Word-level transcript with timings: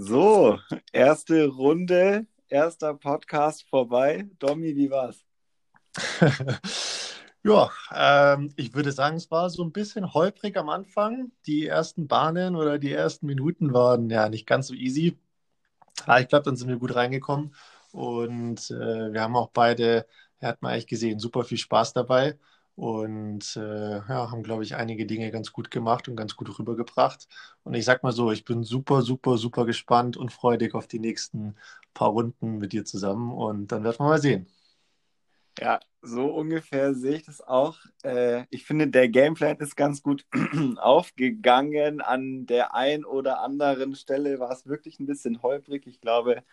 So, 0.00 0.60
erste 0.92 1.48
Runde, 1.48 2.24
erster 2.46 2.94
Podcast 2.94 3.68
vorbei. 3.68 4.28
Domi, 4.38 4.76
wie 4.76 4.90
war's? 4.90 5.24
ja, 7.42 7.68
ähm, 7.92 8.52
ich 8.54 8.74
würde 8.74 8.92
sagen, 8.92 9.16
es 9.16 9.28
war 9.32 9.50
so 9.50 9.64
ein 9.64 9.72
bisschen 9.72 10.14
holprig 10.14 10.56
am 10.56 10.68
Anfang. 10.68 11.32
Die 11.46 11.66
ersten 11.66 12.06
Bahnen 12.06 12.54
oder 12.54 12.78
die 12.78 12.92
ersten 12.92 13.26
Minuten 13.26 13.74
waren 13.74 14.08
ja 14.08 14.28
nicht 14.28 14.46
ganz 14.46 14.68
so 14.68 14.74
easy. 14.74 15.18
Aber 16.06 16.20
ich 16.20 16.28
glaube, 16.28 16.44
dann 16.44 16.54
sind 16.54 16.68
wir 16.68 16.76
gut 16.76 16.94
reingekommen 16.94 17.52
und 17.90 18.70
äh, 18.70 19.12
wir 19.12 19.20
haben 19.20 19.34
auch 19.34 19.50
beide, 19.50 20.06
hat 20.40 20.62
man 20.62 20.74
eigentlich 20.74 20.86
gesehen, 20.86 21.18
super 21.18 21.42
viel 21.42 21.58
Spaß 21.58 21.92
dabei 21.92 22.38
und 22.78 23.56
äh, 23.56 23.96
ja, 23.96 24.30
haben, 24.30 24.44
glaube 24.44 24.62
ich, 24.62 24.76
einige 24.76 25.04
Dinge 25.04 25.32
ganz 25.32 25.52
gut 25.52 25.70
gemacht 25.70 26.08
und 26.08 26.14
ganz 26.16 26.36
gut 26.36 26.56
rübergebracht. 26.58 27.26
Und 27.64 27.74
ich 27.74 27.84
sag 27.84 28.04
mal 28.04 28.12
so, 28.12 28.30
ich 28.30 28.44
bin 28.44 28.62
super, 28.62 29.02
super, 29.02 29.36
super 29.36 29.66
gespannt 29.66 30.16
und 30.16 30.32
freudig 30.32 30.74
auf 30.74 30.86
die 30.86 31.00
nächsten 31.00 31.56
paar 31.92 32.10
Runden 32.10 32.58
mit 32.58 32.72
dir 32.72 32.84
zusammen 32.84 33.32
und 33.32 33.72
dann 33.72 33.82
werden 33.82 33.98
wir 33.98 34.06
mal 34.06 34.20
sehen. 34.20 34.46
Ja, 35.60 35.80
so 36.02 36.26
ungefähr 36.26 36.94
sehe 36.94 37.16
ich 37.16 37.24
das 37.24 37.40
auch. 37.40 37.78
Äh, 38.04 38.44
ich 38.50 38.64
finde, 38.64 38.86
der 38.86 39.08
Gameplan 39.08 39.56
ist 39.58 39.76
ganz 39.76 40.02
gut 40.02 40.24
aufgegangen. 40.78 42.00
An 42.00 42.46
der 42.46 42.74
einen 42.74 43.04
oder 43.04 43.40
anderen 43.40 43.96
Stelle 43.96 44.38
war 44.38 44.52
es 44.52 44.66
wirklich 44.66 45.00
ein 45.00 45.06
bisschen 45.06 45.42
holprig. 45.42 45.88
Ich 45.88 46.00
glaube, 46.00 46.44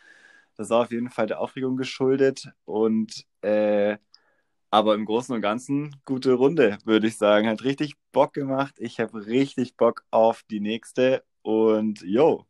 das 0.58 0.72
war 0.72 0.82
auf 0.84 0.92
jeden 0.92 1.12
Fall 1.12 1.28
der 1.28 1.40
Aufregung 1.40 1.78
geschuldet. 1.78 2.50
Und 2.66 3.26
äh, 3.42 3.98
aber 4.76 4.94
im 4.94 5.06
Großen 5.06 5.34
und 5.34 5.42
Ganzen 5.42 5.96
gute 6.04 6.34
Runde, 6.34 6.78
würde 6.84 7.08
ich 7.08 7.18
sagen. 7.18 7.48
Hat 7.48 7.64
richtig 7.64 7.96
Bock 8.12 8.34
gemacht. 8.34 8.76
Ich 8.78 9.00
habe 9.00 9.26
richtig 9.26 9.78
Bock 9.78 10.04
auf 10.12 10.44
die 10.52 10.60
nächste. 10.60 11.24
Und 11.44 12.02
yo, 12.02 12.46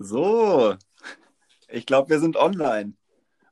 So, 0.00 0.76
ich 1.66 1.84
glaube, 1.84 2.10
wir 2.10 2.20
sind 2.20 2.36
online. 2.36 2.92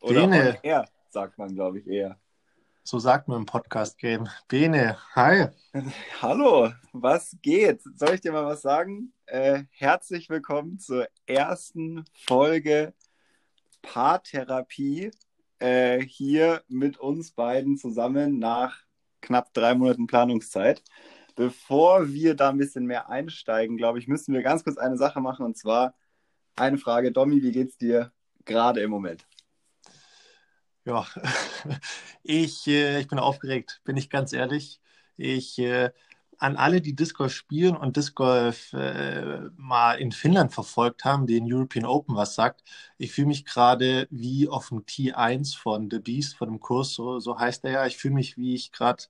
Oder 0.00 0.28
Bene. 0.28 0.50
on 0.50 0.56
air, 0.62 0.88
sagt 1.08 1.38
man, 1.38 1.52
glaube 1.56 1.80
ich, 1.80 1.88
eher. 1.88 2.20
So 2.84 3.00
sagt 3.00 3.26
man 3.26 3.38
im 3.38 3.46
Podcast-Game. 3.46 4.28
Bene, 4.46 4.96
hi. 5.16 5.48
Hallo, 6.22 6.70
was 6.92 7.36
geht? 7.42 7.82
Soll 7.96 8.14
ich 8.14 8.20
dir 8.20 8.30
mal 8.30 8.46
was 8.46 8.62
sagen? 8.62 9.12
Äh, 9.26 9.64
herzlich 9.70 10.30
willkommen 10.30 10.78
zur 10.78 11.08
ersten 11.26 12.04
Folge 12.12 12.94
Paartherapie 13.82 15.10
äh, 15.58 15.98
hier 15.98 16.62
mit 16.68 16.96
uns 16.98 17.32
beiden 17.32 17.76
zusammen 17.76 18.38
nach 18.38 18.84
knapp 19.20 19.52
drei 19.52 19.74
Monaten 19.74 20.06
Planungszeit. 20.06 20.84
Bevor 21.34 22.12
wir 22.12 22.36
da 22.36 22.50
ein 22.50 22.58
bisschen 22.58 22.86
mehr 22.86 23.08
einsteigen, 23.08 23.76
glaube 23.76 23.98
ich, 23.98 24.06
müssen 24.06 24.32
wir 24.32 24.44
ganz 24.44 24.62
kurz 24.62 24.78
eine 24.78 24.96
Sache 24.96 25.20
machen 25.20 25.44
und 25.44 25.56
zwar 25.56 25.96
eine 26.56 26.78
Frage, 26.78 27.12
Domi, 27.12 27.42
wie 27.42 27.52
geht's 27.52 27.76
dir 27.76 28.12
gerade 28.44 28.80
im 28.80 28.90
Moment? 28.90 29.26
Ja, 30.84 31.06
ich, 32.22 32.66
äh, 32.68 33.00
ich 33.00 33.08
bin 33.08 33.18
aufgeregt, 33.18 33.80
bin 33.84 33.96
ich 33.96 34.08
ganz 34.08 34.32
ehrlich. 34.32 34.80
Ich 35.16 35.58
äh, 35.58 35.90
an 36.38 36.56
alle, 36.56 36.80
die 36.80 36.94
Disc 36.94 37.16
Golf 37.16 37.32
spielen 37.32 37.76
und 37.76 37.96
Disc 37.96 38.14
Golf 38.14 38.72
äh, 38.72 39.40
mal 39.56 39.94
in 39.94 40.12
Finnland 40.12 40.52
verfolgt 40.52 41.04
haben, 41.04 41.26
den 41.26 41.50
European 41.52 41.86
Open 41.86 42.14
was 42.16 42.34
sagt. 42.34 42.62
Ich 42.98 43.12
fühle 43.12 43.28
mich 43.28 43.44
gerade 43.44 44.06
wie 44.10 44.48
auf 44.48 44.68
dem 44.68 44.84
T1 44.84 45.56
von 45.56 45.90
The 45.90 45.98
Beast, 45.98 46.36
von 46.36 46.48
dem 46.48 46.60
Kurs, 46.60 46.94
so, 46.94 47.18
so 47.20 47.38
heißt 47.38 47.64
er 47.64 47.70
ja. 47.72 47.86
Ich 47.86 47.96
fühle 47.96 48.14
mich, 48.14 48.36
wie 48.36 48.54
ich 48.54 48.72
gerade 48.72 49.04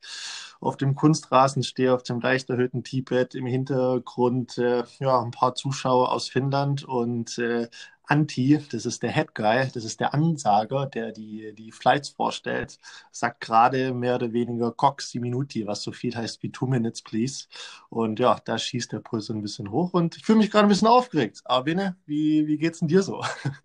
auf 0.60 0.76
dem 0.76 0.94
Kunstrasen 0.94 1.62
stehe, 1.62 1.94
auf 1.94 2.03
dem 2.03 2.20
leicht 2.20 2.50
erhöhten 2.50 2.84
T-Pad, 2.84 3.34
im 3.34 3.47
Hintergrund 3.47 4.59
äh, 4.59 4.84
ja, 4.98 5.20
ein 5.20 5.31
paar 5.31 5.54
Zuschauer 5.54 6.12
aus 6.12 6.28
Finnland 6.28 6.84
und 6.84 7.38
äh, 7.38 7.69
Anti, 8.06 8.59
das 8.71 8.87
ist 8.87 9.03
der 9.03 9.11
Head 9.11 9.34
Guy, 9.34 9.69
das 9.72 9.84
ist 9.84 10.00
der 10.00 10.15
Ansager, 10.15 10.87
der 10.87 11.12
die, 11.12 11.53
die 11.55 11.72
Flights 11.72 12.09
vorstellt, 12.11 12.78
sagt 13.11 13.41
gerade 13.41 13.93
mehr 13.93 14.15
oder 14.15 14.33
weniger 14.33 14.72
Cox 14.72 15.15
Minuti, 15.15 15.67
was 15.67 15.83
so 15.83 15.93
viel 15.93 16.15
heißt 16.15 16.43
wie 16.43 16.53
Two 16.53 16.66
Minutes, 16.66 17.03
please. 17.03 17.47
Und 17.89 18.21
ja, 18.21 18.39
da 18.45 18.59
schießt 18.59 18.93
der 18.93 19.00
Puls 19.00 19.28
ein 19.31 19.43
bisschen 19.43 19.71
hoch 19.71 19.93
und 19.93 20.16
ich 20.16 20.25
fühle 20.25 20.39
mich 20.39 20.50
gerade 20.50 20.66
ein 20.66 20.69
bisschen 20.69 20.89
aufgeregt. 20.89 21.43
Aber 21.45 21.65
Bene, 21.65 21.97
wie, 22.06 22.47
wie 22.47 22.59
geht's 22.59 22.78
denn 22.78 22.89
dir 22.89 23.03
so? 23.03 23.22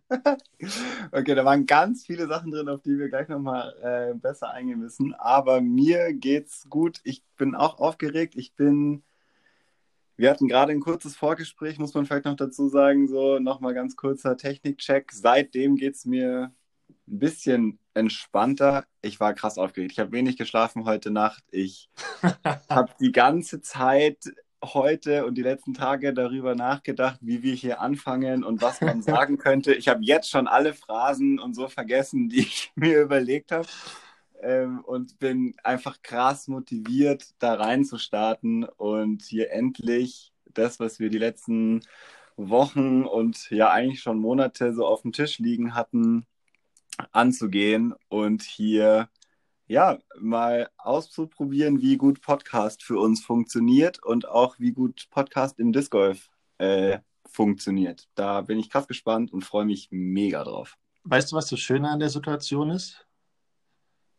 okay, 1.12 1.36
da 1.36 1.46
waren 1.46 1.66
ganz 1.66 2.06
viele 2.06 2.28
Sachen 2.28 2.52
drin, 2.52 2.68
auf 2.70 2.82
die 2.82 2.98
wir 2.98 3.10
gleich 3.10 3.28
nochmal 3.28 3.76
äh, 3.82 4.14
besser 4.16 4.50
eingehen 4.52 4.80
müssen. 4.80 5.14
Aber 5.14 5.62
mir 5.62 6.14
geht's 6.14 6.68
gut. 6.70 7.00
Ich 7.04 7.24
bin 7.38 7.56
auch 7.56 7.80
aufgeregt. 7.80 8.36
Ich 8.36 8.56
bin 8.56 9.04
wir 10.22 10.30
hatten 10.30 10.48
gerade 10.48 10.72
ein 10.72 10.80
kurzes 10.80 11.16
Vorgespräch, 11.16 11.80
muss 11.80 11.96
man 11.96 12.06
vielleicht 12.06 12.26
noch 12.26 12.36
dazu 12.36 12.70
sagen, 12.70 13.08
so 13.08 13.40
nochmal 13.40 13.74
ganz 13.74 13.96
kurzer 13.96 14.38
Technikcheck. 14.38 15.12
Seitdem 15.12 15.76
geht 15.76 15.96
es 15.96 16.06
mir 16.06 16.52
ein 17.08 17.20
bisschen 17.20 17.80
entspannter. 17.96 18.86
Ich 19.02 19.20
war 19.20 19.34
krass 19.34 19.58
aufgeregt. 19.58 19.94
Ich 19.94 20.00
habe 20.00 20.12
wenig 20.12 20.38
geschlafen 20.38 20.86
heute 20.86 21.10
Nacht. 21.10 21.44
Ich 21.50 21.90
habe 22.70 22.94
die 23.00 23.12
ganze 23.12 23.62
Zeit 23.62 24.32
heute 24.64 25.26
und 25.26 25.40
die 25.40 25.42
letzten 25.42 25.74
Tage 25.74 26.14
darüber 26.14 26.54
nachgedacht, 26.54 27.18
wie 27.22 27.42
wir 27.42 27.56
hier 27.56 27.82
anfangen 27.82 28.44
und 28.44 28.62
was 28.62 28.80
man 28.80 29.02
sagen 29.02 29.40
könnte. 29.40 29.74
Ich 29.74 29.88
habe 29.88 30.04
jetzt 30.04 30.30
schon 30.30 30.48
alle 30.48 30.76
Phrasen 30.76 31.40
und 31.40 31.56
so 31.56 31.68
vergessen, 31.68 32.30
die 32.30 32.42
ich 32.42 32.72
mir 32.76 33.02
überlegt 33.02 33.52
habe 33.52 33.68
ähm, 34.42 34.82
und 34.82 35.20
bin 35.20 35.56
einfach 35.64 36.02
krass 36.02 36.48
motiviert, 36.48 37.34
da 37.40 37.56
reinzustarten 37.56 38.64
und 38.64 39.24
hier 39.24 39.52
endlich 39.52 40.34
das, 40.54 40.80
was 40.80 41.00
wir 41.00 41.10
die 41.10 41.18
letzten 41.18 41.82
Wochen 42.36 43.04
und 43.04 43.50
ja 43.52 43.70
eigentlich 43.72 44.02
schon 44.02 44.20
Monate 44.20 44.74
so 44.74 44.86
auf 44.86 45.04
dem 45.04 45.12
Tisch 45.12 45.40
liegen 45.40 45.76
hatten, 45.76 46.26
anzugehen 47.12 47.94
und 48.10 48.44
hier 48.44 49.10
ja 49.68 50.00
mal 50.20 50.70
auszuprobieren, 50.78 51.82
wie 51.82 51.98
gut 51.98 52.22
Podcast 52.22 52.84
für 52.84 53.00
uns 53.00 53.24
funktioniert 53.24 54.04
und 54.04 54.28
auch 54.28 54.60
wie 54.60 54.74
gut 54.74 55.08
Podcast 55.10 55.60
im 55.60 55.72
Disc 55.72 55.92
Golf 55.92 56.30
äh, 56.58 57.00
funktioniert. 57.26 58.10
Da 58.16 58.42
bin 58.42 58.60
ich 58.60 58.70
krass 58.70 58.88
gespannt 58.88 59.32
und 59.32 59.46
freue 59.46 59.66
mich 59.66 59.88
mega 59.92 60.44
drauf. 60.44 60.78
Weißt 61.04 61.32
du, 61.32 61.36
was 61.36 61.48
so 61.48 61.56
schön 61.56 61.86
an 61.86 62.00
der 62.00 62.10
Situation 62.10 62.70
ist? 62.70 63.08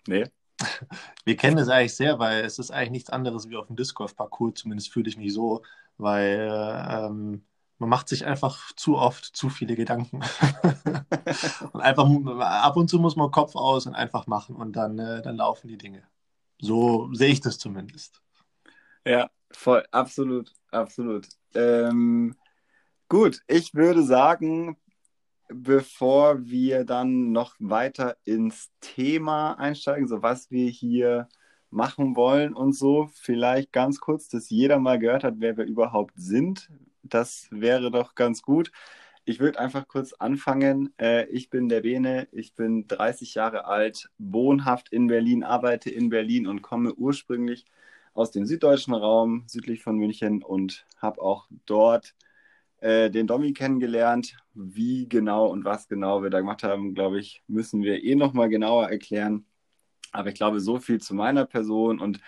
Nee. 0.07 0.25
Wir 1.25 1.37
kennen 1.37 1.57
das 1.57 1.69
eigentlich 1.69 1.95
sehr, 1.95 2.19
weil 2.19 2.45
es 2.45 2.59
ist 2.59 2.71
eigentlich 2.71 2.91
nichts 2.91 3.11
anderes 3.11 3.49
wie 3.49 3.57
auf 3.57 3.67
dem 3.67 3.77
Disc 3.77 3.95
Golf 3.95 4.17
Parcours, 4.17 4.55
zumindest 4.61 4.93
fühle 4.93 5.09
ich 5.09 5.17
mich 5.17 5.33
so, 5.33 5.63
weil 5.97 6.49
ähm, 6.89 7.45
man 7.79 7.89
macht 7.89 8.09
sich 8.09 8.25
einfach 8.25 8.73
zu 8.77 8.97
oft 8.97 9.25
zu 9.25 9.49
viele 9.49 9.75
Gedanken. 9.75 10.21
und 11.73 11.81
einfach 11.81 12.09
ab 12.41 12.77
und 12.77 12.89
zu 12.89 12.99
muss 12.99 13.17
man 13.17 13.31
Kopf 13.31 13.57
aus 13.57 13.87
und 13.87 13.95
einfach 13.95 14.27
machen 14.27 14.55
und 14.57 14.75
dann, 14.75 14.99
äh, 14.99 15.21
dann 15.23 15.37
laufen 15.37 15.69
die 15.69 15.79
Dinge. 15.79 16.03
So 16.61 17.13
sehe 17.13 17.33
ich 17.33 17.41
das 17.41 17.59
zumindest. 17.59 18.23
Ja, 19.05 19.31
voll, 19.51 19.85
absolut, 19.91 20.53
absolut. 20.71 21.27
Ähm, 21.55 22.37
gut, 23.09 23.41
ich 23.49 23.75
würde 23.75 24.05
sagen, 24.05 24.77
bevor 25.55 26.47
wir 26.47 26.85
dann 26.85 27.33
noch 27.33 27.55
weiter 27.59 28.17
ins 28.25 28.71
Thema 28.81 29.55
einsteigen, 29.55 30.09
so 30.09 30.23
was 30.23 30.51
wir 30.51 30.69
hier 30.69 31.29
machen 31.71 32.17
wollen 32.17 32.55
und 32.55 32.75
so, 32.75 33.09
vielleicht 33.15 33.73
ganz 33.73 34.01
kurz, 34.01 34.29
dass 34.29 34.51
jeder 34.51 34.79
mal 34.79 34.99
gehört 34.99 35.25
hat, 35.25 35.35
wer 35.39 35.57
wir 35.57 35.65
überhaupt 35.65 36.13
sind. 36.17 36.71
Das 37.03 37.49
wäre 37.51 37.91
doch 37.91 38.15
ganz 38.15 38.43
gut. 38.43 38.71
Ich 39.25 39.41
würde 39.41 39.61
einfach 39.61 39.87
kurz 39.89 40.13
anfangen. 40.13 40.93
Äh, 40.99 41.27
ich 41.29 41.49
bin 41.49 41.69
der 41.69 41.83
Bene, 41.83 42.29
ich 42.33 42.55
bin 42.55 42.87
30 42.89 43.35
Jahre 43.35 43.67
alt, 43.67 44.11
wohnhaft 44.19 44.93
in 44.93 45.07
Berlin, 45.07 45.45
arbeite 45.45 45.91
in 45.91 46.09
Berlin 46.11 46.47
und 46.47 46.63
komme 46.63 46.93
ursprünglich 46.95 47.65
aus 48.15 48.31
dem 48.31 48.47
süddeutschen 48.47 48.95
Raum, 48.95 49.45
südlich 49.47 49.83
von 49.83 49.97
München 49.97 50.43
und 50.43 50.87
habe 50.99 51.23
auch 51.23 51.47
dort 51.67 52.15
äh, 52.83 53.11
den 53.11 53.29
Domi 53.29 53.53
kennengelernt. 53.53 54.37
Wie 54.55 55.09
genau 55.09 55.47
und 55.47 55.65
was 55.65 55.89
genau 55.89 56.23
wir 56.23 56.31
da 56.31 56.41
gemacht 56.41 56.65
haben, 56.65 56.95
glaube 56.95 57.21
ich, 57.21 57.43
müssen 57.47 57.83
wir 57.83 58.03
eh 58.03 58.17
nochmal 58.17 58.49
genauer 58.49 58.89
erklären. 58.91 59.47
Aber 60.11 60.29
ich 60.29 60.35
glaube, 60.35 60.61
so 60.61 60.79
viel 60.79 61.01
zu 61.01 61.15
meiner 61.15 61.47
Person 61.47 62.01
und 62.01 62.21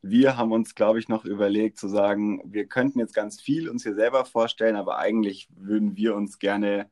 wir 0.00 0.36
haben 0.36 0.52
uns, 0.52 0.74
glaube 0.74 0.98
ich, 0.98 1.08
noch 1.08 1.24
überlegt 1.24 1.78
zu 1.78 1.88
sagen, 1.88 2.40
wir 2.46 2.66
könnten 2.66 3.00
jetzt 3.00 3.14
ganz 3.14 3.40
viel 3.40 3.68
uns 3.68 3.82
hier 3.82 3.94
selber 3.94 4.24
vorstellen, 4.24 4.76
aber 4.76 4.98
eigentlich 4.98 5.48
würden 5.54 5.96
wir 5.96 6.14
uns 6.14 6.38
gerne 6.38 6.90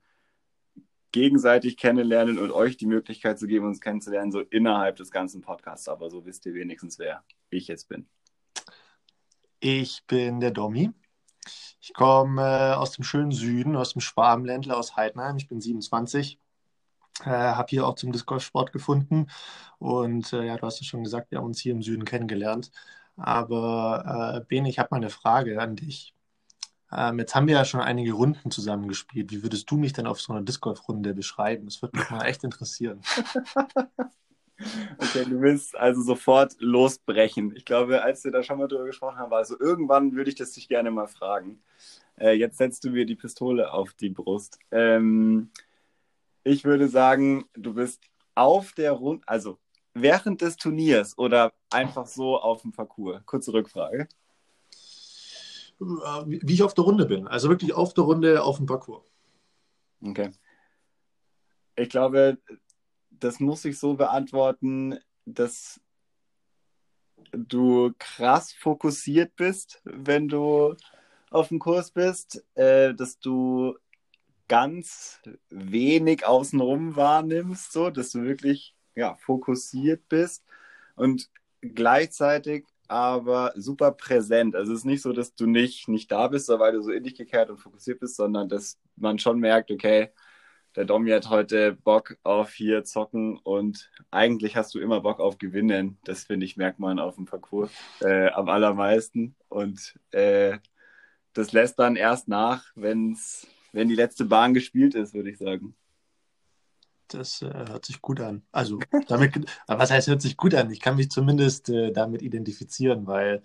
gegenseitig 1.13 1.79
kennenlernen 1.79 2.39
und 2.39 2.51
euch 2.51 2.77
die 2.77 2.87
Möglichkeit 2.87 3.39
zu 3.39 3.47
geben, 3.47 3.67
uns 3.67 3.81
kennenzulernen, 3.81 4.33
so 4.33 4.41
innerhalb 4.41 4.97
des 4.97 5.11
ganzen 5.11 5.41
Podcasts. 5.41 5.89
Aber 5.89 6.11
so 6.11 6.27
wisst 6.27 6.45
ihr 6.45 6.55
wenigstens, 6.55 6.99
wer 6.99 7.25
ich 7.49 7.69
jetzt 7.69 7.89
bin. 7.89 8.07
Ich 9.61 10.03
bin 10.07 10.41
der 10.41 10.51
Domi. 10.51 10.93
Ich 11.87 11.95
komme 11.95 12.43
äh, 12.43 12.75
aus 12.75 12.91
dem 12.93 13.05
schönen 13.05 13.31
Süden, 13.31 13.77
aus 13.77 13.93
dem 13.93 14.01
Schwabenländler, 14.01 14.77
aus 14.77 14.97
Heidenheim. 14.97 15.37
Ich 15.37 15.47
bin 15.47 15.61
27. 15.61 16.41
Äh, 17.21 17.27
habe 17.31 17.69
hier 17.71 17.87
auch 17.87 17.95
zum 17.95 18.11
Discgolf-Sport 18.11 18.73
gefunden. 18.73 19.29
Und 19.79 20.33
äh, 20.33 20.45
ja, 20.47 20.57
du 20.57 20.67
hast 20.67 20.81
es 20.81 20.89
schon 20.89 21.05
gesagt, 21.05 21.31
wir 21.31 21.39
haben 21.39 21.45
uns 21.47 21.61
hier 21.61 21.73
im 21.73 21.83
Süden 21.83 22.05
kennengelernt. 22.05 22.73
Aber 23.17 24.41
äh, 24.43 24.45
Bene, 24.47 24.69
ich 24.69 24.81
habe 24.81 24.89
mal 24.91 24.97
eine 24.97 25.11
Frage 25.11 25.63
an 25.63 25.77
dich. 25.77 26.13
Ähm, 26.93 27.21
jetzt 27.21 27.37
haben 27.37 27.47
wir 27.47 27.55
ja 27.55 27.65
schon 27.65 27.81
einige 27.81 28.15
Runden 28.15 28.51
zusammengespielt. 28.51 29.31
Wie 29.31 29.45
würdest 29.45 29.71
du 29.71 29.77
mich 29.77 29.93
denn 29.93 30.09
auf 30.09 30.21
so 30.21 30.33
einer 30.33 30.43
Disc 30.43 30.61
Golf 30.63 30.89
Runde 30.89 31.15
beschreiben? 31.15 31.67
Das 31.67 31.83
würde 31.83 31.99
mich 31.99 32.11
mal 32.11 32.25
echt 32.27 32.43
interessieren. 32.43 33.01
okay, 34.99 35.25
du 35.25 35.41
willst 35.41 35.77
also 35.77 36.03
sofort 36.03 36.57
losbrechen. 36.59 37.55
Ich 37.57 37.65
glaube, 37.65 38.03
als 38.03 38.25
wir 38.25 38.33
da 38.33 38.43
schon 38.43 38.59
mal 38.59 38.69
drüber 38.69 38.85
gesprochen 38.85 39.19
haben, 39.19 39.31
war 39.31 39.39
also 39.39 39.59
irgendwann 39.59 40.15
würde 40.15 40.31
ich 40.31 40.37
das 40.37 40.53
dich 40.53 40.69
gerne 40.69 40.91
mal 40.91 41.07
fragen. 41.07 41.63
Äh, 42.19 42.33
jetzt 42.33 42.59
setzt 42.59 42.85
du 42.85 42.91
mir 42.91 43.07
die 43.07 43.17
Pistole 43.17 43.73
auf 43.73 43.93
die 43.95 44.11
Brust. 44.11 44.59
Ähm, 44.71 45.51
ich 46.45 46.65
würde 46.65 46.89
sagen, 46.89 47.45
du 47.55 47.75
bist 47.75 48.05
auf 48.35 48.73
der 48.73 48.93
Runde, 48.93 49.23
also 49.27 49.59
während 49.95 50.41
des 50.41 50.57
Turniers 50.57 51.19
oder 51.19 51.53
einfach 51.71 52.07
so 52.07 52.39
auf 52.39 52.63
dem 52.63 52.73
Parcours? 52.73 53.25
Kurze 53.27 53.53
Rückfrage. 53.53 54.09
Äh, 55.81 55.85
wie 56.27 56.55
ich 56.55 56.63
auf 56.63 56.75
der 56.75 56.85
Runde 56.85 57.07
bin. 57.07 57.27
Also 57.27 57.49
wirklich 57.49 57.75
auf 57.75 57.95
der 57.95 58.05
Runde 58.05 58.43
auf 58.43 58.57
dem 58.57 58.67
Parcours. 58.67 59.11
Okay. 60.03 60.31
Ich 61.77 61.91
glaube, 61.91 62.39
das 63.21 63.41
muss 63.41 63.65
ich 63.65 63.79
so 63.79 63.95
beantworten, 63.95 64.99
dass 65.25 65.81
du 67.33 67.93
krass 67.99 68.53
fokussiert 68.53 69.37
bist, 69.37 69.81
wenn 69.85 70.29
du 70.29 70.77
auf 71.31 71.49
dem 71.49 71.59
Kurs 71.59 71.91
bist, 71.91 72.45
äh, 72.55 72.95
dass 72.95 73.19
du 73.19 73.77
ganz 74.49 75.21
wenig 75.51 76.25
außenrum 76.25 76.97
wahrnimmst, 76.97 77.73
so 77.73 77.91
dass 77.91 78.11
du 78.11 78.23
wirklich 78.23 78.75
ja, 78.95 79.17
fokussiert 79.17 80.09
bist 80.09 80.45
und 80.95 81.29
gleichzeitig 81.61 82.65
aber 82.89 83.53
super 83.57 83.91
präsent. 83.91 84.55
Also 84.55 84.73
es 84.73 84.81
ist 84.81 84.85
nicht 84.85 85.03
so, 85.03 85.13
dass 85.13 85.35
du 85.35 85.47
nicht, 85.47 85.89
nicht 85.89 86.11
da 86.13 86.29
bist, 86.29 86.49
weil 86.49 86.73
du 86.73 86.83
so 86.83 86.93
in 86.93 87.03
dich 87.03 87.17
gekehrt 87.17 87.51
und 87.51 87.59
fokussiert 87.59 87.99
bist, 87.99 88.17
sondern 88.17 88.49
dass 88.49 88.79
man 88.95 89.19
schon 89.19 89.41
merkt, 89.41 89.71
okay, 89.73 90.11
der 90.77 90.85
Domi 90.85 91.11
hat 91.11 91.31
heute 91.31 91.73
Bock 91.73 92.19
auf 92.23 92.53
hier 92.53 92.85
zocken 92.85 93.39
und 93.39 93.91
eigentlich 94.11 94.57
hast 94.57 94.75
du 94.75 94.79
immer 94.79 95.01
Bock 95.01 95.21
auf 95.21 95.39
Gewinnen. 95.39 95.97
Das 96.05 96.25
finde 96.25 96.45
ich, 96.45 96.59
merkt 96.59 96.79
man 96.79 96.99
auf 96.99 97.15
dem 97.15 97.25
Parcours 97.25 97.71
äh, 98.01 98.29
am 98.29 98.51
allermeisten. 98.51 99.35
Und 99.49 99.99
äh, 100.11 100.59
das 101.33 101.53
lässt 101.53 101.79
dann 101.79 101.97
erst 101.97 102.29
nach, 102.29 102.65
wenn's, 102.75 103.47
wenn 103.73 103.89
die 103.89 103.95
letzte 103.95 104.27
Bahn 104.27 104.53
gespielt 104.53 104.95
ist, 104.95 105.15
würde 105.15 105.31
ich 105.31 105.39
sagen. 105.39 105.75
Das 107.09 107.41
äh, 107.41 107.47
hört 107.69 107.87
sich 107.87 108.03
gut 108.03 108.21
an. 108.21 108.43
Also, 108.53 108.79
damit, 109.09 109.33
was 109.67 109.91
heißt, 109.91 110.09
hört 110.09 110.21
sich 110.21 110.37
gut 110.37 110.55
an? 110.55 110.71
Ich 110.71 110.81
kann 110.81 110.97
mich 110.97 111.11
zumindest 111.11 111.71
äh, 111.71 111.91
damit 111.91 112.21
identifizieren, 112.21 113.07
weil 113.07 113.43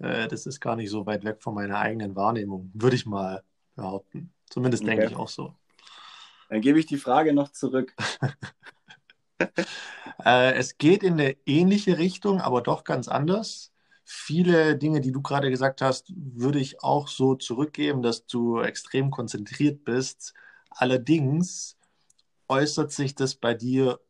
äh, 0.00 0.26
das 0.26 0.46
ist 0.46 0.58
gar 0.58 0.74
nicht 0.74 0.90
so 0.90 1.06
weit 1.06 1.24
weg 1.24 1.40
von 1.40 1.54
meiner 1.54 1.78
eigenen 1.78 2.16
Wahrnehmung, 2.16 2.72
würde 2.74 2.96
ich 2.96 3.06
mal 3.06 3.44
behaupten. 3.76 4.32
Zumindest 4.50 4.82
okay. 4.82 4.96
denke 4.96 5.12
ich 5.12 5.16
auch 5.16 5.28
so. 5.28 5.54
Dann 6.48 6.60
gebe 6.60 6.78
ich 6.78 6.86
die 6.86 6.96
Frage 6.96 7.32
noch 7.32 7.50
zurück. 7.52 7.94
Äh, 10.24 10.54
es 10.54 10.78
geht 10.78 11.02
in 11.02 11.14
eine 11.14 11.36
ähnliche 11.46 11.98
Richtung, 11.98 12.40
aber 12.40 12.62
doch 12.62 12.84
ganz 12.84 13.08
anders. 13.08 13.72
Viele 14.04 14.76
Dinge, 14.76 15.00
die 15.00 15.12
du 15.12 15.22
gerade 15.22 15.50
gesagt 15.50 15.80
hast, 15.82 16.12
würde 16.16 16.58
ich 16.60 16.82
auch 16.82 17.08
so 17.08 17.34
zurückgeben, 17.34 18.02
dass 18.02 18.26
du 18.26 18.60
extrem 18.60 19.10
konzentriert 19.10 19.84
bist. 19.84 20.34
Allerdings 20.70 21.76
äußert 22.48 22.92
sich 22.92 23.14
das 23.14 23.34
bei 23.36 23.54
dir, 23.54 24.00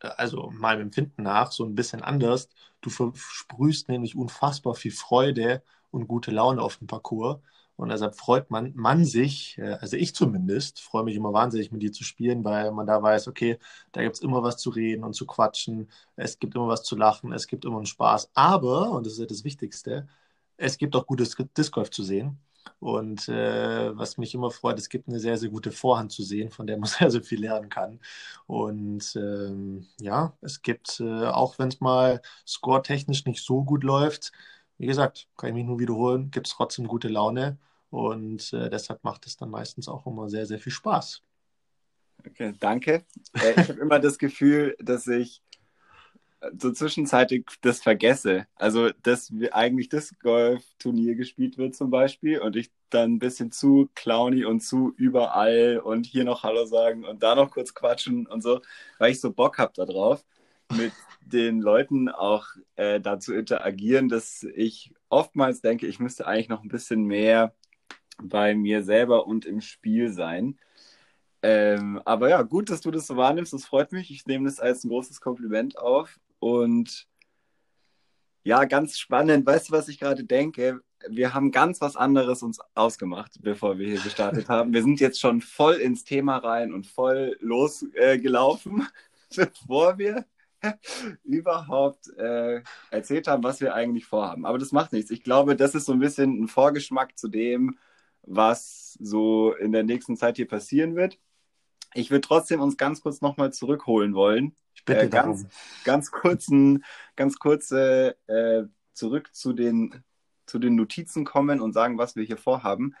äh, 0.00 0.08
also 0.08 0.50
meinem 0.52 0.82
Empfinden 0.82 1.22
nach, 1.24 1.52
so 1.52 1.64
ein 1.64 1.74
bisschen 1.74 2.02
anders. 2.02 2.48
Du 2.80 2.90
versprühst 2.90 3.88
nämlich 3.88 4.16
unfassbar 4.16 4.74
viel 4.74 4.92
Freude 4.92 5.62
und 5.90 6.08
gute 6.08 6.30
Laune 6.30 6.62
auf 6.62 6.78
dem 6.78 6.86
Parcours. 6.86 7.40
Und 7.76 7.90
deshalb 7.90 8.16
freut 8.16 8.50
man, 8.50 8.72
man 8.74 9.04
sich, 9.04 9.58
äh, 9.58 9.74
also 9.80 9.96
ich 9.96 10.14
zumindest, 10.14 10.80
freue 10.80 11.04
mich 11.04 11.16
immer 11.16 11.32
wahnsinnig 11.32 11.72
mit 11.72 11.82
dir 11.82 11.92
zu 11.92 12.04
spielen, 12.04 12.44
weil 12.44 12.72
man 12.72 12.86
da 12.86 13.02
weiß, 13.02 13.28
okay, 13.28 13.58
da 13.92 14.02
gibt 14.02 14.16
es 14.16 14.22
immer 14.22 14.42
was 14.42 14.56
zu 14.56 14.70
reden 14.70 15.04
und 15.04 15.14
zu 15.14 15.26
quatschen, 15.26 15.90
es 16.16 16.38
gibt 16.38 16.54
immer 16.54 16.68
was 16.68 16.82
zu 16.84 16.96
lachen, 16.96 17.32
es 17.32 17.46
gibt 17.46 17.64
immer 17.64 17.76
einen 17.76 17.86
Spaß. 17.86 18.30
Aber, 18.34 18.90
und 18.92 19.06
das 19.06 19.14
ist 19.14 19.18
ja 19.20 19.26
das 19.26 19.44
Wichtigste, 19.44 20.08
es 20.56 20.78
gibt 20.78 20.96
auch 20.96 21.06
gutes 21.06 21.36
Disc 21.56 21.72
Golf 21.72 21.90
zu 21.90 22.02
sehen. 22.02 22.38
Und 22.80 23.28
äh, 23.28 23.96
was 23.96 24.18
mich 24.18 24.34
immer 24.34 24.50
freut, 24.50 24.78
es 24.78 24.88
gibt 24.88 25.08
eine 25.08 25.20
sehr, 25.20 25.38
sehr 25.38 25.50
gute 25.50 25.70
Vorhand 25.72 26.12
zu 26.12 26.22
sehen, 26.22 26.50
von 26.50 26.66
der 26.66 26.78
man 26.78 26.88
sehr, 26.90 27.10
sehr 27.10 27.22
viel 27.22 27.40
lernen 27.40 27.68
kann. 27.68 28.00
Und 28.46 29.14
ähm, 29.16 29.86
ja, 30.00 30.36
es 30.40 30.62
gibt, 30.62 31.00
äh, 31.00 31.26
auch 31.26 31.58
wenn 31.58 31.68
es 31.68 31.80
mal 31.80 32.20
score-technisch 32.46 33.24
nicht 33.26 33.44
so 33.44 33.64
gut 33.64 33.84
läuft, 33.84 34.32
wie 34.78 34.86
gesagt, 34.86 35.28
kann 35.36 35.50
ich 35.50 35.54
mich 35.54 35.64
nur 35.64 35.78
wiederholen, 35.78 36.30
gibt 36.30 36.46
es 36.46 36.54
trotzdem 36.54 36.86
gute 36.86 37.08
Laune. 37.08 37.58
Und 37.90 38.52
äh, 38.52 38.68
deshalb 38.68 39.04
macht 39.04 39.26
es 39.26 39.36
dann 39.36 39.50
meistens 39.50 39.88
auch 39.88 40.06
immer 40.06 40.28
sehr, 40.28 40.46
sehr 40.46 40.58
viel 40.58 40.72
Spaß. 40.72 41.22
Okay, 42.26 42.54
danke. 42.58 43.04
Äh, 43.34 43.60
ich 43.60 43.68
habe 43.68 43.80
immer 43.80 43.98
das 44.00 44.18
Gefühl, 44.18 44.76
dass 44.80 45.06
ich 45.06 45.42
so 46.58 46.70
zwischenzeitlich 46.72 47.44
das 47.60 47.80
vergesse. 47.80 48.46
Also, 48.56 48.90
dass 49.02 49.32
eigentlich 49.52 49.88
das 49.88 50.16
Golfturnier 50.18 51.14
gespielt 51.14 51.58
wird 51.58 51.74
zum 51.74 51.90
Beispiel 51.90 52.40
und 52.40 52.56
ich 52.56 52.70
dann 52.90 53.14
ein 53.14 53.18
bisschen 53.18 53.50
zu 53.52 53.90
clowny 53.94 54.44
und 54.44 54.60
zu 54.60 54.92
überall 54.96 55.80
und 55.82 56.06
hier 56.06 56.24
noch 56.24 56.42
Hallo 56.42 56.66
sagen 56.66 57.04
und 57.04 57.22
da 57.22 57.34
noch 57.34 57.50
kurz 57.50 57.74
quatschen 57.74 58.26
und 58.26 58.42
so, 58.42 58.60
weil 58.98 59.12
ich 59.12 59.20
so 59.20 59.32
Bock 59.32 59.58
habe 59.58 59.72
darauf, 59.74 60.24
mit 60.74 60.92
den 61.20 61.60
Leuten 61.60 62.08
auch 62.08 62.46
äh, 62.76 63.00
da 63.00 63.18
zu 63.18 63.34
interagieren, 63.34 64.08
dass 64.08 64.44
ich 64.54 64.92
oftmals 65.08 65.60
denke, 65.60 65.86
ich 65.86 65.98
müsste 65.98 66.26
eigentlich 66.26 66.48
noch 66.48 66.62
ein 66.62 66.68
bisschen 66.68 67.04
mehr 67.04 67.54
bei 68.22 68.54
mir 68.54 68.82
selber 68.82 69.26
und 69.26 69.44
im 69.44 69.60
Spiel 69.60 70.12
sein. 70.12 70.58
Ähm, 71.42 72.00
aber 72.04 72.28
ja, 72.28 72.42
gut, 72.42 72.70
dass 72.70 72.80
du 72.80 72.90
das 72.90 73.06
so 73.06 73.16
wahrnimmst, 73.16 73.52
das 73.52 73.66
freut 73.66 73.92
mich. 73.92 74.10
Ich 74.10 74.26
nehme 74.26 74.46
das 74.46 74.60
als 74.60 74.84
ein 74.84 74.88
großes 74.88 75.20
Kompliment 75.20 75.78
auf 75.78 76.18
und 76.38 77.06
ja, 78.44 78.64
ganz 78.64 78.98
spannend. 78.98 79.44
Weißt 79.44 79.68
du, 79.68 79.72
was 79.72 79.88
ich 79.88 79.98
gerade 79.98 80.24
denke? 80.24 80.80
Wir 81.08 81.34
haben 81.34 81.50
ganz 81.50 81.80
was 81.80 81.96
anderes 81.96 82.42
uns 82.42 82.60
ausgemacht, 82.74 83.38
bevor 83.42 83.78
wir 83.78 83.88
hier 83.88 84.00
gestartet 84.00 84.48
haben. 84.48 84.72
Wir 84.72 84.82
sind 84.82 85.00
jetzt 85.00 85.20
schon 85.20 85.40
voll 85.40 85.74
ins 85.74 86.04
Thema 86.04 86.38
rein 86.38 86.72
und 86.72 86.86
voll 86.86 87.36
losgelaufen, 87.40 88.86
äh, 89.36 89.36
bevor 89.46 89.98
wir 89.98 90.24
überhaupt 91.24 92.08
äh, 92.16 92.62
erzählt 92.90 93.28
haben, 93.28 93.44
was 93.44 93.60
wir 93.60 93.74
eigentlich 93.74 94.06
vorhaben. 94.06 94.46
Aber 94.46 94.58
das 94.58 94.72
macht 94.72 94.92
nichts. 94.92 95.10
Ich 95.10 95.22
glaube, 95.22 95.56
das 95.56 95.74
ist 95.74 95.86
so 95.86 95.92
ein 95.92 95.98
bisschen 95.98 96.42
ein 96.42 96.48
Vorgeschmack 96.48 97.18
zu 97.18 97.28
dem, 97.28 97.78
was 98.22 98.96
so 99.00 99.54
in 99.54 99.72
der 99.72 99.84
nächsten 99.84 100.16
Zeit 100.16 100.36
hier 100.36 100.48
passieren 100.48 100.96
wird. 100.96 101.18
Ich 101.94 102.10
würde 102.10 102.22
trotzdem 102.22 102.60
uns 102.60 102.76
ganz 102.76 103.00
kurz 103.00 103.20
nochmal 103.20 103.52
zurückholen 103.52 104.14
wollen 104.14 104.54
bitte 104.86 105.02
äh, 105.02 105.08
ganz, 105.08 105.42
darum. 105.42 105.50
ganz 105.84 106.10
kurzen, 106.10 106.84
ganz 107.16 107.38
kurze 107.38 108.16
äh, 108.26 108.64
zurück 108.94 109.34
zu 109.34 109.52
den, 109.52 110.02
zu 110.46 110.58
den 110.58 110.76
Notizen 110.76 111.24
kommen 111.24 111.60
und 111.60 111.74
sagen, 111.74 111.98
was 111.98 112.16
wir 112.16 112.24
hier 112.24 112.38
vorhaben. 112.38 112.94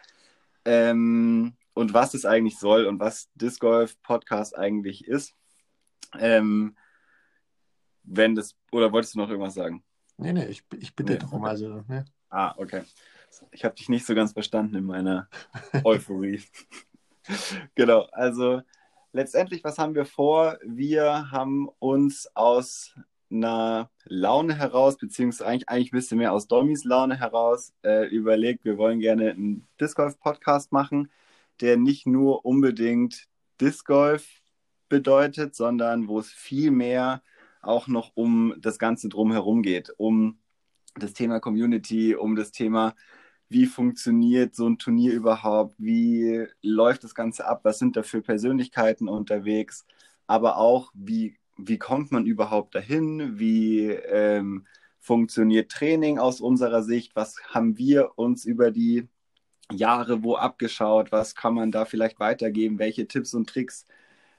Ähm, 0.66 1.54
und 1.72 1.94
was 1.94 2.14
es 2.14 2.24
eigentlich 2.24 2.58
soll 2.58 2.86
und 2.86 3.00
was 3.00 3.28
Disc 3.34 3.60
Golf 3.60 4.00
Podcast 4.02 4.56
eigentlich 4.56 5.06
ist. 5.06 5.34
Ähm, 6.18 6.76
wenn 8.06 8.34
das, 8.34 8.54
oder 8.72 8.92
wolltest 8.92 9.14
du 9.14 9.18
noch 9.18 9.28
irgendwas 9.28 9.54
sagen? 9.54 9.82
Nee, 10.16 10.32
nee, 10.32 10.46
ich, 10.46 10.62
ich 10.78 10.94
bitte 10.94 11.14
nee, 11.14 11.18
darum. 11.18 11.42
Okay. 11.42 11.50
Also, 11.50 11.84
ne? 11.88 12.04
Ah, 12.30 12.54
okay. 12.56 12.82
Ich 13.50 13.64
habe 13.64 13.74
dich 13.74 13.88
nicht 13.88 14.06
so 14.06 14.14
ganz 14.14 14.32
verstanden 14.32 14.76
in 14.76 14.84
meiner 14.84 15.28
Euphorie. 15.84 16.42
genau, 17.74 18.06
also 18.12 18.62
letztendlich, 19.12 19.64
was 19.64 19.78
haben 19.78 19.94
wir 19.94 20.06
vor? 20.06 20.58
Wir 20.64 21.30
haben 21.30 21.68
uns 21.78 22.28
aus 22.34 22.94
einer 23.30 23.90
Laune 24.04 24.54
heraus, 24.56 24.96
beziehungsweise 24.96 25.48
eigentlich, 25.48 25.68
eigentlich 25.68 25.92
ein 25.92 25.96
bisschen 25.96 26.18
mehr 26.18 26.32
aus 26.32 26.46
Dommys 26.46 26.84
Laune 26.84 27.18
heraus, 27.18 27.72
äh, 27.82 28.06
überlegt, 28.06 28.64
wir 28.64 28.78
wollen 28.78 29.00
gerne 29.00 29.30
einen 29.30 29.66
Disc 29.80 29.96
Golf 29.96 30.18
Podcast 30.20 30.72
machen, 30.72 31.10
der 31.60 31.76
nicht 31.76 32.06
nur 32.06 32.44
unbedingt 32.44 33.26
Disc 33.60 33.84
Golf 33.86 34.42
bedeutet, 34.88 35.56
sondern 35.56 36.08
wo 36.08 36.20
es 36.20 36.30
viel 36.30 36.70
mehr 36.70 37.22
auch 37.66 37.88
noch 37.88 38.12
um 38.14 38.54
das 38.58 38.78
Ganze 38.78 39.08
drumherum 39.08 39.62
geht, 39.62 39.92
um 39.98 40.38
das 40.94 41.12
Thema 41.12 41.40
Community, 41.40 42.14
um 42.14 42.36
das 42.36 42.52
Thema 42.52 42.94
wie 43.48 43.66
funktioniert 43.66 44.54
so 44.54 44.68
ein 44.68 44.78
Turnier 44.78 45.12
überhaupt, 45.12 45.74
wie 45.78 46.46
läuft 46.62 47.04
das 47.04 47.14
Ganze 47.14 47.46
ab, 47.46 47.60
was 47.62 47.78
sind 47.78 47.96
da 47.96 48.02
für 48.02 48.22
Persönlichkeiten 48.22 49.08
unterwegs, 49.08 49.86
aber 50.26 50.56
auch, 50.58 50.90
wie, 50.94 51.36
wie 51.56 51.78
kommt 51.78 52.12
man 52.12 52.26
überhaupt 52.26 52.74
dahin, 52.74 53.38
wie 53.38 53.86
ähm, 53.88 54.66
funktioniert 54.98 55.70
Training 55.70 56.18
aus 56.18 56.40
unserer 56.40 56.82
Sicht, 56.82 57.14
was 57.14 57.36
haben 57.50 57.78
wir 57.78 58.18
uns 58.18 58.44
über 58.44 58.70
die 58.70 59.08
Jahre 59.72 60.22
wo 60.22 60.36
abgeschaut, 60.36 61.12
was 61.12 61.34
kann 61.34 61.54
man 61.54 61.72
da 61.72 61.84
vielleicht 61.84 62.18
weitergeben, 62.20 62.78
welche 62.78 63.06
Tipps 63.08 63.34
und 63.34 63.48
Tricks 63.48 63.86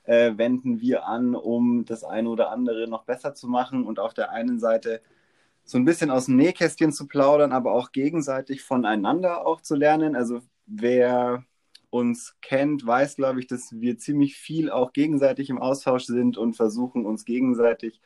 äh, 0.08 0.38
wenden 0.38 0.82
wir 0.82 1.06
an, 1.06 1.36
um 1.36 1.86
das 1.86 2.04
eine 2.04 2.30
oder 2.30 2.50
andere 2.52 2.88
noch 2.88 3.04
besser 3.04 3.36
zu 3.36 3.48
machen 3.48 3.86
und 3.86 4.00
auf 4.00 4.14
der 4.14 4.32
einen 4.32 4.60
Seite 4.60 5.02
so 5.66 5.78
ein 5.78 5.86
bisschen 5.86 6.10
aus 6.12 6.26
dem 6.28 6.38
Nähkästchen 6.38 6.94
zu 6.94 7.08
plaudern, 7.08 7.52
aber 7.52 7.74
auch 7.74 7.92
gegenseitig 7.92 8.64
voneinander 8.64 9.46
auch 9.46 9.62
zu 9.62 9.76
lernen. 9.76 10.16
Also 10.16 10.40
wer 10.66 11.44
uns 11.90 12.38
kennt, 12.42 12.86
weiß, 12.88 13.18
glaube 13.18 13.40
ich, 13.42 13.48
dass 13.48 13.72
wir 13.74 13.98
ziemlich 13.98 14.38
viel 14.38 14.72
auch 14.72 14.94
gegenseitig 14.94 15.50
im 15.50 15.60
Austausch 15.60 16.06
sind 16.06 16.38
und 16.38 16.56
versuchen 16.56 17.06
uns 17.06 17.26
gegenseitig 17.26 18.02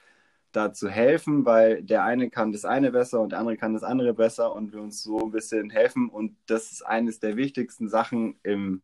da 0.52 0.74
zu 0.74 0.90
helfen, 0.90 1.46
weil 1.46 1.84
der 1.84 2.04
eine 2.04 2.30
kann 2.30 2.52
das 2.52 2.66
eine 2.66 2.92
besser 2.92 3.22
und 3.22 3.32
der 3.32 3.40
andere 3.40 3.58
kann 3.58 3.74
das 3.74 3.84
andere 3.84 4.14
besser 4.14 4.56
und 4.56 4.74
wir 4.74 4.82
uns 4.82 5.04
so 5.04 5.20
ein 5.24 5.32
bisschen 5.32 5.70
helfen. 5.70 6.10
Und 6.10 6.36
das 6.48 6.72
ist 6.72 6.82
eines 6.86 7.20
der 7.20 7.38
wichtigsten 7.38 7.90
Sachen 7.90 8.40
im 8.44 8.82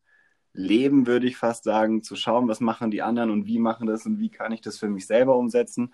Leben, 0.58 1.06
würde 1.06 1.28
ich 1.28 1.38
fast 1.38 1.64
sagen, 1.64 2.02
zu 2.02 2.16
schauen, 2.16 2.48
was 2.48 2.60
machen 2.60 2.90
die 2.90 3.04
anderen 3.04 3.30
und 3.30 3.46
wie 3.46 3.60
machen 3.60 3.88
das 3.88 4.06
und 4.08 4.20
wie 4.20 4.30
kann 4.30 4.52
ich 4.52 4.62
das 4.62 4.80
für 4.80 4.90
mich 4.90 5.06
selber 5.06 5.38
umsetzen. 5.38 5.94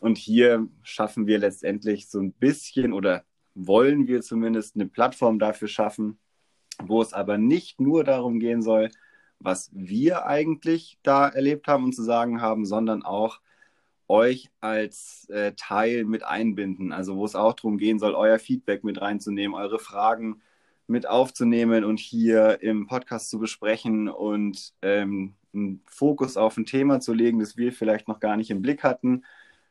Und 0.00 0.16
hier 0.16 0.66
schaffen 0.82 1.26
wir 1.26 1.38
letztendlich 1.38 2.08
so 2.08 2.18
ein 2.20 2.32
bisschen 2.32 2.92
oder 2.94 3.24
wollen 3.54 4.06
wir 4.06 4.22
zumindest 4.22 4.76
eine 4.76 4.86
Plattform 4.86 5.38
dafür 5.38 5.68
schaffen, 5.68 6.18
wo 6.82 7.02
es 7.02 7.12
aber 7.12 7.36
nicht 7.36 7.80
nur 7.80 8.02
darum 8.02 8.40
gehen 8.40 8.62
soll, 8.62 8.90
was 9.40 9.70
wir 9.74 10.26
eigentlich 10.26 10.98
da 11.02 11.28
erlebt 11.28 11.66
haben 11.68 11.84
und 11.84 11.94
zu 11.94 12.02
sagen 12.02 12.40
haben, 12.40 12.64
sondern 12.64 13.02
auch 13.02 13.40
euch 14.08 14.48
als 14.60 15.28
äh, 15.28 15.52
Teil 15.52 16.04
mit 16.04 16.24
einbinden. 16.24 16.92
Also 16.92 17.16
wo 17.16 17.26
es 17.26 17.34
auch 17.34 17.52
darum 17.52 17.76
gehen 17.76 17.98
soll, 17.98 18.14
euer 18.14 18.38
Feedback 18.38 18.84
mit 18.84 19.02
reinzunehmen, 19.02 19.54
eure 19.54 19.78
Fragen 19.78 20.40
mit 20.88 21.08
aufzunehmen 21.08 21.84
und 21.84 22.00
hier 22.00 22.60
im 22.62 22.86
Podcast 22.86 23.30
zu 23.30 23.38
besprechen 23.38 24.08
und 24.08 24.74
ähm, 24.82 25.34
einen 25.54 25.82
Fokus 25.86 26.36
auf 26.36 26.56
ein 26.56 26.66
Thema 26.66 27.00
zu 27.00 27.12
legen, 27.12 27.38
das 27.38 27.56
wir 27.56 27.72
vielleicht 27.72 28.08
noch 28.08 28.20
gar 28.20 28.36
nicht 28.36 28.50
im 28.50 28.62
Blick 28.62 28.82
hatten 28.82 29.22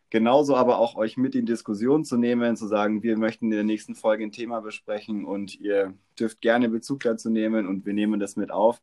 Genauso 0.09 0.55
aber 0.55 0.77
auch 0.79 0.95
euch 0.95 1.17
mit 1.17 1.35
in 1.35 1.45
Diskussion 1.45 2.05
zu 2.05 2.15
nehmen, 2.15 2.55
zu 2.55 2.67
sagen, 2.67 3.03
wir 3.03 3.17
möchten 3.17 3.45
in 3.45 3.51
der 3.51 3.65
nächsten 3.65 3.93
Folge 3.93 4.23
ein 4.23 4.31
Thema 4.31 4.61
besprechen 4.61 5.25
und 5.25 5.59
ihr 5.59 5.93
dürft 6.17 6.39
gerne 6.39 6.69
Bezug 6.69 7.01
dazu 7.01 7.29
nehmen 7.29 7.67
und 7.67 7.85
wir 7.85 7.93
nehmen 7.93 8.17
das 8.19 8.37
mit 8.37 8.49
auf. 8.49 8.81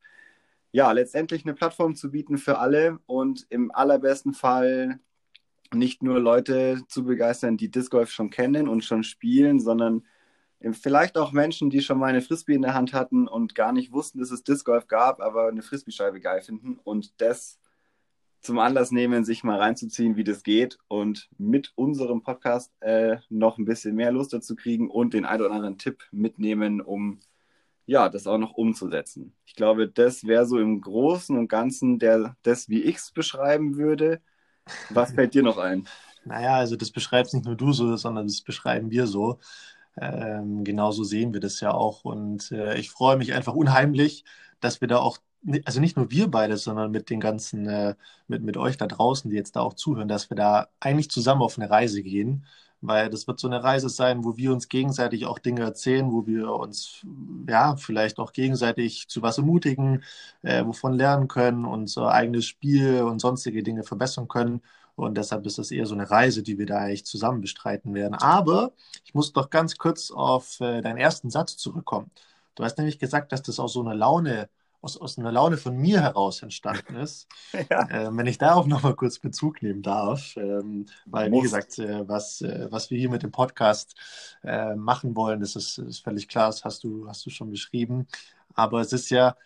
Ja, 0.70 0.92
letztendlich 0.92 1.44
eine 1.44 1.54
Plattform 1.54 1.94
zu 1.94 2.10
bieten 2.10 2.36
für 2.36 2.58
alle 2.58 2.98
und 3.06 3.46
im 3.48 3.70
allerbesten 3.70 4.34
Fall 4.34 5.00
nicht 5.72 6.02
nur 6.02 6.20
Leute 6.20 6.82
zu 6.88 7.04
begeistern, 7.04 7.56
die 7.56 7.70
Disc 7.70 7.90
Golf 7.90 8.10
schon 8.10 8.28
kennen 8.28 8.68
und 8.68 8.84
schon 8.84 9.02
spielen, 9.02 9.60
sondern 9.60 10.04
vielleicht 10.72 11.18
auch 11.18 11.32
Menschen, 11.32 11.70
die 11.70 11.82
schon 11.82 11.98
mal 11.98 12.06
eine 12.06 12.22
Frisbee 12.22 12.54
in 12.54 12.62
der 12.62 12.74
Hand 12.74 12.92
hatten 12.92 13.28
und 13.28 13.54
gar 13.54 13.72
nicht 13.72 13.92
wussten, 13.92 14.18
dass 14.18 14.30
es 14.30 14.42
Disc 14.42 14.64
Golf 14.64 14.86
gab, 14.86 15.20
aber 15.20 15.48
eine 15.48 15.62
Frisbee-Scheibe 15.62 16.20
geil 16.20 16.40
finden 16.42 16.78
und 16.82 17.20
das 17.20 17.58
zum 18.40 18.58
Anlass 18.58 18.90
nehmen, 18.90 19.24
sich 19.24 19.42
mal 19.42 19.58
reinzuziehen, 19.58 20.16
wie 20.16 20.24
das 20.24 20.42
geht 20.42 20.78
und 20.88 21.28
mit 21.38 21.72
unserem 21.76 22.22
Podcast 22.22 22.72
äh, 22.80 23.16
noch 23.30 23.58
ein 23.58 23.64
bisschen 23.64 23.94
mehr 23.94 24.12
Lust 24.12 24.32
dazu 24.32 24.54
kriegen 24.54 24.90
und 24.90 25.14
den 25.14 25.24
einen 25.24 25.42
oder 25.42 25.54
anderen 25.54 25.78
Tipp 25.78 26.04
mitnehmen, 26.12 26.80
um 26.80 27.20
ja, 27.86 28.08
das 28.08 28.26
auch 28.26 28.38
noch 28.38 28.52
umzusetzen. 28.52 29.34
Ich 29.44 29.54
glaube, 29.54 29.88
das 29.88 30.24
wäre 30.24 30.46
so 30.46 30.58
im 30.58 30.80
Großen 30.80 31.36
und 31.36 31.48
Ganzen 31.48 31.98
der, 31.98 32.36
das, 32.42 32.68
wie 32.68 32.82
ich 32.82 32.96
es 32.96 33.10
beschreiben 33.10 33.76
würde. 33.76 34.20
Was 34.90 35.12
fällt 35.12 35.34
dir 35.34 35.42
noch 35.42 35.58
ein? 35.58 35.86
Naja, 36.26 36.56
also 36.56 36.76
das 36.76 36.90
beschreibst 36.90 37.34
nicht 37.34 37.44
nur 37.44 37.54
du 37.54 37.72
so, 37.72 37.96
sondern 37.96 38.26
das 38.26 38.40
beschreiben 38.40 38.90
wir 38.90 39.06
so. 39.06 39.40
Ähm, 40.00 40.64
genauso 40.64 41.04
sehen 41.04 41.32
wir 41.32 41.40
das 41.40 41.60
ja 41.60 41.72
auch. 41.72 42.04
Und 42.04 42.50
äh, 42.52 42.76
ich 42.78 42.90
freue 42.90 43.16
mich 43.16 43.32
einfach 43.34 43.54
unheimlich, 43.54 44.24
dass 44.60 44.80
wir 44.80 44.88
da 44.88 44.98
auch 44.98 45.18
also 45.64 45.80
nicht 45.80 45.96
nur 45.96 46.10
wir 46.10 46.30
beide, 46.30 46.56
sondern 46.56 46.90
mit 46.90 47.10
den 47.10 47.20
ganzen, 47.20 47.66
äh, 47.68 47.94
mit, 48.28 48.42
mit 48.42 48.56
euch 48.56 48.76
da 48.76 48.86
draußen, 48.86 49.30
die 49.30 49.36
jetzt 49.36 49.56
da 49.56 49.60
auch 49.60 49.74
zuhören, 49.74 50.08
dass 50.08 50.30
wir 50.30 50.36
da 50.36 50.68
eigentlich 50.80 51.10
zusammen 51.10 51.42
auf 51.42 51.58
eine 51.58 51.70
Reise 51.70 52.02
gehen. 52.02 52.46
Weil 52.80 53.08
das 53.08 53.26
wird 53.26 53.40
so 53.40 53.48
eine 53.48 53.64
Reise 53.64 53.88
sein, 53.88 54.24
wo 54.24 54.36
wir 54.36 54.52
uns 54.52 54.68
gegenseitig 54.68 55.24
auch 55.24 55.38
Dinge 55.38 55.62
erzählen, 55.62 56.12
wo 56.12 56.26
wir 56.26 56.52
uns 56.52 57.06
ja 57.48 57.76
vielleicht 57.76 58.18
auch 58.18 58.32
gegenseitig 58.32 59.08
zu 59.08 59.22
was 59.22 59.38
ermutigen, 59.38 60.04
äh, 60.42 60.64
wovon 60.66 60.92
lernen 60.92 61.28
können, 61.28 61.64
unser 61.64 62.10
eigenes 62.10 62.44
Spiel 62.46 63.02
und 63.02 63.20
sonstige 63.20 63.62
Dinge 63.62 63.84
verbessern 63.84 64.28
können. 64.28 64.60
Und 64.96 65.16
deshalb 65.16 65.44
ist 65.46 65.58
das 65.58 65.70
eher 65.70 65.86
so 65.86 65.94
eine 65.94 66.10
Reise, 66.10 66.42
die 66.42 66.58
wir 66.58 66.66
da 66.66 66.78
eigentlich 66.78 67.04
zusammen 67.04 67.40
bestreiten 67.40 67.94
werden. 67.94 68.14
Aber 68.14 68.72
ich 69.04 69.14
muss 69.14 69.32
doch 69.32 69.50
ganz 69.50 69.76
kurz 69.76 70.10
auf 70.10 70.60
äh, 70.60 70.80
deinen 70.80 70.98
ersten 70.98 71.30
Satz 71.30 71.56
zurückkommen. 71.56 72.10
Du 72.54 72.64
hast 72.64 72.78
nämlich 72.78 72.98
gesagt, 72.98 73.32
dass 73.32 73.42
das 73.42 73.58
auch 73.58 73.68
so 73.68 73.80
eine 73.80 73.94
Laune 73.94 74.48
aus, 74.84 74.98
aus 74.98 75.18
einer 75.18 75.32
Laune 75.32 75.56
von 75.56 75.76
mir 75.76 76.02
heraus 76.02 76.42
entstanden 76.42 76.96
ist. 76.96 77.26
ja. 77.70 77.88
äh, 77.88 78.16
wenn 78.16 78.26
ich 78.26 78.38
darauf 78.38 78.66
nochmal 78.66 78.94
kurz 78.94 79.18
Bezug 79.18 79.62
nehmen 79.62 79.82
darf, 79.82 80.36
ähm, 80.36 80.86
weil, 81.06 81.32
wie 81.32 81.40
gesagt, 81.40 81.78
äh, 81.78 82.06
was, 82.06 82.42
äh, 82.42 82.68
was 82.70 82.90
wir 82.90 82.98
hier 82.98 83.10
mit 83.10 83.22
dem 83.22 83.32
Podcast 83.32 83.94
äh, 84.44 84.74
machen 84.74 85.16
wollen, 85.16 85.40
das 85.40 85.56
ist, 85.56 85.78
ist 85.78 86.04
völlig 86.04 86.28
klar, 86.28 86.46
das 86.46 86.64
hast 86.64 86.84
du, 86.84 87.08
hast 87.08 87.24
du 87.24 87.30
schon 87.30 87.50
beschrieben. 87.50 88.06
Aber 88.54 88.80
es 88.80 88.92
ist 88.92 89.10
ja 89.10 89.36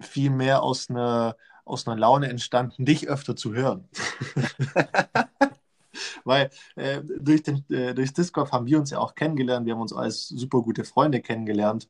viel 0.00 0.30
mehr 0.30 0.62
aus 0.62 0.90
einer, 0.90 1.36
aus 1.66 1.86
einer 1.86 1.98
Laune 1.98 2.28
entstanden, 2.28 2.86
dich 2.86 3.08
öfter 3.08 3.36
zu 3.36 3.52
hören. 3.54 3.88
weil 6.24 6.50
äh, 6.76 7.02
durch, 7.02 7.42
den, 7.42 7.64
äh, 7.70 7.94
durch 7.94 8.12
Discord 8.12 8.52
haben 8.52 8.66
wir 8.66 8.78
uns 8.78 8.90
ja 8.90 8.98
auch 8.98 9.14
kennengelernt, 9.14 9.66
wir 9.66 9.74
haben 9.74 9.80
uns 9.80 9.92
als 9.92 10.28
super 10.28 10.62
gute 10.62 10.84
Freunde 10.84 11.20
kennengelernt. 11.20 11.88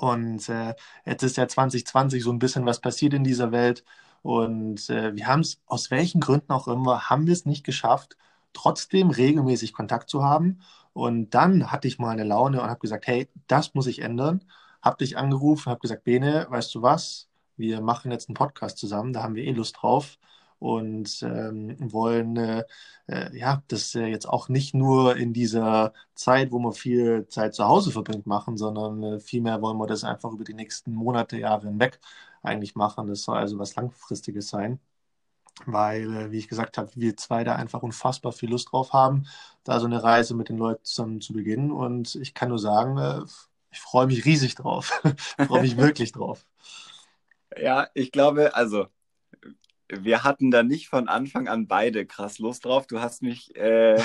Und 0.00 0.48
äh, 0.48 0.74
jetzt 1.04 1.22
ist 1.22 1.36
ja 1.36 1.46
2020 1.48 2.22
so 2.22 2.32
ein 2.32 2.38
bisschen 2.38 2.66
was 2.66 2.80
passiert 2.80 3.14
in 3.14 3.24
dieser 3.24 3.52
Welt. 3.52 3.84
Und 4.22 4.90
äh, 4.90 5.14
wir 5.14 5.26
haben 5.28 5.40
es, 5.40 5.60
aus 5.66 5.90
welchen 5.90 6.20
Gründen 6.20 6.52
auch 6.52 6.68
immer, 6.68 7.08
haben 7.08 7.26
wir 7.26 7.32
es 7.32 7.46
nicht 7.46 7.64
geschafft, 7.64 8.16
trotzdem 8.52 9.10
regelmäßig 9.10 9.72
Kontakt 9.72 10.10
zu 10.10 10.24
haben. 10.24 10.60
Und 10.92 11.30
dann 11.34 11.70
hatte 11.70 11.88
ich 11.88 11.98
mal 11.98 12.10
eine 12.10 12.24
Laune 12.24 12.60
und 12.62 12.68
habe 12.68 12.80
gesagt, 12.80 13.06
hey, 13.06 13.28
das 13.46 13.74
muss 13.74 13.86
ich 13.86 14.00
ändern. 14.00 14.44
Habe 14.82 14.98
dich 14.98 15.16
angerufen, 15.18 15.70
habe 15.70 15.80
gesagt, 15.80 16.04
Bene, 16.04 16.46
weißt 16.48 16.74
du 16.74 16.82
was? 16.82 17.25
Wir 17.56 17.80
machen 17.80 18.12
jetzt 18.12 18.28
einen 18.28 18.34
Podcast 18.34 18.78
zusammen, 18.78 19.12
da 19.12 19.22
haben 19.22 19.34
wir 19.34 19.44
eh 19.44 19.52
Lust 19.52 19.76
drauf 19.80 20.18
und 20.58 21.22
ähm, 21.22 21.76
wollen 21.92 22.36
äh, 22.36 22.64
äh, 23.06 23.36
ja 23.38 23.62
das 23.68 23.94
äh, 23.94 24.06
jetzt 24.06 24.26
auch 24.26 24.48
nicht 24.48 24.74
nur 24.74 25.16
in 25.16 25.32
dieser 25.32 25.92
Zeit, 26.14 26.50
wo 26.52 26.58
man 26.58 26.72
viel 26.72 27.26
Zeit 27.28 27.54
zu 27.54 27.64
Hause 27.66 27.90
verbringt, 27.92 28.26
machen, 28.26 28.56
sondern 28.56 29.02
äh, 29.02 29.20
vielmehr 29.20 29.60
wollen 29.62 29.78
wir 29.78 29.86
das 29.86 30.04
einfach 30.04 30.32
über 30.32 30.44
die 30.44 30.54
nächsten 30.54 30.94
Monate, 30.94 31.38
Jahre 31.38 31.66
hinweg 31.68 32.00
eigentlich 32.42 32.74
machen. 32.74 33.06
Das 33.08 33.22
soll 33.22 33.36
also 33.36 33.58
was 33.58 33.76
Langfristiges 33.76 34.48
sein. 34.48 34.80
Weil, 35.64 36.14
äh, 36.14 36.30
wie 36.32 36.38
ich 36.38 36.48
gesagt 36.48 36.78
habe, 36.78 36.90
wir 36.94 37.16
zwei 37.16 37.42
da 37.44 37.56
einfach 37.56 37.82
unfassbar 37.82 38.32
viel 38.32 38.50
Lust 38.50 38.72
drauf 38.72 38.92
haben, 38.92 39.26
da 39.64 39.80
so 39.80 39.86
eine 39.86 40.02
Reise 40.02 40.34
mit 40.34 40.48
den 40.50 40.58
Leuten 40.58 40.84
zusammen 40.84 41.20
zu 41.20 41.32
beginnen. 41.32 41.70
Und 41.72 42.14
ich 42.16 42.34
kann 42.34 42.50
nur 42.50 42.58
sagen, 42.58 42.98
äh, 42.98 43.22
ich 43.70 43.80
freue 43.80 44.06
mich 44.06 44.24
riesig 44.24 44.54
drauf. 44.54 45.02
freue 45.46 45.62
mich 45.62 45.76
wirklich 45.76 46.12
drauf. 46.12 46.46
Ja, 47.58 47.88
ich 47.94 48.12
glaube, 48.12 48.54
also 48.54 48.86
wir 49.88 50.24
hatten 50.24 50.50
da 50.50 50.62
nicht 50.62 50.88
von 50.88 51.08
Anfang 51.08 51.48
an 51.48 51.68
beide 51.68 52.06
krass 52.06 52.38
Lust 52.38 52.64
drauf. 52.64 52.86
Du 52.86 53.00
hast 53.00 53.22
mich, 53.22 53.54
äh, 53.56 53.96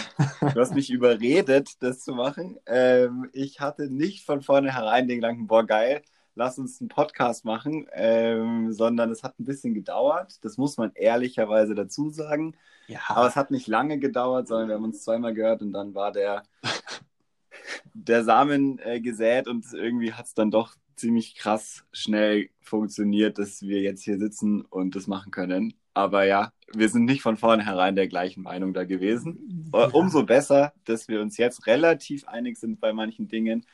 du 0.41 0.59
hast 0.59 0.75
mich 0.75 0.89
überredet, 0.91 1.81
das 1.81 2.01
zu 2.01 2.13
machen. 2.13 2.59
Ähm, 2.65 3.29
ich 3.33 3.59
hatte 3.59 3.89
nicht 3.89 4.25
von 4.25 4.41
vornherein 4.41 5.07
den 5.07 5.17
Gedanken, 5.17 5.47
boah, 5.47 5.65
geil, 5.65 6.03
lass 6.35 6.59
uns 6.59 6.79
einen 6.79 6.89
Podcast 6.89 7.45
machen, 7.45 7.87
ähm, 7.93 8.71
sondern 8.71 9.11
es 9.11 9.23
hat 9.23 9.39
ein 9.39 9.45
bisschen 9.45 9.73
gedauert. 9.73 10.43
Das 10.43 10.57
muss 10.57 10.77
man 10.77 10.91
ehrlicherweise 10.93 11.73
dazu 11.75 12.09
sagen. 12.09 12.55
Ja. 12.87 12.99
Aber 13.09 13.27
es 13.27 13.35
hat 13.35 13.51
nicht 13.51 13.67
lange 13.67 13.97
gedauert, 13.99 14.47
sondern 14.47 14.67
wir 14.67 14.75
haben 14.75 14.83
uns 14.83 15.03
zweimal 15.03 15.33
gehört 15.33 15.61
und 15.61 15.73
dann 15.73 15.95
war 15.95 16.11
der, 16.11 16.43
der 17.93 18.23
Samen 18.23 18.79
äh, 18.79 19.01
gesät 19.01 19.47
und 19.47 19.65
irgendwie 19.73 20.13
hat 20.13 20.27
es 20.27 20.33
dann 20.33 20.51
doch 20.51 20.75
ziemlich 20.95 21.35
krass 21.35 21.83
schnell 21.91 22.49
funktioniert, 22.61 23.37
dass 23.37 23.61
wir 23.61 23.81
jetzt 23.81 24.03
hier 24.03 24.17
sitzen 24.17 24.61
und 24.61 24.95
das 24.95 25.07
machen 25.07 25.31
können. 25.31 25.73
Aber 25.93 26.23
ja, 26.23 26.53
wir 26.73 26.89
sind 26.89 27.05
nicht 27.05 27.21
von 27.21 27.37
vornherein 27.37 27.95
der 27.95 28.07
gleichen 28.07 28.43
Meinung 28.43 28.73
da 28.73 28.85
gewesen. 28.85 29.69
Ja. 29.73 29.87
Umso 29.87 30.23
besser, 30.23 30.73
dass 30.85 31.07
wir 31.07 31.21
uns 31.21 31.37
jetzt 31.37 31.67
relativ 31.67 32.27
einig 32.27 32.57
sind 32.57 32.79
bei 32.79 32.93
manchen 32.93 33.27
Dingen 33.27 33.65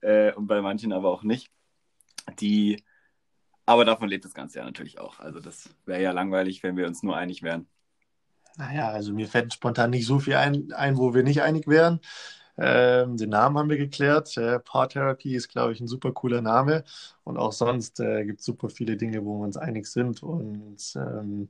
äh, 0.00 0.32
und 0.32 0.46
bei 0.46 0.62
manchen 0.62 0.92
aber 0.92 1.10
auch 1.10 1.22
nicht. 1.22 1.50
Die, 2.40 2.82
aber 3.66 3.84
davon 3.84 4.08
lebt 4.08 4.24
das 4.24 4.34
Ganze 4.34 4.60
ja 4.60 4.64
natürlich 4.64 4.98
auch. 4.98 5.20
Also 5.20 5.40
das 5.40 5.68
wäre 5.84 6.02
ja 6.02 6.12
langweilig, 6.12 6.62
wenn 6.62 6.76
wir 6.76 6.86
uns 6.86 7.02
nur 7.02 7.16
einig 7.16 7.42
wären. 7.42 7.66
Naja, 8.56 8.88
also 8.88 9.12
mir 9.12 9.28
fällt 9.28 9.54
spontan 9.54 9.90
nicht 9.90 10.06
so 10.06 10.18
viel 10.18 10.34
ein, 10.34 10.72
ein 10.72 10.96
wo 10.96 11.14
wir 11.14 11.22
nicht 11.22 11.42
einig 11.42 11.66
wären. 11.66 12.00
Ähm, 12.62 13.16
den 13.16 13.30
Namen 13.30 13.56
haben 13.56 13.70
wir 13.70 13.78
geklärt. 13.78 14.36
Äh, 14.36 14.60
Paar 14.60 14.86
Therapy 14.86 15.34
ist, 15.34 15.48
glaube 15.48 15.72
ich, 15.72 15.80
ein 15.80 15.88
super 15.88 16.12
cooler 16.12 16.42
Name. 16.42 16.84
Und 17.24 17.38
auch 17.38 17.52
sonst 17.52 17.98
äh, 18.00 18.26
gibt 18.26 18.40
es 18.40 18.46
super 18.46 18.68
viele 18.68 18.98
Dinge, 18.98 19.24
wo 19.24 19.38
wir 19.38 19.44
uns 19.44 19.56
einig 19.56 19.86
sind. 19.86 20.22
Und 20.22 20.92
ähm, 20.94 21.48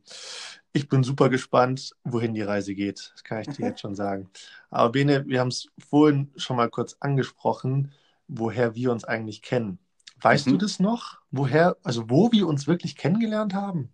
ich 0.72 0.88
bin 0.88 1.02
super 1.02 1.28
gespannt, 1.28 1.96
wohin 2.04 2.32
die 2.32 2.42
Reise 2.42 2.76
geht. 2.76 3.10
Das 3.12 3.24
kann 3.24 3.40
ich 3.40 3.48
dir 3.48 3.66
jetzt 3.66 3.80
schon 3.80 3.96
sagen. 3.96 4.30
Aber 4.70 4.92
Bene, 4.92 5.26
wir 5.26 5.40
haben 5.40 5.48
es 5.48 5.66
vorhin 5.88 6.30
schon 6.36 6.56
mal 6.56 6.70
kurz 6.70 6.96
angesprochen, 7.00 7.92
woher 8.28 8.76
wir 8.76 8.92
uns 8.92 9.04
eigentlich 9.04 9.42
kennen. 9.42 9.80
Weißt 10.20 10.46
mhm. 10.46 10.52
du 10.52 10.56
das 10.58 10.78
noch? 10.78 11.18
Woher, 11.32 11.76
also 11.82 12.08
wo 12.08 12.30
wir 12.30 12.46
uns 12.46 12.68
wirklich 12.68 12.94
kennengelernt 12.94 13.52
haben? 13.52 13.90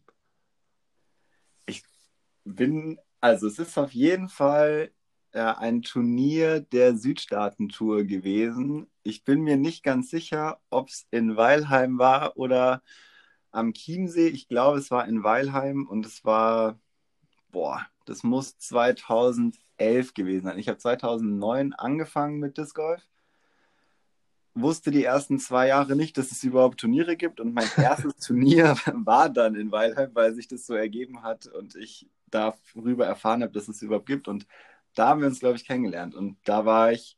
Ich 1.64 1.82
bin, 2.44 2.98
also 3.22 3.46
es 3.46 3.58
ist 3.58 3.78
auf 3.78 3.92
jeden 3.92 4.28
Fall 4.28 4.90
äh, 5.36 5.40
ein 5.40 5.82
Turnier 5.82 6.60
der 6.60 6.96
Südstaaten-Tour 6.96 8.04
gewesen. 8.04 8.86
Ich 9.02 9.24
bin 9.24 9.42
mir 9.42 9.56
nicht 9.56 9.82
ganz 9.82 10.10
sicher, 10.10 10.60
ob 10.70 10.88
es 10.88 11.06
in 11.10 11.36
Weilheim 11.36 11.98
war 11.98 12.36
oder 12.36 12.82
am 13.52 13.74
Chiemsee. 13.74 14.28
Ich 14.28 14.48
glaube, 14.48 14.78
es 14.78 14.90
war 14.90 15.06
in 15.06 15.22
Weilheim 15.22 15.86
und 15.86 16.06
es 16.06 16.24
war, 16.24 16.78
boah, 17.50 17.86
das 18.06 18.22
muss 18.22 18.58
2011 18.58 20.14
gewesen 20.14 20.44
sein. 20.46 20.58
Ich 20.58 20.68
habe 20.68 20.78
2009 20.78 21.74
angefangen 21.74 22.38
mit 22.38 22.56
Disc 22.58 22.74
Golf 22.74 23.02
wusste 24.56 24.90
die 24.90 25.04
ersten 25.04 25.38
zwei 25.38 25.68
Jahre 25.68 25.96
nicht, 25.96 26.16
dass 26.16 26.30
es 26.30 26.42
überhaupt 26.42 26.80
Turniere 26.80 27.16
gibt. 27.16 27.40
Und 27.40 27.54
mein 27.54 27.68
erstes 27.76 28.16
Turnier 28.26 28.76
war 28.92 29.28
dann 29.28 29.54
in 29.54 29.70
Weilheim, 29.70 30.10
weil 30.14 30.34
sich 30.34 30.48
das 30.48 30.66
so 30.66 30.74
ergeben 30.74 31.22
hat 31.22 31.46
und 31.46 31.76
ich 31.76 32.08
darüber 32.30 33.06
erfahren 33.06 33.42
habe, 33.42 33.52
dass 33.52 33.68
es 33.68 33.82
überhaupt 33.82 34.06
gibt. 34.06 34.28
Und 34.28 34.46
da 34.96 35.08
haben 35.08 35.20
wir 35.20 35.28
uns, 35.28 35.40
glaube 35.40 35.56
ich, 35.56 35.66
kennengelernt. 35.66 36.14
Und 36.14 36.38
da 36.44 36.64
war 36.64 36.90
ich, 36.90 37.16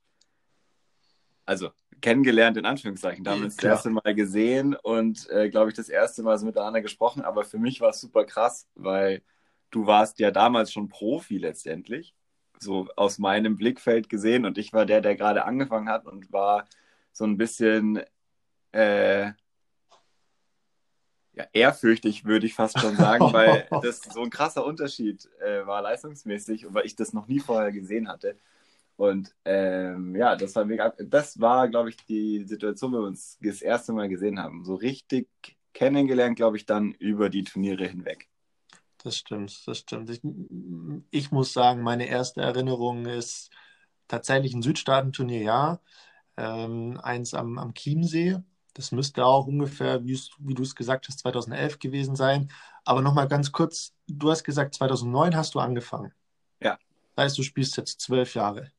also 1.47 1.70
kennengelernt 2.00 2.56
in 2.56 2.66
Anführungszeichen. 2.66 3.25
Da 3.25 3.32
haben 3.32 3.40
wir 3.40 3.47
uns 3.47 3.56
das 3.56 3.64
erste 3.64 3.90
Mal 3.90 4.14
gesehen 4.14 4.75
und, 4.75 5.28
äh, 5.30 5.49
glaube 5.49 5.70
ich, 5.70 5.76
das 5.76 5.88
erste 5.88 6.23
Mal 6.23 6.37
so 6.38 6.44
miteinander 6.44 6.82
gesprochen. 6.82 7.23
Aber 7.23 7.44
für 7.44 7.58
mich 7.58 7.80
war 7.80 7.90
es 7.90 8.00
super 8.00 8.25
krass, 8.25 8.68
weil 8.75 9.23
du 9.70 9.87
warst 9.87 10.18
ja 10.18 10.30
damals 10.30 10.73
schon 10.73 10.88
Profi 10.88 11.38
letztendlich. 11.38 12.14
So 12.61 12.88
aus 12.97 13.18
meinem 13.18 13.56
Blickfeld 13.56 14.08
gesehen. 14.08 14.44
Und 14.44 14.58
ich 14.58 14.73
war 14.73 14.85
der, 14.85 15.00
der 15.00 15.16
gerade 15.16 15.44
angefangen 15.44 15.88
hat 15.88 16.06
und 16.06 16.32
war 16.32 16.66
so 17.12 17.25
ein 17.25 17.37
bisschen 17.37 18.02
äh, 18.73 19.32
ja, 21.38 21.47
ehrfürchtig, 21.52 22.25
würde 22.25 22.47
ich 22.47 22.54
fast 22.54 22.78
schon 22.80 22.97
sagen, 22.97 23.25
weil 23.33 23.68
das 23.83 24.00
so 24.00 24.23
ein 24.23 24.30
krasser 24.30 24.64
Unterschied 24.64 25.28
äh, 25.40 25.66
war 25.66 25.83
leistungsmäßig 25.83 26.66
und 26.66 26.75
weil 26.75 26.87
ich 26.87 26.97
das 26.97 27.12
noch 27.12 27.28
nie 27.28 27.40
vorher 27.40 27.73
gesehen 27.73 28.09
hatte. 28.09 28.37
Und 28.97 29.33
ähm, 29.45 30.16
ja, 30.16 30.35
das 30.35 30.57
war 30.57 30.64
mega. 30.64 30.92
Das 30.99 31.40
war, 31.40 31.68
glaube 31.68 31.90
ich, 31.90 31.97
die 32.07 32.45
Situation, 32.45 32.92
wo 32.92 32.97
wir 32.97 33.07
uns 33.07 33.38
das 33.40 33.62
erste 33.62 33.92
Mal 33.92 34.09
gesehen 34.09 34.40
haben. 34.40 34.64
So 34.64 34.75
richtig 34.75 35.28
kennengelernt, 35.73 36.35
glaube 36.35 36.57
ich, 36.57 36.66
dann 36.66 36.92
über 36.92 37.30
die 37.30 37.45
Turniere 37.45 37.87
hinweg. 37.87 38.28
Das 39.04 39.16
stimmt, 39.16 39.62
das 39.68 39.78
stimmt. 39.78 40.11
Ich, 40.11 40.21
ich 41.11 41.30
muss 41.30 41.52
sagen, 41.52 41.83
meine 41.83 42.09
erste 42.09 42.40
Erinnerung 42.40 43.07
ist 43.07 43.50
tatsächlich 44.09 44.54
ein 44.54 44.62
Südstaatenturnier, 44.62 45.42
ja 45.42 45.80
ähm, 46.38 46.99
eins 47.02 47.35
am, 47.35 47.59
am 47.59 47.75
Chiemsee. 47.75 48.38
Das 48.78 48.92
müsste 48.92 49.26
auch 49.26 49.49
ungefähr, 49.49 50.04
wie, 50.04 50.16
du 50.54 50.62
es 50.62 50.76
gesagt 50.76 51.08
hast, 51.08 51.18
2011 51.18 51.80
gewesen 51.80 52.14
sein. 52.14 52.49
Aber 52.85 53.02
nochmal 53.02 53.26
ganz 53.26 53.50
kurz, 53.50 53.92
du 54.06 54.30
hast 54.30 54.44
gesagt, 54.44 54.73
2009 54.76 55.35
hast 55.35 55.56
du 55.56 55.58
angefangen. 55.58 56.12
Ja. 56.62 56.78
Das 57.16 57.25
heißt, 57.25 57.38
du 57.38 57.42
spielst 57.42 57.76
jetzt 57.76 58.00
zwölf 58.00 58.37
Jahre. 58.37 58.70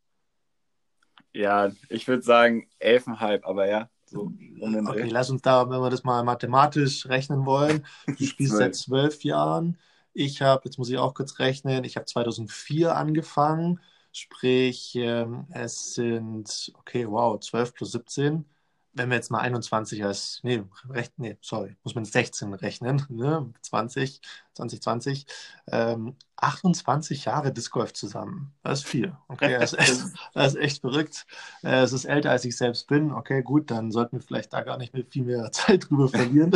Ja, 1.33 1.71
ich 1.89 2.07
würde 2.07 2.23
sagen 2.23 2.69
elfeinhalb, 2.79 3.45
aber 3.45 3.67
ja. 3.67 3.89
So 4.05 4.31
okay, 4.61 5.09
lass 5.09 5.29
uns 5.29 5.41
da, 5.41 5.69
wenn 5.69 5.81
wir 5.81 5.89
das 5.89 6.05
mal 6.05 6.23
mathematisch 6.23 7.05
rechnen 7.07 7.45
wollen. 7.45 7.85
Du 8.07 8.23
spielst 8.25 8.55
seit 8.55 8.75
zwölf 8.75 9.25
Jahren. 9.25 9.77
Ich 10.13 10.41
habe, 10.41 10.61
jetzt 10.63 10.77
muss 10.77 10.89
ich 10.89 10.97
auch 10.97 11.13
kurz 11.13 11.39
rechnen, 11.39 11.83
ich 11.83 11.97
habe 11.97 12.05
2004 12.05 12.95
angefangen. 12.95 13.81
Sprich, 14.13 14.95
ähm, 14.95 15.45
es 15.51 15.93
sind, 15.93 16.71
okay, 16.75 17.05
wow, 17.05 17.37
12 17.37 17.73
plus 17.73 17.91
17. 17.91 18.45
Wenn 18.93 19.09
wir 19.09 19.15
jetzt 19.15 19.29
mal 19.29 19.39
21 19.39 20.03
als, 20.03 20.39
nee, 20.43 20.63
recht, 20.89 21.13
nee, 21.17 21.37
sorry, 21.41 21.75
muss 21.83 21.95
man 21.95 22.05
16 22.05 22.53
rechnen, 22.53 23.05
ne? 23.09 23.53
20, 23.61 24.21
2020, 24.53 25.25
ähm, 25.71 26.15
28 26.37 27.25
Jahre 27.25 27.51
Disc 27.51 27.71
Golf 27.71 27.93
zusammen. 27.93 28.53
Das 28.63 28.79
ist 28.79 28.87
viel. 28.87 29.15
Okay, 29.27 29.57
das 29.59 29.73
ist 29.73 29.79
echt, 29.79 30.01
das 30.33 30.53
ist 30.55 30.59
echt 30.59 30.81
verrückt. 30.81 31.27
Äh, 31.63 31.81
es 31.81 31.93
ist 31.93 32.05
älter, 32.05 32.31
als 32.31 32.45
ich 32.45 32.57
selbst 32.57 32.87
bin. 32.87 33.11
Okay, 33.11 33.43
gut, 33.43 33.71
dann 33.71 33.91
sollten 33.91 34.17
wir 34.17 34.23
vielleicht 34.23 34.53
da 34.53 34.61
gar 34.61 34.77
nicht 34.77 34.93
mehr 34.93 35.05
viel 35.05 35.23
mehr 35.23 35.51
Zeit 35.51 35.89
drüber 35.89 36.09
verlieren. 36.09 36.51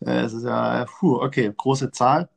Äh, 0.00 0.20
es 0.20 0.32
ist 0.32 0.44
ja, 0.44 0.84
puh, 0.84 1.16
okay, 1.22 1.52
große 1.56 1.90
Zahl. 1.90 2.28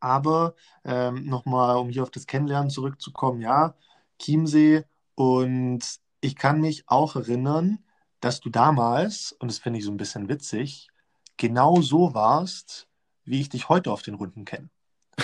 Aber 0.00 0.54
ähm, 0.84 1.26
nochmal, 1.26 1.76
um 1.76 1.88
hier 1.88 2.02
auf 2.02 2.10
das 2.10 2.26
Kennenlernen 2.26 2.70
zurückzukommen, 2.70 3.40
ja, 3.40 3.74
Chiemsee 4.18 4.84
und 5.14 5.80
ich 6.20 6.36
kann 6.36 6.60
mich 6.60 6.84
auch 6.88 7.16
erinnern, 7.16 7.78
dass 8.20 8.40
du 8.40 8.50
damals, 8.50 9.32
und 9.32 9.50
das 9.50 9.58
finde 9.58 9.78
ich 9.78 9.84
so 9.84 9.90
ein 9.90 9.96
bisschen 9.96 10.28
witzig, 10.28 10.88
genau 11.36 11.80
so 11.80 12.14
warst, 12.14 12.88
wie 13.24 13.40
ich 13.40 13.48
dich 13.48 13.68
heute 13.68 13.92
auf 13.92 14.02
den 14.02 14.14
Runden 14.14 14.44
kenne. 14.44 14.70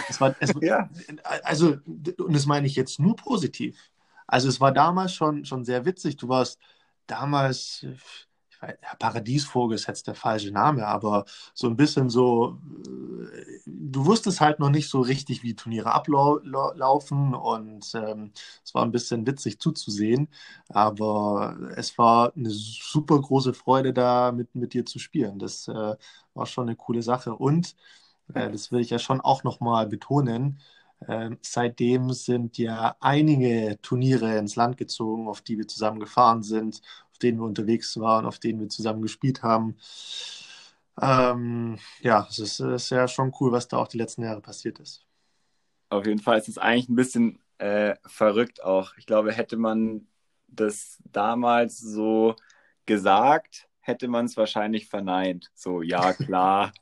Es 0.09 0.21
war, 0.21 0.35
es, 0.41 0.53
ja. 0.61 0.91
Also, 1.45 1.79
und 1.87 2.33
das 2.33 2.47
meine 2.47 2.67
ich 2.67 2.77
jetzt 2.77 2.99
nur 2.99 3.17
positiv. 3.17 3.91
Also, 4.27 4.49
es 4.49 4.61
war 4.61 4.73
damals 4.73 5.15
schon, 5.15 5.45
schon 5.45 5.65
sehr 5.65 5.85
witzig. 5.85 6.17
Du 6.17 6.29
warst 6.29 6.59
damals, 7.07 7.87
ja, 8.63 8.95
Paradiesvogel 8.99 9.75
ist 9.77 9.87
jetzt 9.89 10.07
der 10.07 10.15
falsche 10.15 10.51
Name, 10.53 10.87
aber 10.87 11.25
so 11.55 11.67
ein 11.69 11.77
bisschen 11.77 12.09
so, 12.11 12.59
äh, 12.87 13.61
du 13.67 14.07
wusstest 14.07 14.41
halt 14.41 14.59
noch 14.61 14.71
nicht 14.71 14.89
so 14.89 15.01
richtig, 15.01 15.43
wie 15.43 15.55
Turniere 15.55 15.93
ablaufen 15.93 17.35
und 17.35 17.93
ähm, 17.95 18.33
es 18.65 18.75
war 18.75 18.85
ein 18.85 18.93
bisschen 18.93 19.27
witzig 19.27 19.59
zuzusehen, 19.61 20.29
aber 20.69 21.57
es 21.77 21.99
war 21.99 22.33
eine 22.37 22.51
super 22.51 23.21
große 23.21 23.55
Freude 23.55 23.93
da 23.93 24.33
mit, 24.33 24.55
mit 24.55 24.75
dir 24.75 24.87
zu 24.87 24.99
spielen. 24.99 25.39
Das 25.39 25.69
äh, 25.69 25.97
war 26.35 26.47
schon 26.47 26.69
eine 26.69 26.77
coole 26.77 27.03
Sache 27.03 27.35
und 27.35 27.75
äh, 28.35 28.51
das 28.51 28.73
will 28.73 28.81
ich 28.81 28.91
ja 28.91 28.99
schon 28.99 29.21
auch 29.21 29.45
nochmal 29.45 29.87
betonen, 29.87 30.61
ähm, 31.09 31.39
seitdem 31.43 32.13
sind 32.13 32.59
ja 32.59 32.97
einige 33.01 33.79
Turniere 33.83 34.37
ins 34.39 34.55
Land 34.57 34.77
gezogen, 34.77 35.29
auf 35.29 35.41
die 35.41 35.59
wir 35.59 35.67
zusammen 35.67 35.99
gefahren 36.01 36.43
sind 36.43 36.81
denen 37.23 37.39
wir 37.39 37.45
unterwegs 37.45 37.99
waren, 37.99 38.27
auf 38.27 38.39
denen 38.39 38.61
wir 38.61 38.69
zusammen 38.69 39.03
gespielt 39.03 39.43
haben. 39.43 39.77
Ähm, 41.01 41.79
ja, 42.01 42.27
es 42.29 42.39
ist, 42.39 42.61
ist, 42.61 42.91
ja 42.91 43.09
schon 43.09 43.33
cool, 43.41 43.53
was 43.53 43.69
da 43.69 43.79
auch 43.79 43.89
die 43.89 43.99
letzten 43.99 44.23
Jahre 44.23 44.41
passiert 44.41 44.79
ist. 44.79 45.07
Auf 45.89 46.07
jeden 46.07 46.21
Fall 46.21 46.39
ist 46.39 46.49
es 46.49 46.59
eigentlich 46.59 46.89
ein 46.89 46.97
bisschen 46.97 47.39
äh, 47.59 47.97
verrückt 48.05 48.63
auch. 48.63 48.97
Ich 48.97 49.07
glaube, 49.07 49.33
hätte 49.33 49.57
man 49.57 50.07
das 50.49 50.99
damals 51.05 51.79
so 51.79 52.37
gesagt, 52.87 53.69
hätte 53.81 54.09
man 54.09 54.27
es 54.27 54.37
wahrscheinlich 54.37 54.89
verneint. 54.89 55.51
So, 55.55 55.83
ja, 55.83 56.13
klar, 56.13 56.73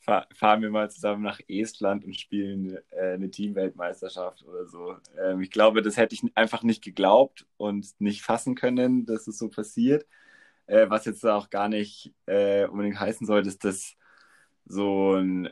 fahren 0.00 0.62
wir 0.62 0.70
mal 0.70 0.90
zusammen 0.90 1.22
nach 1.22 1.40
Estland 1.48 2.04
und 2.04 2.16
spielen 2.16 2.78
äh, 2.90 3.14
eine 3.14 3.30
Teamweltmeisterschaft 3.30 4.44
oder 4.44 4.66
so. 4.66 4.96
Ähm, 5.18 5.40
ich 5.40 5.50
glaube, 5.50 5.82
das 5.82 5.96
hätte 5.96 6.14
ich 6.14 6.22
einfach 6.34 6.62
nicht 6.62 6.82
geglaubt 6.82 7.46
und 7.56 7.88
nicht 8.00 8.22
fassen 8.22 8.54
können, 8.54 9.06
dass 9.06 9.26
es 9.26 9.38
so 9.38 9.48
passiert. 9.48 10.06
Äh, 10.66 10.88
was 10.88 11.04
jetzt 11.04 11.26
auch 11.26 11.50
gar 11.50 11.68
nicht 11.68 12.12
äh, 12.26 12.66
unbedingt 12.66 13.00
heißen 13.00 13.26
soll, 13.26 13.42
dass 13.42 13.58
das 13.58 13.96
so 14.66 15.14
ein, 15.16 15.50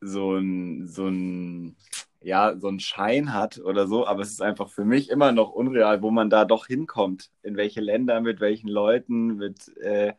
so 0.00 0.36
ein, 0.36 0.86
so 0.86 1.08
ein, 1.08 1.76
ja, 2.20 2.56
so 2.58 2.68
ein 2.68 2.80
Schein 2.80 3.34
hat 3.34 3.58
oder 3.58 3.86
so, 3.88 4.06
aber 4.06 4.22
es 4.22 4.30
ist 4.30 4.42
einfach 4.42 4.68
für 4.68 4.84
mich 4.84 5.10
immer 5.10 5.32
noch 5.32 5.50
unreal, 5.50 6.02
wo 6.02 6.10
man 6.10 6.30
da 6.30 6.44
doch 6.44 6.66
hinkommt, 6.66 7.30
in 7.42 7.56
welche 7.56 7.80
Länder, 7.80 8.20
mit 8.20 8.40
welchen 8.40 8.68
Leuten, 8.68 9.36
mit 9.36 9.76
äh, 9.78 10.14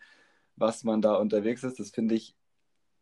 was 0.55 0.83
man 0.83 1.01
da 1.01 1.15
unterwegs 1.15 1.63
ist. 1.63 1.79
Das 1.79 1.91
finde 1.91 2.15
ich 2.15 2.35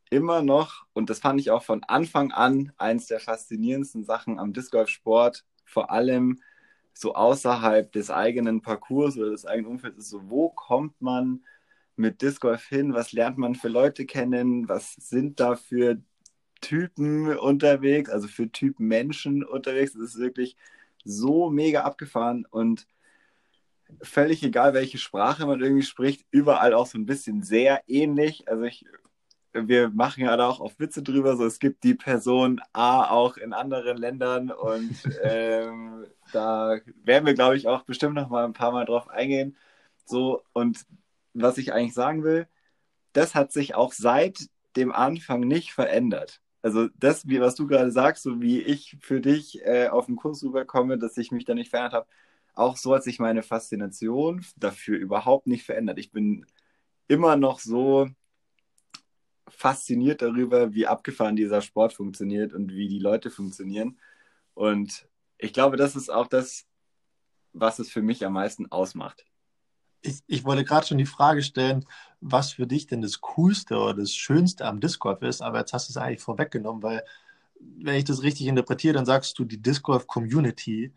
immer 0.10 0.42
noch, 0.42 0.86
und 0.94 1.10
das 1.10 1.20
fand 1.20 1.40
ich 1.40 1.52
auch 1.52 1.64
von 1.64 1.84
Anfang 1.84 2.32
an 2.32 2.72
eins 2.78 3.08
der 3.08 3.20
faszinierendsten 3.20 4.04
Sachen 4.04 4.40
am 4.40 4.54
Disc 4.54 4.72
Golf 4.72 4.90
Sport, 4.90 5.46
vor 5.66 5.92
allem 5.92 6.40
so 6.94 7.14
außerhalb 7.14 7.92
des 7.92 8.10
eigenen 8.10 8.62
Parcours 8.62 9.18
oder 9.18 9.30
des 9.32 9.46
eigenen 9.46 9.72
Umfelds, 9.72 9.98
ist 9.98 10.10
so, 10.10 10.30
wo 10.30 10.50
kommt 10.50 11.00
man 11.02 11.44
mit 11.96 12.22
Disc 12.22 12.42
Golf 12.42 12.66
hin? 12.66 12.94
Was 12.94 13.12
lernt 13.12 13.38
man 13.38 13.56
für 13.56 13.68
Leute 13.68 14.06
kennen? 14.06 14.68
Was 14.68 14.94
sind 14.94 15.40
da 15.40 15.56
für 15.56 16.02
Typen 16.62 17.38
unterwegs, 17.38 18.10
also 18.10 18.28
für 18.28 18.52
Typen 18.52 18.88
Menschen 18.88 19.44
unterwegs? 19.44 19.94
Das 19.94 20.02
ist 20.02 20.20
wirklich 20.20 20.58
so 21.06 21.50
mega 21.50 21.84
abgefahren 21.84 22.46
und 22.50 22.88
völlig 24.02 24.44
egal, 24.44 24.74
welche 24.74 24.98
Sprache 24.98 25.46
man 25.46 25.62
irgendwie 25.62 25.84
spricht, 25.84 26.26
überall 26.32 26.74
auch 26.74 26.86
so 26.86 26.98
ein 26.98 27.06
bisschen 27.06 27.44
sehr 27.44 27.84
ähnlich. 27.88 28.48
Also 28.48 28.64
ich 28.64 28.86
wir 29.54 29.90
machen 29.90 30.24
ja 30.24 30.38
auch 30.48 30.60
auf 30.60 30.80
Witze 30.80 31.04
drüber, 31.04 31.36
so 31.38 31.46
es 31.46 31.60
gibt 31.60 31.84
die 31.84 31.96
Person 31.96 32.62
A 32.74 33.10
auch 33.10 33.38
in 33.38 33.54
anderen 33.54 33.98
Ländern 33.98 34.52
und 34.52 34.92
ähm, 35.24 36.06
da 36.32 36.78
werden 37.04 37.26
wir, 37.26 37.34
glaube 37.34 37.58
ich, 37.58 37.68
auch 37.68 37.84
bestimmt 37.84 38.16
noch 38.16 38.30
mal 38.30 38.46
ein 38.46 38.54
paar 38.54 38.72
Mal 38.72 38.86
drauf 38.86 39.10
eingehen. 39.10 39.58
So, 40.06 40.44
und 40.54 40.86
was 41.34 41.58
ich 41.58 41.74
eigentlich 41.74 41.94
sagen 41.94 42.24
will, 42.24 42.48
das 43.14 43.36
hat 43.36 43.52
sich 43.52 43.76
auch 43.76 43.94
seit 43.94 44.50
dem 44.76 44.92
Anfang 44.92 45.42
nicht 45.42 45.74
verändert. 45.74 46.42
Also 46.62 46.90
das, 47.00 47.28
wie 47.28 47.40
was 47.42 47.56
du 47.56 47.68
gerade 47.68 47.92
sagst, 47.92 48.24
so 48.24 48.42
wie 48.42 48.62
ich 48.62 48.98
für 49.02 49.22
dich 49.22 49.66
äh, 49.66 49.88
auf 49.90 50.08
den 50.08 50.16
Kurs 50.18 50.44
rüberkomme, 50.44 50.98
dass 50.98 51.18
ich 51.18 51.32
mich 51.32 51.46
da 51.46 51.54
nicht 51.56 51.70
verändert 51.70 51.94
habe, 51.94 52.08
auch 52.54 52.78
so 52.78 52.94
hat 52.96 53.04
sich 53.04 53.20
meine 53.20 53.44
Faszination 53.44 54.46
dafür 54.58 54.98
überhaupt 54.98 55.48
nicht 55.48 55.66
verändert. 55.66 55.98
Ich 56.00 56.12
bin 56.12 56.46
immer 57.08 57.36
noch 57.38 57.60
so 57.60 58.10
fasziniert 59.50 60.22
darüber, 60.22 60.74
wie 60.74 60.88
abgefahren 60.88 61.36
dieser 61.36 61.62
Sport 61.62 61.94
funktioniert 61.94 62.54
und 62.54 62.74
wie 62.74 62.88
die 62.88 63.00
Leute 63.00 63.30
funktionieren. 63.30 64.00
Und 64.54 65.08
ich 65.38 65.54
glaube, 65.54 65.78
das 65.78 65.96
ist 65.96 66.10
auch 66.10 66.28
das, 66.28 66.66
was 67.54 67.80
es 67.80 67.90
für 67.90 68.02
mich 68.02 68.26
am 68.26 68.34
meisten 68.34 68.72
ausmacht. 68.72 69.26
Ich, 70.02 70.20
ich 70.28 70.46
wollte 70.46 70.64
gerade 70.64 70.88
schon 70.88 70.98
die 70.98 71.06
Frage 71.06 71.44
stellen, 71.44 71.86
was 72.22 72.54
für 72.54 72.68
dich 72.68 72.88
denn 72.88 73.02
das 73.02 73.20
Coolste 73.22 73.78
oder 73.78 73.96
das 73.96 74.14
Schönste 74.14 74.66
am 74.66 74.80
Disc 74.80 75.00
Golf 75.00 75.22
ist, 75.22 75.42
aber 75.42 75.60
jetzt 75.60 75.74
hast 75.74 75.90
du 75.90 75.92
es 75.92 75.98
eigentlich 75.98 76.22
vorweggenommen, 76.22 76.84
weil 76.84 77.04
wenn 77.60 77.96
ich 77.96 78.06
das 78.06 78.24
richtig 78.24 78.48
interpretiere, 78.48 78.94
dann 78.94 79.06
sagst 79.06 79.38
du, 79.38 79.46
die 79.46 79.62
Disc 79.62 79.84
Golf 79.84 80.08
Community 80.08 80.94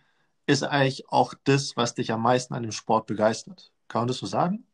ist 0.47 0.63
eigentlich 0.63 1.09
auch 1.09 1.35
das, 1.45 1.77
was 1.77 1.95
dich 1.95 2.13
am 2.13 2.23
meisten 2.23 2.55
an 2.55 2.63
dem 2.63 2.73
Sport 2.73 3.07
begeistert. 3.07 3.73
Kann 3.89 4.03
man 4.03 4.09
das 4.09 4.19
so 4.19 4.27
sagen? 4.27 4.65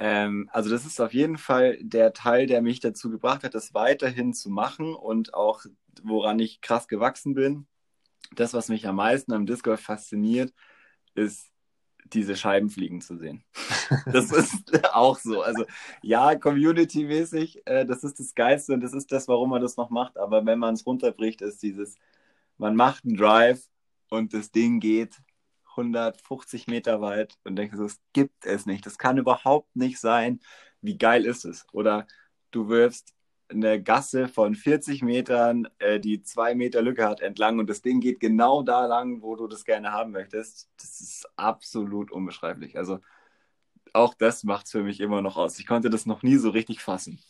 Ähm, 0.00 0.48
also 0.50 0.70
das 0.70 0.86
ist 0.86 0.98
auf 0.98 1.12
jeden 1.12 1.36
Fall 1.36 1.76
der 1.82 2.14
Teil, 2.14 2.46
der 2.46 2.62
mich 2.62 2.80
dazu 2.80 3.10
gebracht 3.10 3.44
hat, 3.44 3.54
das 3.54 3.74
weiterhin 3.74 4.32
zu 4.32 4.48
machen 4.48 4.94
und 4.94 5.34
auch 5.34 5.66
woran 6.02 6.38
ich 6.38 6.62
krass 6.62 6.88
gewachsen 6.88 7.34
bin. 7.34 7.66
Das, 8.34 8.54
was 8.54 8.70
mich 8.70 8.88
am 8.88 8.96
meisten 8.96 9.32
am 9.34 9.44
Disc 9.44 9.62
Golf 9.62 9.82
fasziniert, 9.82 10.54
ist 11.14 11.50
diese 12.06 12.34
Scheiben 12.34 12.70
fliegen 12.70 13.02
zu 13.02 13.16
sehen. 13.18 13.44
Das 14.06 14.30
ist 14.30 14.84
auch 14.94 15.18
so. 15.18 15.42
Also 15.42 15.64
ja, 16.00 16.36
community-mäßig, 16.36 17.62
äh, 17.66 17.84
das 17.84 18.04
ist 18.04 18.20
das 18.20 18.36
Geilste 18.36 18.72
und 18.72 18.80
das 18.82 18.94
ist 18.94 19.10
das, 19.10 19.26
warum 19.26 19.50
man 19.50 19.60
das 19.60 19.76
noch 19.76 19.90
macht. 19.90 20.16
Aber 20.16 20.46
wenn 20.46 20.60
man 20.60 20.74
es 20.74 20.86
runterbricht, 20.86 21.42
ist 21.42 21.62
dieses, 21.62 21.96
man 22.56 22.76
macht 22.76 23.04
einen 23.04 23.16
Drive 23.16 23.68
und 24.08 24.32
das 24.32 24.52
Ding 24.52 24.78
geht 24.78 25.16
150 25.80 26.66
Meter 26.66 27.00
weit 27.00 27.38
und 27.44 27.56
denkst, 27.56 27.76
das 27.78 28.00
gibt 28.12 28.46
es 28.46 28.66
nicht. 28.66 28.86
Das 28.86 28.98
kann 28.98 29.18
überhaupt 29.18 29.74
nicht 29.76 29.98
sein. 29.98 30.40
Wie 30.80 30.98
geil 30.98 31.26
ist 31.26 31.44
es? 31.44 31.66
Oder 31.72 32.06
du 32.50 32.68
wirfst 32.68 33.14
eine 33.48 33.82
Gasse 33.82 34.28
von 34.28 34.54
40 34.54 35.02
Metern, 35.02 35.68
äh, 35.78 35.98
die 36.00 36.22
zwei 36.22 36.54
Meter 36.54 36.82
Lücke 36.82 37.08
hat, 37.08 37.20
entlang 37.20 37.58
und 37.58 37.68
das 37.68 37.82
Ding 37.82 38.00
geht 38.00 38.20
genau 38.20 38.62
da 38.62 38.86
lang, 38.86 39.22
wo 39.22 39.36
du 39.36 39.48
das 39.48 39.64
gerne 39.64 39.92
haben 39.92 40.12
möchtest. 40.12 40.70
Das 40.78 41.00
ist 41.00 41.28
absolut 41.36 42.12
unbeschreiblich. 42.12 42.76
Also 42.78 43.00
auch 43.92 44.14
das 44.14 44.44
macht 44.44 44.66
es 44.66 44.72
für 44.72 44.82
mich 44.82 45.00
immer 45.00 45.22
noch 45.22 45.36
aus. 45.36 45.58
Ich 45.58 45.66
konnte 45.66 45.90
das 45.90 46.06
noch 46.06 46.22
nie 46.22 46.36
so 46.36 46.50
richtig 46.50 46.80
fassen. 46.80 47.20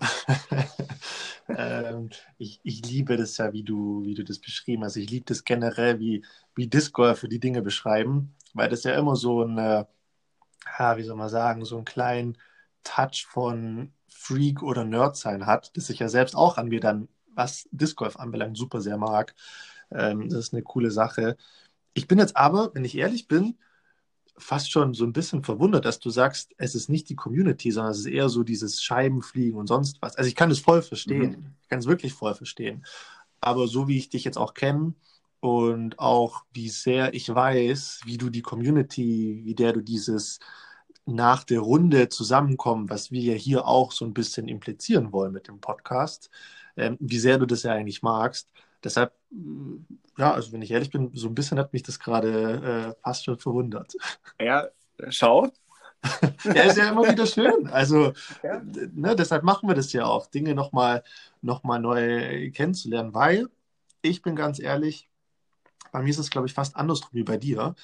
ähm, 1.56 2.10
ich, 2.38 2.60
ich 2.62 2.84
liebe 2.86 3.16
das 3.16 3.36
ja, 3.38 3.52
wie 3.52 3.62
du, 3.64 4.04
wie 4.04 4.14
du 4.14 4.24
das 4.24 4.38
beschrieben 4.38 4.84
hast. 4.84 4.96
Ich 4.96 5.10
liebe 5.10 5.26
das 5.26 5.44
generell, 5.44 5.98
wie, 6.00 6.24
wie 6.54 6.66
Disc 6.68 6.92
Golfer 6.92 7.28
die 7.28 7.40
Dinge 7.40 7.62
beschreiben, 7.62 8.34
weil 8.54 8.68
das 8.68 8.84
ja 8.84 8.94
immer 8.94 9.16
so 9.16 9.42
ein, 9.44 9.58
äh, 9.58 9.84
wie 10.96 11.02
soll 11.02 11.16
man 11.16 11.28
sagen, 11.28 11.64
so 11.64 11.76
einen 11.76 11.84
kleinen 11.84 12.38
Touch 12.84 13.26
von 13.28 13.92
Freak 14.08 14.62
oder 14.62 14.84
Nerd 14.84 15.16
sein 15.16 15.46
hat, 15.46 15.76
das 15.76 15.90
ich 15.90 15.98
ja 16.00 16.08
selbst 16.08 16.34
auch 16.36 16.58
an 16.58 16.68
mir 16.68 16.80
dann, 16.80 17.08
was 17.34 17.68
Disc 17.72 17.96
Golf 17.96 18.16
anbelangt, 18.16 18.56
super 18.56 18.80
sehr 18.80 18.96
mag. 18.98 19.34
Ähm, 19.90 20.28
das 20.28 20.38
ist 20.40 20.54
eine 20.54 20.62
coole 20.62 20.90
Sache. 20.90 21.36
Ich 21.94 22.08
bin 22.08 22.18
jetzt 22.18 22.36
aber, 22.36 22.74
wenn 22.74 22.84
ich 22.84 22.96
ehrlich 22.96 23.28
bin, 23.28 23.58
fast 24.38 24.70
schon 24.70 24.94
so 24.94 25.04
ein 25.04 25.12
bisschen 25.12 25.42
verwundert, 25.42 25.84
dass 25.84 26.00
du 26.00 26.10
sagst, 26.10 26.52
es 26.58 26.74
ist 26.74 26.88
nicht 26.88 27.08
die 27.08 27.16
Community, 27.16 27.70
sondern 27.70 27.92
es 27.92 28.00
ist 28.00 28.06
eher 28.06 28.28
so 28.28 28.42
dieses 28.42 28.82
Scheibenfliegen 28.82 29.58
und 29.58 29.66
sonst 29.66 30.00
was. 30.00 30.16
Also 30.16 30.28
ich 30.28 30.34
kann 30.34 30.50
es 30.50 30.60
voll 30.60 30.82
verstehen. 30.82 31.30
Mhm. 31.30 31.54
Ich 31.62 31.68
kann 31.68 31.78
es 31.78 31.86
wirklich 31.86 32.12
voll 32.12 32.34
verstehen. 32.34 32.84
Aber 33.40 33.68
so 33.68 33.88
wie 33.88 33.98
ich 33.98 34.08
dich 34.08 34.24
jetzt 34.24 34.38
auch 34.38 34.54
kenne 34.54 34.94
und 35.40 35.98
auch 35.98 36.44
wie 36.52 36.68
sehr 36.68 37.14
ich 37.14 37.34
weiß, 37.34 38.02
wie 38.04 38.18
du 38.18 38.30
die 38.30 38.42
Community, 38.42 39.40
wie 39.44 39.54
der 39.54 39.72
du 39.72 39.80
dieses 39.80 40.38
nach 41.06 41.44
der 41.44 41.60
Runde 41.60 42.08
zusammenkommen, 42.08 42.90
was 42.90 43.10
wir 43.10 43.22
ja 43.22 43.34
hier 43.34 43.66
auch 43.66 43.92
so 43.92 44.04
ein 44.04 44.14
bisschen 44.14 44.48
implizieren 44.48 45.12
wollen 45.12 45.32
mit 45.32 45.48
dem 45.48 45.60
Podcast, 45.60 46.30
ähm, 46.76 46.96
wie 47.00 47.18
sehr 47.18 47.38
du 47.38 47.46
das 47.46 47.62
ja 47.62 47.72
eigentlich 47.72 48.02
magst. 48.02 48.50
Deshalb, 48.82 49.12
ja, 50.16 50.32
also 50.32 50.52
wenn 50.52 50.62
ich 50.62 50.70
ehrlich 50.70 50.90
bin, 50.90 51.10
so 51.14 51.28
ein 51.28 51.34
bisschen 51.34 51.58
hat 51.58 51.72
mich 51.72 51.82
das 51.82 51.98
gerade 51.98 52.94
äh, 52.96 53.02
fast 53.02 53.24
schon 53.24 53.38
verwundert. 53.38 53.92
Ja, 54.40 54.68
schau. 55.10 55.50
ja, 56.44 56.62
ist 56.62 56.78
ja 56.78 56.90
immer 56.90 57.10
wieder 57.10 57.26
schön. 57.26 57.66
Also, 57.68 58.12
ja. 58.42 58.62
ne, 58.94 59.14
deshalb 59.14 59.42
machen 59.42 59.68
wir 59.68 59.74
das 59.74 59.92
ja 59.92 60.06
auch, 60.06 60.26
Dinge 60.26 60.54
nochmal 60.54 61.02
noch 61.42 61.62
mal 61.62 61.78
neu 61.78 62.50
kennenzulernen, 62.52 63.12
weil 63.12 63.48
ich 64.00 64.22
bin 64.22 64.34
ganz 64.34 64.58
ehrlich, 64.58 65.10
bei 65.92 66.02
mir 66.02 66.10
ist 66.10 66.18
es, 66.18 66.30
glaube 66.30 66.46
ich, 66.46 66.54
fast 66.54 66.76
andersrum 66.76 67.10
wie 67.12 67.24
bei 67.24 67.36
dir. 67.36 67.74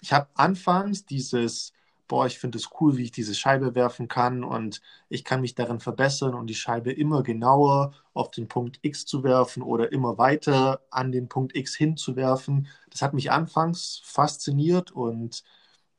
Ich 0.00 0.12
habe 0.12 0.28
anfangs 0.34 1.04
dieses 1.04 1.72
boah, 2.08 2.26
ich 2.26 2.38
finde 2.38 2.58
es 2.58 2.70
cool, 2.80 2.96
wie 2.96 3.04
ich 3.04 3.10
diese 3.10 3.34
Scheibe 3.34 3.74
werfen 3.74 4.08
kann 4.08 4.44
und 4.44 4.80
ich 5.08 5.24
kann 5.24 5.40
mich 5.40 5.54
darin 5.54 5.80
verbessern 5.80 6.34
und 6.34 6.46
die 6.48 6.54
Scheibe 6.54 6.92
immer 6.92 7.22
genauer 7.22 7.92
auf 8.14 8.30
den 8.30 8.48
Punkt 8.48 8.78
X 8.82 9.06
zu 9.06 9.24
werfen 9.24 9.62
oder 9.62 9.92
immer 9.92 10.18
weiter 10.18 10.80
an 10.90 11.12
den 11.12 11.28
Punkt 11.28 11.56
X 11.56 11.74
hinzuwerfen. 11.76 12.68
Das 12.90 13.02
hat 13.02 13.14
mich 13.14 13.30
anfangs 13.30 14.00
fasziniert 14.04 14.92
und 14.92 15.44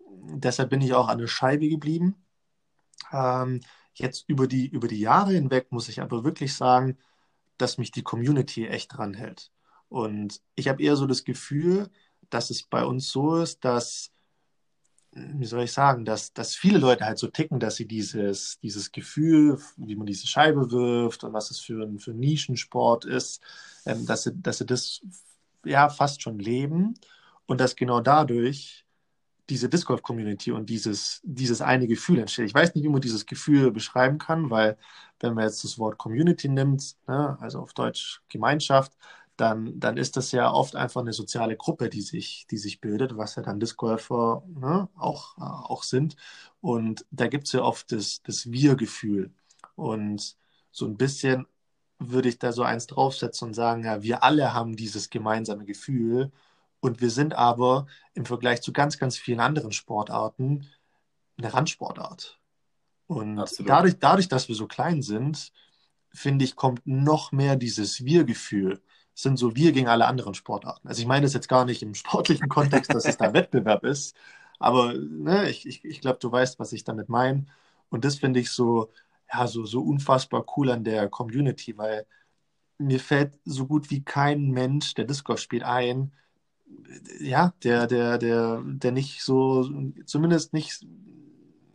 deshalb 0.10 0.70
bin 0.70 0.82
ich 0.82 0.93
auch 0.93 1.08
an 1.10 1.20
der 1.20 1.28
Scheibe 1.28 1.67
geblieben. 1.70 2.15
Ähm, 3.12 3.62
jetzt 3.93 4.26
über 4.28 4.48
die, 4.48 4.67
über 4.67 4.88
die 4.88 5.00
Jahre 5.00 5.34
hinweg 5.34 5.72
muss 5.72 5.89
ich 5.89 6.02
aber 6.02 6.24
wirklich 6.24 6.56
sagen, 6.56 6.98
dass 7.58 7.78
mich 7.78 7.91
die 7.91 8.04
Community 8.04 8.67
echt 8.67 8.98
dran 8.98 9.13
hält. 9.13 9.52
Und 9.89 10.41
ich 10.56 10.67
habe 10.67 10.84
eher 10.84 10.96
so 10.96 11.08
das 11.08 11.24
Gefühl, 11.24 11.89
dass 12.30 12.50
es 12.50 12.63
bei 12.63 12.86
uns 12.86 13.10
so 13.10 13.38
ist, 13.38 13.63
dass 13.65 14.12
wie 15.34 15.45
soll 15.45 15.63
ich 15.63 15.71
sagen, 15.71 16.06
dass, 16.06 16.34
dass 16.34 16.56
viele 16.56 16.77
Leute 16.80 17.06
halt 17.06 17.17
so 17.17 17.27
ticken, 17.27 17.60
dass 17.60 17.75
sie 17.75 17.88
dieses, 17.88 18.60
dieses 18.62 18.91
Gefühl, 18.91 19.60
wie 19.77 19.95
man 19.95 20.06
diese 20.06 20.27
Scheibe 20.27 20.71
wirft 20.71 21.23
und 21.23 21.34
was 21.34 21.51
es 21.51 21.60
für 21.60 21.84
ein, 21.84 21.99
für 21.99 22.12
ein 22.12 22.19
Nischensport 22.19 23.06
ist, 23.06 23.41
ähm, 23.86 24.06
dass, 24.06 24.23
sie, 24.23 24.32
dass 24.41 24.60
sie 24.60 24.65
das 24.65 25.01
ja 25.65 25.89
fast 25.89 26.21
schon 26.21 26.39
leben 26.39 26.95
und 27.45 27.60
dass 27.60 27.75
genau 27.75 28.01
dadurch 28.01 28.86
diese 29.49 29.69
Disc 29.69 29.88
Golf 29.88 30.01
Community 30.01 30.51
und 30.51 30.69
dieses, 30.69 31.21
dieses 31.23 31.62
eine 31.62 31.88
Gefühl 31.88 32.19
entsteht. 32.19 32.47
Ich 32.47 32.53
weiß 32.53 32.75
nicht, 32.75 32.84
wie 32.84 32.89
man 32.89 33.01
dieses 33.01 33.25
Gefühl 33.25 33.71
beschreiben 33.71 34.17
kann, 34.17 34.49
weil 34.49 34.77
wenn 35.19 35.34
man 35.34 35.45
jetzt 35.45 35.63
das 35.63 35.80
Wort 35.80 35.97
Community 35.97 36.49
nimmt, 36.49 36.95
ne, 37.08 37.38
also 37.39 37.60
auf 37.60 37.73
Deutsch 37.73 38.21
Gemeinschaft, 38.30 38.91
dann, 39.38 39.80
dann 39.80 39.97
ist 39.97 40.17
das 40.17 40.32
ja 40.32 40.52
oft 40.52 40.76
einfach 40.76 41.02
eine 41.02 41.13
soziale 41.13 41.56
Gruppe, 41.56 41.89
die 41.89 42.02
sich, 42.02 42.47
die 42.50 42.58
sich 42.58 42.82
bildet, 42.82 43.17
was 43.17 43.36
ja 43.36 43.43
dann 43.43 43.60
Disc 43.60 43.78
Golfer 43.78 44.43
ne, 44.47 44.89
auch, 44.95 45.38
äh, 45.38 45.41
auch 45.41 45.84
sind. 45.84 46.15
Und 46.60 47.06
da 47.12 47.28
gibt 47.28 47.45
es 47.47 47.54
ja 47.54 47.62
oft 47.62 47.91
das, 47.91 48.21
das 48.23 48.52
Wir-Gefühl. 48.52 49.32
Und 49.76 50.36
so 50.71 50.86
ein 50.86 50.97
bisschen 50.97 51.45
würde 52.00 52.30
ich 52.30 52.39
da 52.39 52.52
so 52.52 52.63
eins 52.63 52.88
draufsetzen 52.88 53.50
und 53.50 53.54
sagen, 53.54 53.84
ja, 53.84 54.02
wir 54.04 54.23
alle 54.23 54.54
haben 54.54 54.76
dieses 54.76 55.10
gemeinsame 55.10 55.65
Gefühl 55.65 56.32
und 56.80 57.02
wir 57.02 57.10
sind 57.10 57.36
aber 57.36 57.88
im 58.13 58.26
Vergleich 58.26 58.62
zu 58.62 58.73
ganz, 58.73 58.97
ganz 58.97 59.17
vielen 59.17 59.39
anderen 59.39 59.71
Sportarten 59.71 60.67
eine 61.38 61.54
Randsportart. 61.54 62.39
Und 63.08 63.38
dadurch, 63.65 64.00
dadurch, 64.00 64.28
dass 64.28 64.47
wir 64.47 64.56
so 64.56 64.67
klein 64.67 65.02
sind, 65.02 65.54
finde 66.12 66.45
ich, 66.45 66.56
kommt 66.56 66.86
noch 66.86 67.32
mehr 67.32 67.56
dieses 67.56 68.04
Wir-Gefühl 68.04 68.82
sind 69.17 69.38
so 69.38 69.56
wir 69.56 69.71
gegen 69.71 69.88
alle 69.88 70.06
anderen 70.06 70.36
Sportarten. 70.36 70.88
Also 70.88 71.01
ich 71.01 71.08
meine 71.08 71.23
das 71.25 71.34
jetzt 71.34 71.49
gar 71.49 71.65
nicht 71.65 71.82
im 71.82 71.95
sportlichen 71.95 72.49
Kontext, 72.49 72.93
dass 72.93 73.06
es 73.06 73.17
da 73.17 73.34
Wettbewerb 73.34 73.84
ist, 73.84 74.15
aber 74.60 74.93
ne, 74.93 75.49
ich, 75.49 75.65
ich, 75.67 75.84
ich 75.84 76.01
glaube, 76.01 76.19
du 76.21 76.32
weißt, 76.32 76.60
was 76.60 76.71
ich 76.71 76.84
damit 76.84 77.10
meine. 77.10 77.45
Und 77.89 78.06
das 78.06 78.17
finde 78.17 78.39
ich 78.39 78.51
so, 78.51 78.91
ja, 79.34 79.47
so, 79.47 79.65
so 79.65 79.82
unfassbar 79.82 80.45
cool 80.56 80.69
an 80.69 80.84
der 80.84 81.10
Community, 81.10 81.77
weil 81.77 82.06
mir 82.77 82.99
fällt 82.99 83.39
so 83.45 83.67
gut 83.67 83.89
wie 83.89 84.03
kein 84.03 84.51
Mensch, 84.51 84.93
der 84.93 85.06
Disc 85.06 85.25
Golf 85.25 85.39
spielt, 85.41 85.63
ein, 85.63 86.12
ja, 87.19 87.53
der, 87.63 87.88
der, 87.88 88.17
der, 88.19 88.62
der 88.63 88.91
nicht 88.91 89.23
so, 89.23 89.67
zumindest 90.06 90.53
nicht, 90.53 90.86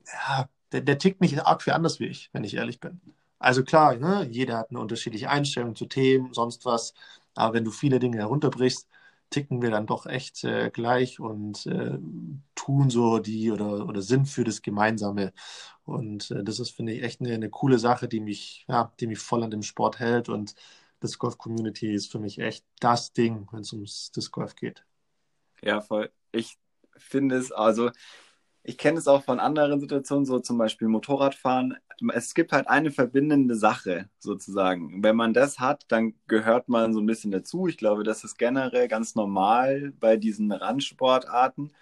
ja, 0.06 0.48
der, 0.70 0.80
der 0.82 0.98
tickt 0.98 1.20
nicht 1.20 1.44
arg 1.44 1.62
viel 1.62 1.72
anders 1.72 1.98
wie 2.00 2.06
ich, 2.06 2.30
wenn 2.32 2.44
ich 2.44 2.54
ehrlich 2.54 2.78
bin. 2.80 3.00
Also 3.38 3.64
klar, 3.64 3.96
ne, 3.96 4.28
jeder 4.30 4.58
hat 4.58 4.70
eine 4.70 4.80
unterschiedliche 4.80 5.28
Einstellung 5.28 5.74
zu 5.74 5.86
Themen, 5.86 6.32
sonst 6.32 6.64
was. 6.64 6.94
Aber 7.34 7.54
wenn 7.54 7.64
du 7.64 7.70
viele 7.70 7.98
Dinge 7.98 8.18
herunterbrichst, 8.18 8.88
ticken 9.30 9.62
wir 9.62 9.70
dann 9.70 9.86
doch 9.86 10.06
echt 10.06 10.44
äh, 10.44 10.70
gleich 10.70 11.18
und 11.20 11.66
äh, 11.66 11.98
tun 12.54 12.90
so 12.90 13.18
die 13.18 13.50
oder, 13.50 13.88
oder 13.88 14.02
sind 14.02 14.26
für 14.28 14.44
das 14.44 14.62
Gemeinsame. 14.62 15.32
Und 15.84 16.30
äh, 16.30 16.44
das 16.44 16.60
ist, 16.60 16.70
finde 16.70 16.92
ich, 16.92 17.02
echt 17.02 17.20
eine, 17.20 17.34
eine 17.34 17.50
coole 17.50 17.78
Sache, 17.78 18.08
die 18.08 18.20
mich, 18.20 18.64
ja, 18.68 18.92
die 19.00 19.06
mich 19.06 19.18
voll 19.18 19.42
an 19.42 19.50
dem 19.50 19.62
Sport 19.62 19.98
hält. 19.98 20.28
Und 20.28 20.54
Disc 21.02 21.18
Golf 21.18 21.38
Community 21.38 21.92
ist 21.92 22.12
für 22.12 22.18
mich 22.18 22.38
echt 22.38 22.64
das 22.80 23.12
Ding, 23.12 23.48
wenn 23.52 23.60
es 23.60 23.72
ums 23.72 24.12
Disc 24.12 24.32
Golf 24.32 24.54
geht. 24.54 24.84
Ja, 25.62 25.80
voll. 25.80 26.12
Ich 26.32 26.58
finde 26.96 27.36
es, 27.36 27.52
also 27.52 27.90
ich 28.62 28.78
kenne 28.78 28.98
es 28.98 29.08
auch 29.08 29.24
von 29.24 29.40
anderen 29.40 29.80
Situationen, 29.80 30.24
so 30.24 30.38
zum 30.38 30.58
Beispiel 30.58 30.88
Motorradfahren. 30.88 31.76
Es 32.14 32.34
gibt 32.34 32.52
halt 32.52 32.68
eine 32.68 32.90
verbindende 32.90 33.56
Sache 33.56 34.08
sozusagen. 34.18 35.02
Wenn 35.02 35.16
man 35.16 35.34
das 35.34 35.58
hat, 35.60 35.84
dann 35.88 36.14
gehört 36.28 36.68
man 36.68 36.92
so 36.92 37.00
ein 37.00 37.06
bisschen 37.06 37.30
dazu. 37.30 37.68
Ich 37.68 37.76
glaube, 37.76 38.04
das 38.04 38.24
ist 38.24 38.38
generell 38.38 38.88
ganz 38.88 39.14
normal 39.14 39.92
bei 40.00 40.16
diesen 40.16 40.52
Randsportarten. 40.52 41.72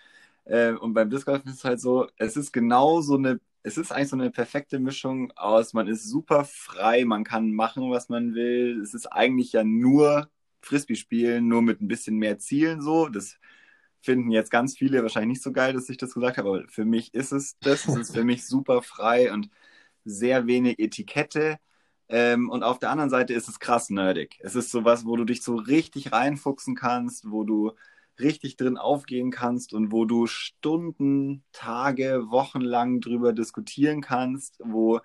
Äh, 0.44 0.72
und 0.72 0.94
beim 0.94 1.10
Disc 1.10 1.26
Golf 1.26 1.44
ist 1.46 1.54
es 1.56 1.64
halt 1.64 1.80
so, 1.80 2.08
es 2.16 2.36
ist 2.36 2.52
genau 2.52 3.00
so 3.02 3.16
eine, 3.16 3.40
es 3.62 3.78
ist 3.78 3.92
eigentlich 3.92 4.08
so 4.08 4.16
eine 4.16 4.30
perfekte 4.30 4.78
Mischung 4.80 5.32
aus, 5.36 5.74
man 5.74 5.88
ist 5.88 6.08
super 6.08 6.44
frei, 6.44 7.04
man 7.04 7.24
kann 7.24 7.52
machen, 7.52 7.90
was 7.90 8.08
man 8.08 8.34
will. 8.34 8.80
Es 8.82 8.94
ist 8.94 9.06
eigentlich 9.06 9.52
ja 9.52 9.64
nur 9.64 10.30
Frisbee 10.62 10.96
spielen, 10.96 11.48
nur 11.48 11.62
mit 11.62 11.80
ein 11.80 11.88
bisschen 11.88 12.16
mehr 12.18 12.38
Zielen 12.38 12.80
so. 12.82 13.08
Das 13.08 13.38
finden 14.02 14.30
jetzt 14.30 14.50
ganz 14.50 14.76
viele 14.76 15.02
wahrscheinlich 15.02 15.38
nicht 15.38 15.42
so 15.42 15.52
geil, 15.52 15.72
dass 15.74 15.88
ich 15.88 15.96
das 15.98 16.14
gesagt 16.14 16.38
habe, 16.38 16.48
aber 16.48 16.68
für 16.68 16.84
mich 16.84 17.14
ist 17.14 17.32
es 17.32 17.58
das. 17.60 17.86
Es 17.88 17.96
ist 17.96 18.14
für 18.14 18.24
mich 18.24 18.46
super 18.46 18.82
frei 18.82 19.32
und 19.32 19.50
sehr 20.04 20.46
wenig 20.46 20.78
Etikette. 20.78 21.58
Ähm, 22.08 22.50
und 22.50 22.62
auf 22.62 22.78
der 22.78 22.90
anderen 22.90 23.10
Seite 23.10 23.34
ist 23.34 23.48
es 23.48 23.60
krass 23.60 23.90
nerdig. 23.90 24.38
Es 24.40 24.54
ist 24.56 24.70
sowas, 24.70 25.06
wo 25.06 25.16
du 25.16 25.24
dich 25.24 25.42
so 25.42 25.56
richtig 25.56 26.12
reinfuchsen 26.12 26.74
kannst, 26.74 27.30
wo 27.30 27.44
du 27.44 27.72
richtig 28.18 28.56
drin 28.56 28.76
aufgehen 28.76 29.30
kannst 29.30 29.72
und 29.72 29.92
wo 29.92 30.04
du 30.04 30.26
Stunden, 30.26 31.44
Tage, 31.52 32.30
Wochen 32.30 32.60
lang 32.60 33.00
drüber 33.00 33.32
diskutieren 33.32 34.00
kannst, 34.00 34.60
wo 34.62 35.00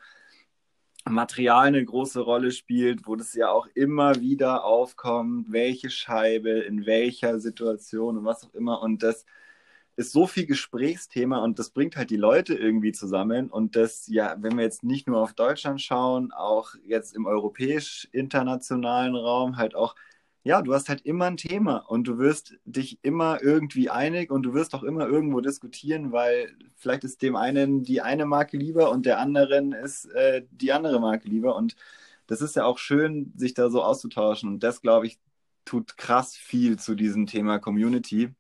Material 1.07 1.67
eine 1.67 1.85
große 1.85 2.19
Rolle 2.19 2.51
spielt, 2.51 3.07
wo 3.07 3.15
das 3.15 3.35
ja 3.35 3.49
auch 3.49 3.67
immer 3.75 4.19
wieder 4.21 4.63
aufkommt, 4.63 5.51
welche 5.51 5.89
Scheibe, 5.91 6.49
in 6.49 6.85
welcher 6.85 7.39
Situation 7.39 8.17
und 8.17 8.25
was 8.25 8.43
auch 8.43 8.53
immer. 8.55 8.81
Und 8.81 9.03
das 9.03 9.25
ist 9.95 10.11
so 10.11 10.27
viel 10.27 10.45
Gesprächsthema 10.45 11.39
und 11.43 11.59
das 11.59 11.69
bringt 11.71 11.95
halt 11.95 12.09
die 12.09 12.17
Leute 12.17 12.55
irgendwie 12.55 12.91
zusammen. 12.91 13.49
Und 13.49 13.75
das, 13.75 14.07
ja, 14.07 14.35
wenn 14.39 14.57
wir 14.57 14.63
jetzt 14.63 14.83
nicht 14.83 15.07
nur 15.07 15.21
auf 15.21 15.33
Deutschland 15.33 15.81
schauen, 15.81 16.31
auch 16.33 16.75
jetzt 16.83 17.15
im 17.15 17.25
europäisch-internationalen 17.25 19.15
Raum 19.15 19.57
halt 19.57 19.75
auch 19.75 19.95
ja, 20.45 20.61
du 20.61 20.73
hast 20.75 20.89
halt 20.89 21.01
immer 21.01 21.25
ein 21.25 21.37
Thema 21.37 21.77
und 21.77 22.03
du 22.07 22.19
wirst 22.19 22.53
dich 22.65 22.99
immer 23.01 23.41
irgendwie 23.41 23.89
einig 23.89 24.29
und 24.31 24.43
du 24.43 24.53
wirst 24.53 24.75
auch 24.75 24.83
immer 24.83 25.07
irgendwo 25.07 25.41
diskutieren, 25.41 26.11
weil 26.11 26.55
vielleicht 26.75 27.03
ist 27.03 27.23
dem 27.23 27.35
einen 27.35 27.83
die 27.83 28.01
eine 28.01 28.25
Marke 28.27 28.55
lieber 28.57 28.91
und 28.91 29.07
der 29.07 29.19
anderen 29.19 29.71
ist 29.73 30.05
äh, 30.13 30.43
die 30.51 30.71
andere 30.71 30.99
Marke 30.99 31.27
lieber. 31.29 31.55
Und 31.55 31.75
das 32.27 32.41
ist 32.41 32.55
ja 32.55 32.65
auch 32.65 32.77
schön, 32.77 33.33
sich 33.35 33.55
da 33.55 33.69
so 33.71 33.83
auszutauschen. 33.83 34.49
Und 34.49 34.63
das, 34.63 34.81
glaube 34.81 35.07
ich, 35.07 35.19
tut 35.65 35.97
krass 35.97 36.35
viel 36.35 36.77
zu 36.77 36.95
diesem 36.95 37.25
Thema 37.27 37.59
Community. 37.59 38.31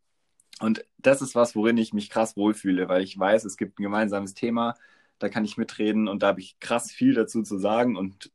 Und 0.61 0.85
das 0.97 1.21
ist 1.21 1.35
was, 1.35 1.55
worin 1.55 1.77
ich 1.77 1.93
mich 1.93 2.09
krass 2.09 2.37
wohlfühle, 2.37 2.87
weil 2.87 3.03
ich 3.03 3.17
weiß, 3.17 3.45
es 3.45 3.57
gibt 3.57 3.79
ein 3.79 3.83
gemeinsames 3.83 4.33
Thema, 4.33 4.75
da 5.19 5.29
kann 5.29 5.45
ich 5.45 5.57
mitreden 5.57 6.07
und 6.07 6.23
da 6.23 6.27
habe 6.27 6.39
ich 6.39 6.59
krass 6.59 6.91
viel 6.91 7.13
dazu 7.13 7.43
zu 7.43 7.57
sagen 7.57 7.97
und 7.97 8.31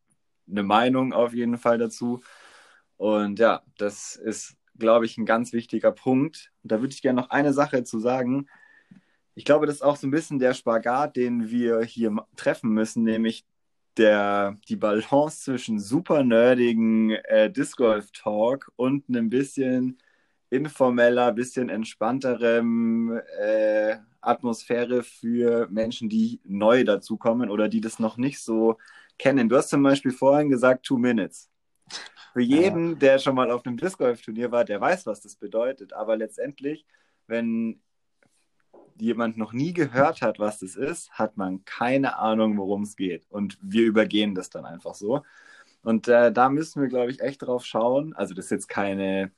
eine 0.50 0.62
Meinung 0.62 1.12
auf 1.12 1.34
jeden 1.34 1.58
Fall 1.58 1.78
dazu. 1.78 2.20
Und 2.96 3.38
ja, 3.38 3.62
das 3.78 4.16
ist, 4.16 4.56
glaube 4.78 5.06
ich, 5.06 5.16
ein 5.18 5.26
ganz 5.26 5.52
wichtiger 5.52 5.92
Punkt. 5.92 6.52
Und 6.62 6.72
da 6.72 6.80
würde 6.80 6.92
ich 6.92 7.02
gerne 7.02 7.20
noch 7.20 7.30
eine 7.30 7.52
Sache 7.52 7.84
zu 7.84 7.98
sagen. 7.98 8.46
Ich 9.34 9.44
glaube, 9.44 9.66
das 9.66 9.76
ist 9.76 9.82
auch 9.82 9.96
so 9.96 10.06
ein 10.06 10.10
bisschen 10.10 10.38
der 10.38 10.54
Spagat, 10.54 11.16
den 11.16 11.48
wir 11.50 11.80
hier 11.82 12.14
treffen 12.36 12.70
müssen, 12.70 13.04
nämlich 13.04 13.44
der, 13.96 14.58
die 14.68 14.76
Balance 14.76 15.44
zwischen 15.44 15.78
super 15.80 16.24
nerdigen 16.24 17.10
äh, 17.10 17.50
Disc 17.50 17.76
Golf 17.76 18.10
Talk 18.12 18.72
und 18.76 19.08
einem 19.08 19.30
bisschen 19.30 19.98
informeller, 20.50 21.32
bisschen 21.32 21.68
entspannterem 21.68 23.20
äh, 23.38 23.96
Atmosphäre 24.20 25.02
für 25.02 25.68
Menschen, 25.70 26.08
die 26.08 26.40
neu 26.44 26.84
dazukommen 26.84 27.50
oder 27.50 27.68
die 27.68 27.80
das 27.80 27.98
noch 27.98 28.16
nicht 28.16 28.40
so 28.40 28.76
kennen. 29.18 29.48
Du 29.48 29.56
hast 29.56 29.68
zum 29.68 29.82
Beispiel 29.82 30.12
vorhin 30.12 30.50
gesagt, 30.50 30.84
Two 30.84 30.98
Minutes. 30.98 31.48
Für 32.32 32.40
jeden, 32.40 32.90
ja. 32.90 32.94
der 32.96 33.18
schon 33.18 33.34
mal 33.34 33.50
auf 33.50 33.66
einem 33.66 33.76
Disc 33.76 33.98
Golf 33.98 34.22
Turnier 34.22 34.52
war, 34.52 34.64
der 34.64 34.80
weiß, 34.80 35.06
was 35.06 35.20
das 35.20 35.36
bedeutet. 35.36 35.92
Aber 35.92 36.16
letztendlich, 36.16 36.84
wenn 37.26 37.80
jemand 39.00 39.36
noch 39.36 39.52
nie 39.52 39.72
gehört 39.72 40.22
hat, 40.22 40.38
was 40.38 40.58
das 40.58 40.76
ist, 40.76 41.10
hat 41.12 41.36
man 41.36 41.64
keine 41.64 42.18
Ahnung, 42.18 42.56
worum 42.56 42.82
es 42.82 42.96
geht. 42.96 43.26
Und 43.30 43.58
wir 43.62 43.84
übergehen 43.84 44.34
das 44.34 44.50
dann 44.50 44.64
einfach 44.64 44.94
so. 44.94 45.22
Und 45.82 46.08
äh, 46.08 46.30
da 46.30 46.48
müssen 46.50 46.82
wir, 46.82 46.88
glaube 46.88 47.10
ich, 47.10 47.20
echt 47.20 47.42
drauf 47.42 47.64
schauen. 47.64 48.14
Also 48.14 48.34
das 48.34 48.46
ist 48.46 48.50
jetzt 48.50 48.68
keine, 48.68 49.32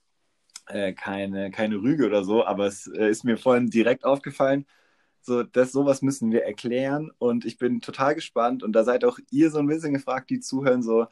äh, 0.67 0.93
keine, 0.93 1.51
keine 1.51 1.77
Rüge 1.77 2.07
oder 2.07 2.25
so, 2.25 2.45
aber 2.45 2.67
es 2.67 2.87
äh, 2.87 3.09
ist 3.09 3.25
mir 3.25 3.37
vorhin 3.37 3.69
direkt 3.71 4.05
aufgefallen. 4.05 4.67
So, 5.21 5.43
das 5.45 5.73
sowas 5.73 6.03
müssen 6.03 6.33
wir 6.33 6.45
erklären 6.45 7.11
und 7.19 7.45
ich 7.45 7.59
bin 7.59 7.81
total 7.81 8.15
gespannt 8.15 8.63
und 8.63 8.73
da 8.73 8.85
seid 8.85 9.05
auch 9.05 9.19
ihr 9.31 9.51
so 9.51 9.59
ein 9.61 9.69
bisschen 9.69 9.95
gefragt, 9.95 10.31
die 10.31 10.41
zuhören, 10.41 10.83
so, 10.83 11.07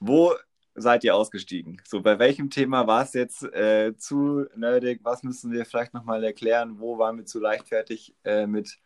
wo 0.00 0.34
seid 0.74 1.04
ihr 1.04 1.14
ausgestiegen? 1.14 1.80
So, 1.86 2.00
bei 2.02 2.18
welchem 2.18 2.50
Thema 2.50 2.86
war 2.86 3.02
es 3.02 3.12
jetzt 3.12 3.42
äh, 3.42 3.94
zu 3.96 4.46
nerdig? 4.56 5.00
Was 5.02 5.22
müssen 5.22 5.52
wir 5.52 5.66
vielleicht 5.66 5.94
nochmal 5.94 6.24
erklären? 6.24 6.78
Wo 6.78 6.98
waren 6.98 7.18
wir 7.18 7.26
zu 7.26 7.40
leichtfertig 7.40 8.14
äh, 8.24 8.46
mit 8.46 8.78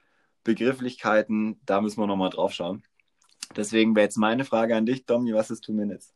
Begrifflichkeiten? 0.45 1.61
Da 1.65 1.81
müssen 1.81 2.01
wir 2.01 2.07
nochmal 2.07 2.31
drauf 2.31 2.53
schauen. 2.53 2.83
Deswegen 3.55 3.95
wäre 3.95 4.05
jetzt 4.05 4.17
meine 4.17 4.45
Frage 4.45 4.77
an 4.77 4.87
dich, 4.87 5.07
Domi, 5.07 5.33
was 5.33 5.51
ist 5.51 5.63
Two 5.63 5.73
Minutes? 5.73 6.13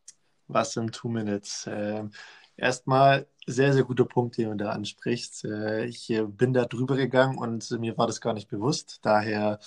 Was 0.49 0.73
sind 0.73 0.93
Two 0.93 1.09
Minutes? 1.09 1.69
Ähm, 1.71 2.11
erstmal 2.57 3.29
sehr, 3.51 3.73
sehr 3.73 3.85
guter 3.85 4.05
Punkt, 4.05 4.37
den 4.39 4.51
du 4.51 4.57
da 4.57 4.71
ansprichst. 4.71 5.45
Äh, 5.45 5.85
ich 5.87 6.11
äh, 6.11 6.23
bin 6.23 6.53
da 6.53 6.65
drüber 6.65 6.97
gegangen 6.97 7.39
und 7.39 7.71
mir 7.79 7.97
war 7.99 8.07
das 8.07 8.21
gar 8.21 8.33
nicht 8.33 8.49
bewusst. 8.49 9.01
Daher 9.03 9.59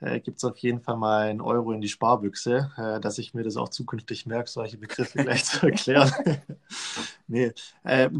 äh, 0.00 0.20
gibt 0.20 0.38
es 0.38 0.44
auf 0.44 0.56
jeden 0.58 0.80
Fall 0.80 0.96
mal 0.96 1.28
einen 1.28 1.40
Euro 1.40 1.72
in 1.72 1.80
die 1.80 1.88
Sparbüchse, 1.88 2.70
dass 3.00 3.18
ich 3.18 3.34
mir 3.34 3.42
das 3.42 3.56
auch 3.56 3.68
zukünftig 3.68 4.26
merke, 4.26 4.50
solche 4.50 4.78
Begriffe 4.78 5.22
gleich 5.22 5.44
zu 5.44 5.66
erklären. 5.66 6.12
nee, 7.26 7.52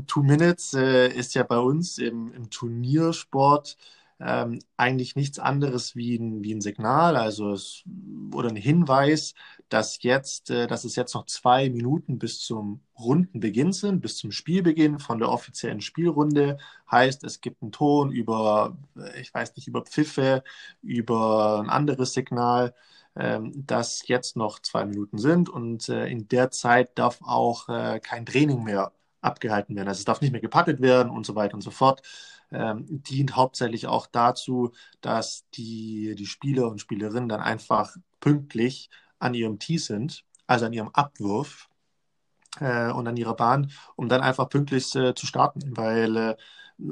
Two 0.06 0.22
Minutes 0.22 0.74
ist 0.74 1.34
ja 1.34 1.42
bei 1.42 1.58
uns 1.58 1.98
im, 1.98 2.32
im 2.32 2.50
Turniersport 2.50 3.76
ähm, 4.20 4.58
eigentlich 4.76 5.16
nichts 5.16 5.38
anderes 5.38 5.96
wie 5.96 6.16
ein, 6.16 6.44
wie 6.44 6.54
ein 6.54 6.60
Signal, 6.60 7.16
also 7.16 7.52
es, 7.52 7.82
oder 8.34 8.50
ein 8.50 8.56
Hinweis, 8.56 9.34
dass 9.68 10.02
jetzt, 10.02 10.50
äh, 10.50 10.66
dass 10.66 10.84
es 10.84 10.96
jetzt 10.96 11.14
noch 11.14 11.26
zwei 11.26 11.70
Minuten 11.70 12.18
bis 12.18 12.40
zum 12.40 12.80
Rundenbeginn 12.98 13.72
sind, 13.72 14.00
bis 14.02 14.18
zum 14.18 14.30
Spielbeginn 14.30 14.98
von 14.98 15.18
der 15.18 15.30
offiziellen 15.30 15.80
Spielrunde. 15.80 16.58
Heißt, 16.90 17.24
es 17.24 17.40
gibt 17.40 17.62
einen 17.62 17.72
Ton 17.72 18.12
über, 18.12 18.76
äh, 18.96 19.20
ich 19.20 19.32
weiß 19.32 19.56
nicht, 19.56 19.68
über 19.68 19.82
Pfiffe, 19.82 20.44
über 20.82 21.60
ein 21.60 21.70
anderes 21.70 22.12
Signal, 22.12 22.74
ähm, 23.16 23.52
dass 23.66 24.06
jetzt 24.06 24.36
noch 24.36 24.60
zwei 24.60 24.84
Minuten 24.84 25.18
sind 25.18 25.48
und 25.48 25.88
äh, 25.88 26.06
in 26.08 26.28
der 26.28 26.50
Zeit 26.50 26.98
darf 26.98 27.20
auch 27.22 27.68
äh, 27.68 28.00
kein 28.00 28.26
Training 28.26 28.64
mehr 28.64 28.92
abgehalten 29.20 29.76
werden. 29.76 29.88
Also 29.88 30.00
es 30.00 30.04
darf 30.04 30.20
nicht 30.20 30.32
mehr 30.32 30.40
gepattet 30.40 30.80
werden 30.80 31.10
und 31.10 31.26
so 31.26 31.34
weiter 31.34 31.54
und 31.54 31.62
so 31.62 31.70
fort 31.70 32.02
ähm, 32.52 32.86
dient 32.88 33.36
hauptsächlich 33.36 33.86
auch 33.86 34.06
dazu, 34.06 34.72
dass 35.00 35.48
die, 35.54 36.14
die 36.16 36.26
Spieler 36.26 36.68
und 36.68 36.80
Spielerinnen 36.80 37.28
dann 37.28 37.40
einfach 37.40 37.96
pünktlich 38.20 38.90
an 39.18 39.34
ihrem 39.34 39.58
Tee 39.58 39.78
sind, 39.78 40.24
also 40.46 40.66
an 40.66 40.72
ihrem 40.72 40.90
Abwurf 40.90 41.68
äh, 42.58 42.90
und 42.90 43.06
an 43.06 43.16
ihrer 43.16 43.36
Bahn, 43.36 43.70
um 43.96 44.08
dann 44.08 44.20
einfach 44.20 44.48
pünktlich 44.48 44.94
äh, 44.96 45.14
zu 45.14 45.26
starten, 45.26 45.76
weil 45.76 46.16
äh, 46.16 46.36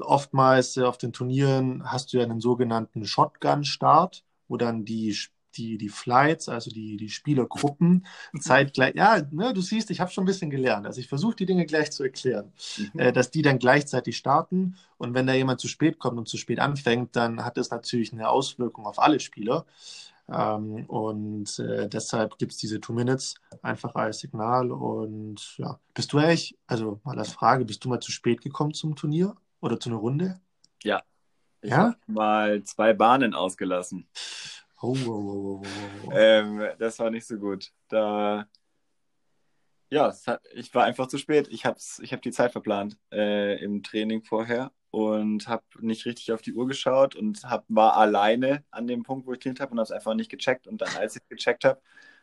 oftmals 0.01 0.77
äh, 0.77 0.85
auf 0.85 0.99
den 0.99 1.13
Turnieren 1.13 1.91
hast 1.91 2.13
du 2.13 2.19
ja 2.19 2.25
einen 2.25 2.41
sogenannten 2.41 3.05
Shotgun-Start, 3.05 4.25
wo 4.49 4.57
dann 4.57 4.85
die 4.85 5.17
die, 5.59 5.77
die 5.79 5.89
Flights, 5.89 6.49
also 6.49 6.71
die, 6.71 6.97
die 6.97 7.11
Spielergruppen, 7.11 8.07
mhm. 8.33 8.41
zeitgleich, 8.41 8.95
ja, 8.95 9.21
ne, 9.31 9.53
du 9.53 9.61
siehst, 9.61 9.91
ich 9.91 10.01
habe 10.01 10.11
schon 10.11 10.25
ein 10.25 10.27
bisschen 10.27 10.51
gelernt. 10.51 10.87
Also 10.87 11.01
ich 11.01 11.09
versuche 11.09 11.37
die 11.37 11.47
Dinge 11.47 11.67
gleich 11.67 11.91
zu 11.93 12.03
erklären, 12.05 12.53
mhm. 12.77 13.01
äh, 13.01 13.13
dass 13.13 13.31
die 13.31 13.43
dann 13.43 13.59
gleichzeitig 13.59 14.17
starten 14.17 14.77
und 14.97 15.15
wenn 15.15 15.27
da 15.27 15.35
jemand 15.35 15.61
zu 15.61 15.69
spät 15.69 15.99
kommt 15.99 16.19
und 16.19 16.29
zu 16.29 16.37
spät 16.37 16.61
anfängt, 16.61 17.17
dann 17.17 17.45
hat 17.45 17.57
das 17.57 17.71
natürlich 17.71 18.13
eine 18.13 18.29
Auswirkung 18.29 18.87
auf 18.87 18.99
alle 18.99 19.21
Spieler. 19.21 19.67
Ähm, 20.31 20.85
und 20.87 21.59
äh, 21.59 21.89
deshalb 21.89 22.39
gibt 22.39 22.53
es 22.53 22.59
diese 22.59 22.81
Two 22.81 22.93
Minutes 22.93 23.37
einfach 23.63 23.95
als 23.95 24.21
Signal. 24.21 24.71
Und 24.71 25.57
ja, 25.57 25.79
bist 25.95 26.13
du 26.13 26.19
eigentlich, 26.19 26.59
also 26.67 27.01
mal 27.05 27.19
als 27.19 27.33
Frage, 27.33 27.65
bist 27.65 27.85
du 27.85 27.89
mal 27.89 28.01
zu 28.01 28.13
spät 28.13 28.43
gekommen 28.43 28.75
zum 28.75 28.95
Turnier 28.95 29.35
oder 29.61 29.81
zu 29.81 29.89
einer 29.89 29.99
Runde? 29.99 30.41
Ja. 30.83 31.03
Ich 31.63 31.71
ja? 31.71 31.79
habe 31.79 31.97
mal 32.07 32.63
zwei 32.65 32.93
Bahnen 32.93 33.35
ausgelassen. 33.35 34.07
Oh, 34.81 34.97
oh, 35.07 35.63
oh. 36.07 36.11
Ähm, 36.13 36.69
das 36.79 36.99
war 36.99 37.11
nicht 37.11 37.27
so 37.27 37.37
gut. 37.37 37.73
Da, 37.89 38.47
ja, 39.91 40.15
hat, 40.27 40.41
ich 40.53 40.73
war 40.75 40.85
einfach 40.85 41.09
zu 41.09 41.19
spät. 41.19 41.49
Ich 41.51 41.65
habe 41.65 41.79
ich 42.01 42.13
hab 42.13 42.23
die 42.23 42.31
Zeit 42.31 42.53
verplant 42.53 42.97
äh, 43.13 43.63
im 43.63 43.83
Training 43.83 44.23
vorher 44.23 44.71
und 44.91 45.49
habe 45.49 45.65
nicht 45.81 46.07
richtig 46.07 46.33
auf 46.33 46.43
die 46.43 46.55
Uhr 46.55 46.67
geschaut 46.67 47.17
und 47.17 47.43
hab, 47.45 47.65
war 47.69 47.97
alleine 47.97 48.65
an 48.71 48.87
dem 48.87 49.03
Punkt, 49.03 49.27
wo 49.27 49.33
ich 49.33 49.41
trainiert 49.41 49.61
habe 49.61 49.73
und 49.73 49.79
habe 49.79 49.85
es 49.85 49.93
einfach 49.93 50.15
nicht 50.15 50.31
gecheckt. 50.31 50.67
Und 50.67 50.81
dann, 50.81 50.95
als 50.97 51.17
ich 51.17 51.29
gecheckt 51.29 51.65
habe, 51.65 51.81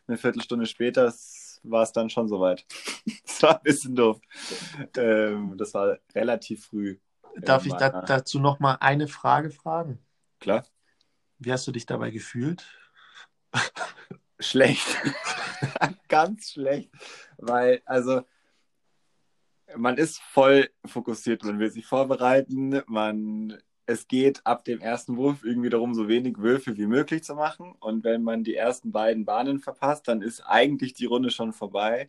eine 0.08 0.18
Viertelstunde 0.18 0.65
später, 0.65 1.13
war 1.63 1.84
es 1.84 1.91
dann 1.91 2.10
schon 2.10 2.28
soweit. 2.28 2.65
das 3.26 3.44
war 3.44 3.58
ein 3.58 3.63
bisschen 3.63 3.96
doof. 3.96 4.20
Ähm, 4.98 5.58
das 5.58 5.74
war 5.74 5.98
relativ 6.13 6.68
früh. 6.68 7.00
Darf 7.38 7.65
ich 7.65 7.74
da, 7.74 7.89
dazu 8.02 8.39
noch 8.39 8.60
mal 8.60 8.76
eine 8.80 9.08
Frage 9.08 9.50
fragen? 9.50 10.00
Klar. 10.39 10.63
Wie 11.39 11.52
hast 11.52 11.67
du 11.67 11.71
dich 11.71 11.86
dabei 11.86 12.12
gefühlt? 12.12 12.65
Schlecht. 14.39 14.86
Ganz 16.08 16.52
schlecht. 16.52 16.89
Weil, 17.38 17.82
also, 17.86 18.21
man 19.76 19.98
ist 19.98 20.21
voll 20.21 20.69
fokussiert, 20.86 21.43
man 21.43 21.60
will 21.60 21.71
sich 21.71 21.86
vorbereiten, 21.86 22.82
man, 22.88 23.58
es 23.86 24.08
geht 24.08 24.45
ab 24.45 24.63
dem 24.65 24.80
ersten 24.80 25.17
Wurf 25.17 25.43
irgendwie 25.43 25.69
darum, 25.69 25.93
so 25.93 26.08
wenig 26.08 26.38
Würfe 26.38 26.78
wie 26.78 26.88
möglich 26.88 27.24
zu 27.24 27.36
machen. 27.36 27.74
Und 27.80 28.04
wenn 28.04 28.24
man 28.24 28.43
die 28.43 28.56
ersten 28.56 28.91
beiden 28.91 29.26
Bahnen 29.26 29.60
verpasst, 29.60 30.08
dann 30.08 30.21
ist 30.21 30.41
eigentlich 30.41 30.93
die 30.93 31.06
Runde 31.06 31.32
schon 31.32 31.54
vorbei, 31.54 32.08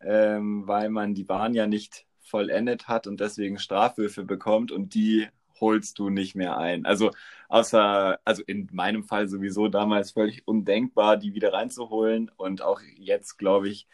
ähm, 0.00 0.66
weil 0.66 0.90
man 0.90 1.14
die 1.14 1.24
Bahn 1.24 1.54
ja 1.54 1.66
nicht 1.66 2.06
vollendet 2.20 2.88
hat 2.88 3.06
und 3.06 3.20
deswegen 3.20 3.58
Strafwürfe 3.58 4.24
bekommt 4.24 4.72
und 4.72 4.94
die 4.94 5.28
holst 5.64 5.98
du 5.98 6.10
nicht 6.10 6.34
mehr 6.36 6.58
ein. 6.58 6.84
Also 6.84 7.10
außer, 7.48 8.18
also 8.24 8.42
in 8.46 8.68
meinem 8.72 9.04
Fall 9.04 9.28
sowieso 9.28 9.68
damals 9.68 10.12
völlig 10.12 10.46
undenkbar, 10.46 11.16
die 11.16 11.34
wieder 11.34 11.54
reinzuholen 11.54 12.30
und 12.36 12.62
auch 12.62 12.80
jetzt 12.96 13.38
glaube 13.38 13.68
ich, 13.70 13.88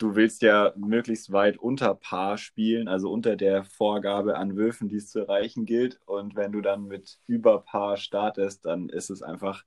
du 0.00 0.16
willst 0.16 0.42
ja 0.42 0.72
möglichst 0.76 1.30
weit 1.30 1.58
unter 1.58 1.94
Paar 1.94 2.38
spielen, 2.38 2.88
also 2.88 3.12
unter 3.12 3.36
der 3.36 3.64
Vorgabe 3.64 4.36
an 4.36 4.56
Würfen, 4.56 4.88
die 4.88 4.96
es 4.96 5.10
zu 5.10 5.20
erreichen 5.20 5.66
gilt. 5.66 6.00
Und 6.06 6.36
wenn 6.36 6.52
du 6.52 6.60
dann 6.60 6.86
mit 6.86 7.18
über 7.26 7.60
Paar 7.60 7.96
startest, 7.96 8.64
dann 8.64 8.88
ist 8.88 9.10
es 9.10 9.22
einfach, 9.22 9.64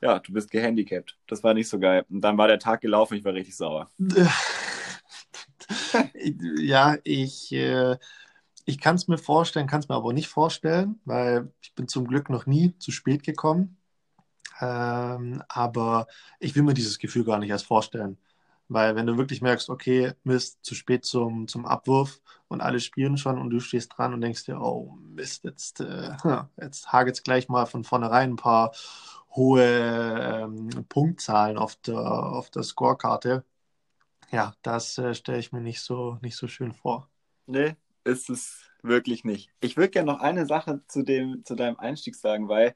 ja, 0.00 0.18
du 0.18 0.32
bist 0.32 0.50
gehandicapt. 0.50 1.18
Das 1.26 1.44
war 1.44 1.54
nicht 1.54 1.68
so 1.68 1.78
geil. 1.78 2.04
Und 2.08 2.22
dann 2.22 2.38
war 2.38 2.48
der 2.48 2.58
Tag 2.58 2.80
gelaufen, 2.80 3.14
ich 3.14 3.24
war 3.24 3.34
richtig 3.34 3.56
sauer. 3.56 3.90
ja, 6.58 6.96
ich, 7.04 7.52
äh, 7.52 7.96
ich 8.64 8.78
kann 8.80 8.96
es 8.96 9.08
mir 9.08 9.18
vorstellen, 9.18 9.66
kann 9.66 9.80
es 9.80 9.88
mir 9.88 9.94
aber 9.94 10.12
nicht 10.12 10.28
vorstellen, 10.28 11.00
weil 11.04 11.52
ich 11.60 11.74
bin 11.74 11.88
zum 11.88 12.06
Glück 12.06 12.30
noch 12.30 12.46
nie 12.46 12.76
zu 12.78 12.92
spät 12.92 13.22
gekommen. 13.22 13.76
Ähm, 14.60 15.42
aber 15.48 16.06
ich 16.40 16.54
will 16.54 16.62
mir 16.62 16.74
dieses 16.74 16.98
Gefühl 16.98 17.24
gar 17.24 17.38
nicht 17.38 17.50
erst 17.50 17.66
vorstellen. 17.66 18.18
Weil 18.68 18.96
wenn 18.96 19.06
du 19.06 19.18
wirklich 19.18 19.42
merkst, 19.42 19.68
okay, 19.70 20.14
Mist, 20.24 20.64
zu 20.64 20.74
spät 20.74 21.04
zum, 21.04 21.48
zum 21.48 21.66
Abwurf 21.66 22.20
und 22.48 22.60
alle 22.62 22.80
spielen 22.80 23.18
schon 23.18 23.38
und 23.38 23.50
du 23.50 23.60
stehst 23.60 23.92
dran 23.96 24.14
und 24.14 24.20
denkst 24.22 24.44
dir, 24.44 24.60
oh 24.60 24.96
Mist, 25.00 25.44
jetzt, 25.44 25.80
äh, 25.80 26.12
jetzt 26.60 26.92
hagelt 26.92 27.16
es 27.16 27.22
gleich 27.22 27.48
mal 27.48 27.66
von 27.66 27.84
vornherein 27.84 28.32
ein 28.32 28.36
paar 28.36 28.72
hohe 29.30 29.62
ähm, 30.44 30.70
Punktzahlen 30.88 31.58
auf 31.58 31.76
der, 31.76 31.98
auf 31.98 32.50
der 32.50 32.62
Scorekarte. 32.62 33.44
Ja, 34.30 34.54
das 34.62 34.98
äh, 34.98 35.14
stelle 35.14 35.38
ich 35.38 35.52
mir 35.52 35.60
nicht 35.60 35.80
so, 35.82 36.18
nicht 36.22 36.36
so 36.36 36.48
schön 36.48 36.72
vor. 36.72 37.10
Nee, 37.46 37.76
ist 38.04 38.30
es 38.30 38.62
wirklich 38.82 39.24
nicht. 39.24 39.50
Ich 39.60 39.76
würde 39.76 39.90
gerne 39.90 40.12
noch 40.12 40.20
eine 40.20 40.46
Sache 40.46 40.82
zu, 40.88 41.02
dem, 41.02 41.44
zu 41.44 41.54
deinem 41.54 41.78
Einstieg 41.78 42.14
sagen, 42.14 42.48
weil 42.48 42.74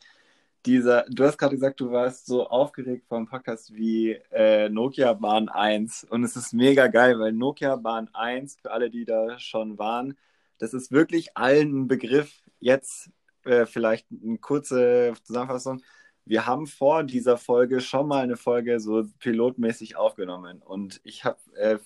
dieser, 0.66 1.04
du 1.08 1.24
hast 1.24 1.38
gerade 1.38 1.54
gesagt, 1.54 1.80
du 1.80 1.92
warst 1.92 2.26
so 2.26 2.48
aufgeregt 2.48 3.06
vom 3.08 3.26
Podcast 3.26 3.74
wie 3.74 4.12
äh, 4.32 4.68
Nokia 4.68 5.12
Bahn 5.12 5.48
1 5.48 6.04
und 6.04 6.24
es 6.24 6.36
ist 6.36 6.52
mega 6.52 6.88
geil, 6.88 7.18
weil 7.18 7.32
Nokia 7.32 7.76
Bahn 7.76 8.08
1, 8.12 8.56
für 8.62 8.70
alle, 8.70 8.90
die 8.90 9.04
da 9.04 9.38
schon 9.38 9.78
waren, 9.78 10.16
das 10.58 10.74
ist 10.74 10.90
wirklich 10.90 11.36
allen 11.36 11.82
ein 11.82 11.88
Begriff. 11.88 12.42
Jetzt 12.58 13.10
äh, 13.44 13.66
vielleicht 13.66 14.06
eine 14.10 14.38
kurze 14.38 15.14
Zusammenfassung. 15.22 15.82
Wir 16.24 16.46
haben 16.46 16.66
vor 16.66 17.04
dieser 17.04 17.38
Folge 17.38 17.80
schon 17.80 18.08
mal 18.08 18.22
eine 18.22 18.36
Folge 18.36 18.80
so 18.80 19.04
pilotmäßig 19.20 19.96
aufgenommen 19.96 20.60
und 20.62 21.00
ich 21.04 21.24
habe 21.24 21.38
äh, 21.56 21.78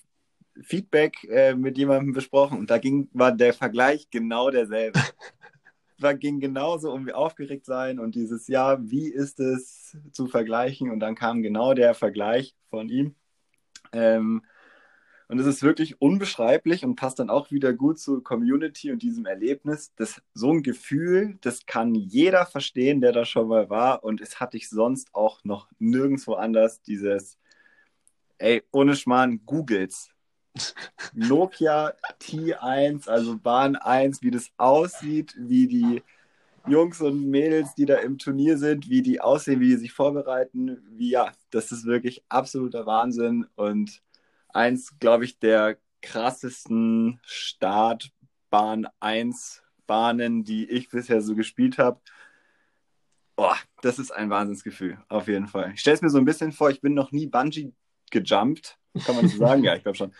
Feedback 0.60 1.24
äh, 1.24 1.54
mit 1.54 1.78
jemandem 1.78 2.12
besprochen 2.12 2.58
und 2.58 2.70
da 2.70 2.78
ging, 2.78 3.08
war 3.12 3.32
der 3.32 3.54
Vergleich 3.54 4.10
genau 4.10 4.50
derselbe. 4.50 5.00
war, 5.98 6.14
ging 6.14 6.40
genauso 6.40 6.92
um 6.92 7.08
aufgeregt 7.10 7.64
sein 7.64 7.98
und 7.98 8.14
dieses 8.14 8.48
Jahr, 8.48 8.78
wie 8.90 9.08
ist 9.08 9.40
es 9.40 9.96
zu 10.12 10.26
vergleichen? 10.26 10.90
Und 10.90 11.00
dann 11.00 11.14
kam 11.14 11.42
genau 11.42 11.74
der 11.74 11.94
Vergleich 11.94 12.54
von 12.70 12.88
ihm. 12.88 13.14
Ähm, 13.92 14.42
und 15.28 15.38
es 15.38 15.46
ist 15.46 15.62
wirklich 15.62 15.98
unbeschreiblich 16.02 16.84
und 16.84 16.96
passt 16.96 17.18
dann 17.18 17.30
auch 17.30 17.50
wieder 17.50 17.72
gut 17.72 17.98
zur 17.98 18.22
Community 18.22 18.92
und 18.92 19.02
diesem 19.02 19.24
Erlebnis. 19.24 19.94
Das, 19.96 20.20
so 20.34 20.52
ein 20.52 20.62
Gefühl, 20.62 21.38
das 21.40 21.64
kann 21.64 21.94
jeder 21.94 22.44
verstehen, 22.44 23.00
der 23.00 23.12
da 23.12 23.24
schon 23.24 23.48
mal 23.48 23.70
war. 23.70 24.04
Und 24.04 24.20
es 24.20 24.40
hatte 24.40 24.58
ich 24.58 24.68
sonst 24.68 25.14
auch 25.14 25.42
noch 25.42 25.70
nirgendwo 25.78 26.34
anders. 26.34 26.82
Dieses, 26.82 27.38
ey, 28.36 28.62
ohne 28.72 28.94
Schmarrn, 28.94 29.40
Googles. 29.46 30.10
Nokia 31.14 31.94
T1, 32.20 33.08
also 33.08 33.38
Bahn 33.38 33.76
1, 33.76 34.22
wie 34.22 34.30
das 34.30 34.50
aussieht, 34.56 35.34
wie 35.38 35.66
die 35.66 36.02
Jungs 36.66 37.00
und 37.00 37.28
Mädels, 37.28 37.74
die 37.74 37.86
da 37.86 37.96
im 37.96 38.18
Turnier 38.18 38.56
sind, 38.56 38.88
wie 38.88 39.02
die 39.02 39.20
aussehen, 39.20 39.60
wie 39.60 39.68
die 39.68 39.76
sich 39.76 39.92
vorbereiten, 39.92 40.78
wie 40.90 41.10
ja, 41.10 41.32
das 41.50 41.72
ist 41.72 41.86
wirklich 41.86 42.24
absoluter 42.28 42.86
Wahnsinn 42.86 43.46
und 43.56 44.02
eins, 44.48 44.98
glaube 45.00 45.24
ich, 45.24 45.38
der 45.38 45.78
krassesten 46.02 47.20
Startbahn 47.24 48.86
1 49.00 49.62
Bahnen, 49.86 50.44
die 50.44 50.70
ich 50.70 50.88
bisher 50.88 51.20
so 51.20 51.34
gespielt 51.34 51.78
habe. 51.78 52.00
Boah, 53.34 53.56
das 53.80 53.98
ist 53.98 54.10
ein 54.12 54.30
Wahnsinnsgefühl, 54.30 54.98
auf 55.08 55.26
jeden 55.26 55.48
Fall. 55.48 55.72
Ich 55.74 55.80
stelle 55.80 55.96
es 55.96 56.02
mir 56.02 56.10
so 56.10 56.18
ein 56.18 56.24
bisschen 56.24 56.52
vor, 56.52 56.70
ich 56.70 56.80
bin 56.80 56.94
noch 56.94 57.12
nie 57.12 57.26
Bungee 57.26 57.72
gejumpt, 58.10 58.78
kann 59.04 59.16
man 59.16 59.28
so 59.28 59.38
sagen? 59.38 59.64
ja, 59.64 59.74
ich 59.76 59.82
glaube 59.82 59.96
schon. 59.96 60.12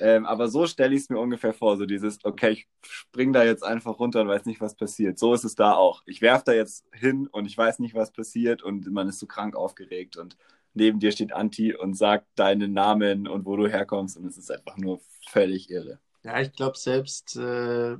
Ähm, 0.00 0.26
aber 0.26 0.48
so 0.48 0.66
stelle 0.66 0.94
ich 0.94 1.02
es 1.02 1.08
mir 1.08 1.18
ungefähr 1.18 1.52
vor, 1.52 1.76
so 1.76 1.86
dieses, 1.86 2.18
okay, 2.24 2.50
ich 2.50 2.68
spring 2.82 3.32
da 3.32 3.44
jetzt 3.44 3.62
einfach 3.62 3.98
runter 3.98 4.22
und 4.22 4.28
weiß 4.28 4.44
nicht, 4.44 4.60
was 4.60 4.74
passiert. 4.74 5.18
So 5.18 5.34
ist 5.34 5.44
es 5.44 5.54
da 5.54 5.74
auch. 5.74 6.02
Ich 6.06 6.20
werfe 6.20 6.44
da 6.46 6.52
jetzt 6.52 6.84
hin 6.92 7.28
und 7.28 7.46
ich 7.46 7.56
weiß 7.56 7.78
nicht, 7.78 7.94
was 7.94 8.10
passiert 8.10 8.62
und 8.62 8.90
man 8.90 9.08
ist 9.08 9.20
so 9.20 9.26
krank 9.26 9.54
aufgeregt 9.54 10.16
und 10.16 10.36
neben 10.74 10.98
dir 10.98 11.12
steht 11.12 11.32
Anti 11.32 11.74
und 11.76 11.94
sagt 11.94 12.26
deinen 12.34 12.72
Namen 12.72 13.28
und 13.28 13.46
wo 13.46 13.56
du 13.56 13.68
herkommst 13.68 14.16
und 14.16 14.26
es 14.26 14.36
ist 14.36 14.50
einfach 14.50 14.76
nur 14.76 15.00
völlig 15.28 15.70
irre. 15.70 16.00
Ja, 16.24 16.40
ich 16.40 16.52
glaube 16.52 16.78
selbst, 16.78 17.36
äh, 17.36 17.96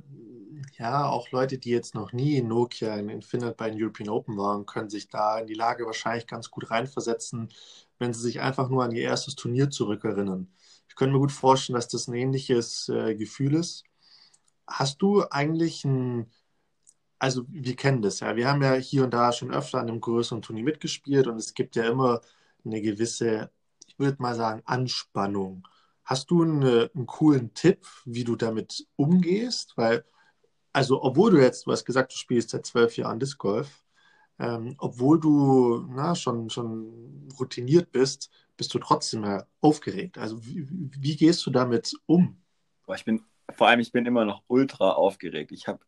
ja, 0.79 1.05
auch 1.07 1.29
Leute, 1.29 1.59
die 1.59 1.69
jetzt 1.69 1.93
noch 1.93 2.11
nie 2.11 2.37
in 2.37 2.47
Nokia 2.47 2.95
in, 2.95 3.07
in 3.09 3.21
Finnland 3.21 3.55
bei 3.55 3.69
den 3.69 3.81
European 3.81 4.09
Open 4.09 4.35
waren, 4.35 4.65
können 4.65 4.89
sich 4.89 5.07
da 5.09 5.37
in 5.39 5.45
die 5.45 5.53
Lage 5.53 5.85
wahrscheinlich 5.85 6.25
ganz 6.25 6.49
gut 6.49 6.71
reinversetzen, 6.71 7.49
wenn 7.99 8.13
sie 8.13 8.21
sich 8.21 8.41
einfach 8.41 8.69
nur 8.69 8.83
an 8.83 8.91
ihr 8.91 9.03
erstes 9.03 9.35
Turnier 9.35 9.69
zurückerinnern. 9.69 10.53
Ich 10.87 10.95
könnte 10.95 11.13
mir 11.13 11.19
gut 11.19 11.31
vorstellen, 11.31 11.75
dass 11.75 11.87
das 11.87 12.07
ein 12.07 12.13
ähnliches 12.15 12.89
äh, 12.89 13.15
Gefühl 13.15 13.55
ist. 13.55 13.83
Hast 14.67 15.01
du 15.01 15.23
eigentlich 15.29 15.85
ein, 15.85 16.31
also 17.19 17.43
wir 17.49 17.75
kennen 17.75 18.01
das 18.01 18.19
ja, 18.19 18.35
wir 18.35 18.47
haben 18.47 18.61
ja 18.61 18.73
hier 18.73 19.03
und 19.03 19.13
da 19.13 19.31
schon 19.31 19.53
öfter 19.53 19.79
an 19.79 19.89
einem 19.89 20.01
größeren 20.01 20.41
Turnier 20.41 20.63
mitgespielt 20.63 21.27
und 21.27 21.37
es 21.37 21.53
gibt 21.53 21.75
ja 21.75 21.85
immer 21.89 22.21
eine 22.65 22.81
gewisse, 22.81 23.51
ich 23.87 23.97
würde 23.99 24.21
mal 24.21 24.35
sagen, 24.35 24.61
Anspannung. 24.65 25.67
Hast 26.03 26.29
du 26.31 26.43
eine, 26.43 26.91
einen 26.93 27.07
coolen 27.07 27.53
Tipp, 27.53 27.85
wie 28.05 28.23
du 28.23 28.35
damit 28.35 28.87
umgehst? 28.95 29.73
Weil, 29.75 30.05
also 30.73 31.01
obwohl 31.03 31.31
du 31.31 31.41
jetzt, 31.41 31.65
du 31.65 31.71
hast 31.71 31.85
gesagt, 31.85 32.13
du 32.13 32.17
spielst 32.17 32.51
seit 32.51 32.65
zwölf 32.65 32.97
Jahren 32.97 33.19
Disc 33.19 33.37
Golf, 33.39 33.84
ähm, 34.39 34.75
obwohl 34.77 35.19
du 35.19 35.85
na, 35.89 36.15
schon, 36.15 36.49
schon 36.49 37.29
routiniert 37.39 37.91
bist, 37.91 38.29
bist 38.57 38.73
du 38.73 38.79
trotzdem 38.79 39.21
mal 39.21 39.47
aufgeregt. 39.61 40.17
Also 40.17 40.45
wie, 40.45 40.67
wie 40.69 41.15
gehst 41.15 41.45
du 41.45 41.51
damit 41.51 41.93
um? 42.05 42.37
Ich 42.95 43.05
bin, 43.05 43.23
vor 43.55 43.67
allem, 43.67 43.79
ich 43.79 43.91
bin 43.91 44.05
immer 44.05 44.25
noch 44.25 44.43
ultra 44.47 44.91
aufgeregt. 44.91 45.51
Ich 45.51 45.67
habe 45.67 45.79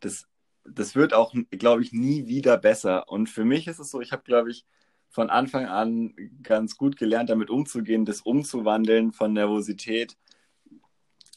das, 0.00 0.26
das 0.64 0.94
wird 0.94 1.14
auch, 1.14 1.34
glaube 1.50 1.82
ich, 1.82 1.92
nie 1.92 2.26
wieder 2.26 2.56
besser. 2.58 3.08
Und 3.08 3.28
für 3.28 3.44
mich 3.44 3.66
ist 3.66 3.78
es 3.78 3.90
so, 3.90 4.00
ich 4.00 4.12
habe, 4.12 4.22
glaube 4.24 4.50
ich, 4.50 4.66
von 5.08 5.30
Anfang 5.30 5.66
an 5.66 6.14
ganz 6.42 6.76
gut 6.76 6.96
gelernt, 6.96 7.30
damit 7.30 7.48
umzugehen, 7.48 8.04
das 8.04 8.20
umzuwandeln 8.20 9.12
von 9.12 9.32
Nervosität 9.32 10.16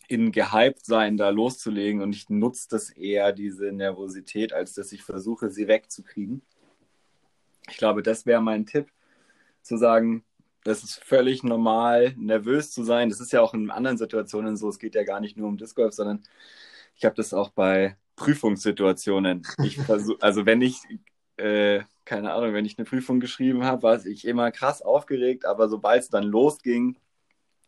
in 0.09 0.31
gehypt 0.31 0.85
sein 0.85 1.17
da 1.17 1.29
loszulegen 1.29 2.01
und 2.01 2.15
ich 2.15 2.29
nutze 2.29 2.67
das 2.69 2.89
eher, 2.89 3.31
diese 3.31 3.71
Nervosität, 3.71 4.53
als 4.53 4.73
dass 4.73 4.91
ich 4.91 5.03
versuche, 5.03 5.51
sie 5.51 5.67
wegzukriegen. 5.67 6.41
Ich 7.69 7.77
glaube, 7.77 8.01
das 8.01 8.25
wäre 8.25 8.41
mein 8.41 8.65
Tipp, 8.65 8.87
zu 9.61 9.77
sagen, 9.77 10.25
das 10.63 10.83
ist 10.83 10.95
völlig 11.03 11.43
normal, 11.43 12.15
nervös 12.17 12.71
zu 12.71 12.83
sein. 12.83 13.09
Das 13.09 13.19
ist 13.19 13.31
ja 13.31 13.41
auch 13.41 13.53
in 13.53 13.69
anderen 13.69 13.99
Situationen 13.99 14.57
so. 14.57 14.69
Es 14.69 14.79
geht 14.79 14.95
ja 14.95 15.03
gar 15.03 15.19
nicht 15.19 15.37
nur 15.37 15.47
um 15.47 15.57
Disc 15.57 15.75
Golf, 15.75 15.93
sondern 15.93 16.23
ich 16.95 17.05
habe 17.05 17.15
das 17.15 17.31
auch 17.31 17.49
bei 17.49 17.95
Prüfungssituationen. 18.15 19.43
Ich 19.63 19.77
versuch, 19.77 20.17
also 20.21 20.47
wenn 20.47 20.63
ich, 20.63 20.81
äh, 21.37 21.81
keine 22.03 22.33
Ahnung, 22.33 22.53
wenn 22.55 22.65
ich 22.65 22.79
eine 22.79 22.85
Prüfung 22.85 23.19
geschrieben 23.19 23.63
habe, 23.63 23.83
war 23.83 24.03
ich 24.03 24.25
immer 24.25 24.51
krass 24.51 24.81
aufgeregt, 24.81 25.45
aber 25.45 25.69
sobald 25.69 26.01
es 26.01 26.09
dann 26.09 26.23
losging, 26.23 26.97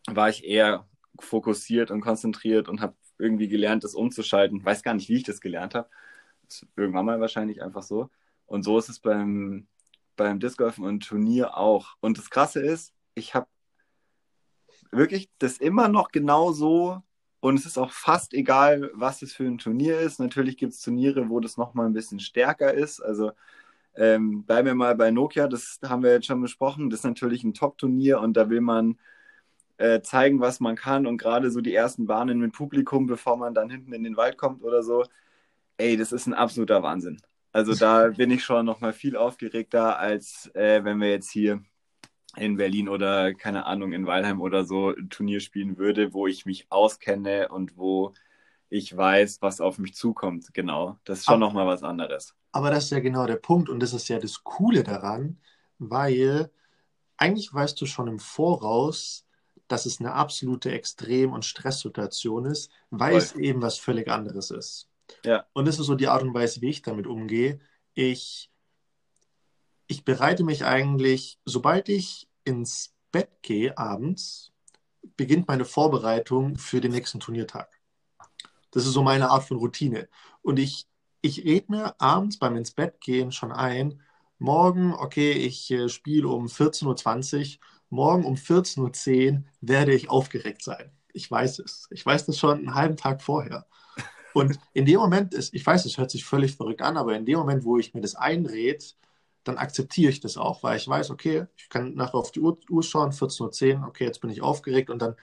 war 0.08 0.28
ich 0.28 0.44
eher 0.44 0.88
fokussiert 1.18 1.90
und 1.90 2.00
konzentriert 2.00 2.68
und 2.68 2.80
habe 2.80 2.94
irgendwie 3.18 3.48
gelernt, 3.48 3.84
das 3.84 3.94
umzuschalten. 3.94 4.64
Weiß 4.64 4.82
gar 4.82 4.94
nicht, 4.94 5.08
wie 5.08 5.16
ich 5.16 5.24
das 5.24 5.40
gelernt 5.40 5.74
habe. 5.74 5.88
Irgendwann 6.76 7.06
mal 7.06 7.20
wahrscheinlich 7.20 7.62
einfach 7.62 7.82
so. 7.82 8.10
Und 8.46 8.62
so 8.64 8.78
ist 8.78 8.88
es 8.88 8.98
beim, 8.98 9.66
beim 10.16 10.40
Disc 10.40 10.60
und 10.60 11.06
Turnier 11.06 11.56
auch. 11.56 11.96
Und 12.00 12.18
das 12.18 12.30
Krasse 12.30 12.60
ist, 12.60 12.92
ich 13.14 13.34
habe 13.34 13.46
wirklich 14.90 15.30
das 15.38 15.58
immer 15.58 15.88
noch 15.88 16.10
genau 16.10 16.52
so 16.52 17.02
und 17.40 17.58
es 17.58 17.66
ist 17.66 17.78
auch 17.78 17.90
fast 17.90 18.34
egal, 18.34 18.90
was 18.94 19.22
es 19.22 19.32
für 19.32 19.44
ein 19.44 19.58
Turnier 19.58 19.98
ist. 19.98 20.20
Natürlich 20.20 20.56
gibt 20.56 20.74
es 20.74 20.80
Turniere, 20.80 21.28
wo 21.28 21.40
das 21.40 21.56
nochmal 21.56 21.86
ein 21.86 21.92
bisschen 21.92 22.20
stärker 22.20 22.72
ist. 22.72 23.00
Also 23.00 23.32
ähm, 23.96 24.44
bleiben 24.44 24.66
wir 24.66 24.74
mal 24.74 24.94
bei 24.94 25.10
Nokia, 25.10 25.48
das 25.48 25.80
haben 25.82 26.02
wir 26.02 26.12
jetzt 26.12 26.26
schon 26.26 26.40
besprochen. 26.40 26.88
Das 26.88 27.00
ist 27.00 27.04
natürlich 27.04 27.42
ein 27.42 27.54
Top-Turnier 27.54 28.20
und 28.20 28.36
da 28.36 28.48
will 28.48 28.60
man 28.60 28.98
äh, 29.82 30.00
zeigen, 30.00 30.40
was 30.40 30.60
man 30.60 30.76
kann. 30.76 31.06
Und 31.06 31.18
gerade 31.18 31.50
so 31.50 31.60
die 31.60 31.74
ersten 31.74 32.06
Bahnen 32.06 32.38
mit 32.38 32.52
Publikum, 32.52 33.08
bevor 33.08 33.36
man 33.36 33.52
dann 33.52 33.68
hinten 33.68 33.92
in 33.92 34.04
den 34.04 34.16
Wald 34.16 34.38
kommt 34.38 34.62
oder 34.62 34.84
so, 34.84 35.04
ey, 35.76 35.96
das 35.96 36.12
ist 36.12 36.26
ein 36.26 36.34
absoluter 36.34 36.82
Wahnsinn. 36.84 37.20
Also 37.50 37.74
da 37.74 38.08
bin 38.16 38.30
ich 38.30 38.44
schon 38.44 38.64
nochmal 38.64 38.92
viel 38.92 39.16
aufgeregter, 39.16 39.98
als 39.98 40.50
äh, 40.54 40.84
wenn 40.84 41.00
wir 41.00 41.10
jetzt 41.10 41.30
hier 41.30 41.62
in 42.36 42.56
Berlin 42.56 42.88
oder 42.88 43.34
keine 43.34 43.66
Ahnung 43.66 43.92
in 43.92 44.06
Weilheim 44.06 44.40
oder 44.40 44.64
so 44.64 44.90
ein 44.90 45.10
Turnier 45.10 45.40
spielen 45.40 45.76
würde, 45.76 46.14
wo 46.14 46.28
ich 46.28 46.46
mich 46.46 46.66
auskenne 46.70 47.48
und 47.48 47.76
wo 47.76 48.14
ich 48.70 48.96
weiß, 48.96 49.42
was 49.42 49.60
auf 49.60 49.78
mich 49.78 49.94
zukommt. 49.94 50.54
Genau, 50.54 50.96
das 51.04 51.18
ist 51.20 51.24
schon 51.26 51.40
nochmal 51.40 51.66
was 51.66 51.82
anderes. 51.82 52.34
Aber 52.52 52.70
das 52.70 52.84
ist 52.84 52.90
ja 52.90 53.00
genau 53.00 53.26
der 53.26 53.36
Punkt 53.36 53.68
und 53.68 53.80
das 53.80 53.92
ist 53.92 54.08
ja 54.08 54.20
das 54.20 54.44
Coole 54.44 54.84
daran, 54.84 55.40
weil 55.78 56.50
eigentlich 57.16 57.52
weißt 57.52 57.78
du 57.80 57.86
schon 57.86 58.06
im 58.06 58.18
Voraus, 58.18 59.26
dass 59.72 59.86
es 59.86 60.00
eine 60.00 60.12
absolute 60.12 60.70
Extrem- 60.70 61.32
und 61.32 61.46
Stresssituation 61.46 62.44
ist, 62.44 62.70
weil 62.90 63.12
Voll. 63.12 63.20
es 63.20 63.34
eben 63.36 63.62
was 63.62 63.78
völlig 63.78 64.08
anderes 64.08 64.50
ist. 64.50 64.90
Ja. 65.24 65.46
Und 65.54 65.66
das 65.66 65.78
ist 65.78 65.86
so 65.86 65.94
die 65.94 66.08
Art 66.08 66.22
und 66.22 66.34
Weise, 66.34 66.60
wie 66.60 66.68
ich 66.68 66.82
damit 66.82 67.06
umgehe. 67.06 67.58
Ich, 67.94 68.50
ich 69.86 70.04
bereite 70.04 70.44
mich 70.44 70.66
eigentlich, 70.66 71.38
sobald 71.46 71.88
ich 71.88 72.28
ins 72.44 72.92
Bett 73.12 73.30
gehe 73.40 73.78
abends, 73.78 74.52
beginnt 75.16 75.48
meine 75.48 75.64
Vorbereitung 75.64 76.58
für 76.58 76.82
den 76.82 76.92
nächsten 76.92 77.20
Turniertag. 77.20 77.80
Das 78.72 78.84
ist 78.84 78.92
so 78.92 79.02
meine 79.02 79.30
Art 79.30 79.44
von 79.44 79.56
Routine. 79.56 80.06
Und 80.42 80.58
ich, 80.58 80.86
ich 81.22 81.44
rede 81.44 81.72
mir 81.72 81.98
abends 81.98 82.38
beim 82.38 82.56
ins 82.56 82.72
Bett 82.72 83.00
gehen 83.00 83.32
schon 83.32 83.52
ein, 83.52 84.02
morgen, 84.38 84.92
okay, 84.92 85.32
ich 85.32 85.70
äh, 85.70 85.88
spiele 85.88 86.28
um 86.28 86.46
14.20 86.46 87.54
Uhr 87.56 87.66
morgen 87.92 88.24
um 88.24 88.34
14.10 88.34 89.32
Uhr 89.32 89.42
werde 89.60 89.92
ich 89.92 90.10
aufgeregt 90.10 90.62
sein. 90.62 90.90
Ich 91.12 91.30
weiß 91.30 91.58
es. 91.60 91.86
Ich 91.90 92.04
weiß 92.04 92.26
das 92.26 92.38
schon 92.38 92.58
einen 92.58 92.74
halben 92.74 92.96
Tag 92.96 93.22
vorher. 93.22 93.66
Und 94.32 94.58
in 94.72 94.86
dem 94.86 94.98
Moment 94.98 95.34
ist, 95.34 95.52
ich 95.54 95.64
weiß, 95.64 95.84
es 95.84 95.98
hört 95.98 96.10
sich 96.10 96.24
völlig 96.24 96.56
verrückt 96.56 96.80
an, 96.80 96.96
aber 96.96 97.14
in 97.14 97.26
dem 97.26 97.38
Moment, 97.38 97.64
wo 97.64 97.78
ich 97.78 97.92
mir 97.92 98.00
das 98.00 98.14
einrede, 98.14 98.82
dann 99.44 99.58
akzeptiere 99.58 100.10
ich 100.10 100.20
das 100.20 100.38
auch, 100.38 100.62
weil 100.62 100.78
ich 100.78 100.88
weiß, 100.88 101.10
okay, 101.10 101.46
ich 101.56 101.68
kann 101.68 101.94
nachher 101.94 102.14
auf 102.14 102.32
die 102.32 102.40
Uhr, 102.40 102.58
Uhr 102.70 102.82
schauen, 102.82 103.10
14.10 103.10 103.80
Uhr, 103.80 103.88
okay, 103.88 104.04
jetzt 104.04 104.20
bin 104.20 104.30
ich 104.30 104.40
aufgeregt 104.40 104.88
und 104.88 105.02
dann, 105.02 105.16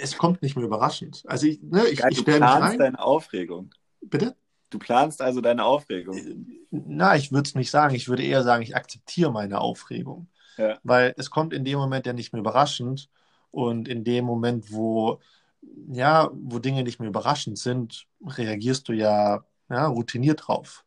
es 0.00 0.16
kommt 0.16 0.42
nicht 0.42 0.54
mehr 0.54 0.64
überraschend. 0.64 1.24
Also 1.26 1.46
ich, 1.46 1.60
ne, 1.60 1.86
ich, 1.88 1.98
Geil, 1.98 2.12
ich 2.12 2.18
stelle 2.20 2.40
mich 2.40 2.48
rein. 2.48 2.78
deine 2.78 3.00
Aufregung. 3.00 3.70
Bitte? 4.00 4.36
Du 4.68 4.78
planst 4.78 5.20
also 5.20 5.40
deine 5.40 5.64
Aufregung. 5.64 6.46
Na, 6.70 7.16
ich 7.16 7.32
würde 7.32 7.48
es 7.48 7.56
nicht 7.56 7.70
sagen. 7.72 7.96
Ich 7.96 8.08
würde 8.08 8.22
eher 8.22 8.44
sagen, 8.44 8.62
ich 8.62 8.76
akzeptiere 8.76 9.32
meine 9.32 9.60
Aufregung. 9.60 10.28
Weil 10.82 11.14
es 11.18 11.30
kommt 11.30 11.52
in 11.52 11.64
dem 11.64 11.78
Moment 11.78 12.06
ja 12.06 12.12
nicht 12.12 12.32
mehr 12.32 12.40
überraschend 12.40 13.08
und 13.50 13.88
in 13.88 14.04
dem 14.04 14.24
Moment, 14.24 14.72
wo, 14.72 15.20
ja, 15.92 16.30
wo 16.32 16.58
Dinge 16.58 16.82
nicht 16.84 17.00
mehr 17.00 17.08
überraschend 17.08 17.58
sind, 17.58 18.06
reagierst 18.26 18.88
du 18.88 18.92
ja, 18.92 19.44
ja 19.68 19.86
routiniert 19.86 20.48
drauf. 20.48 20.84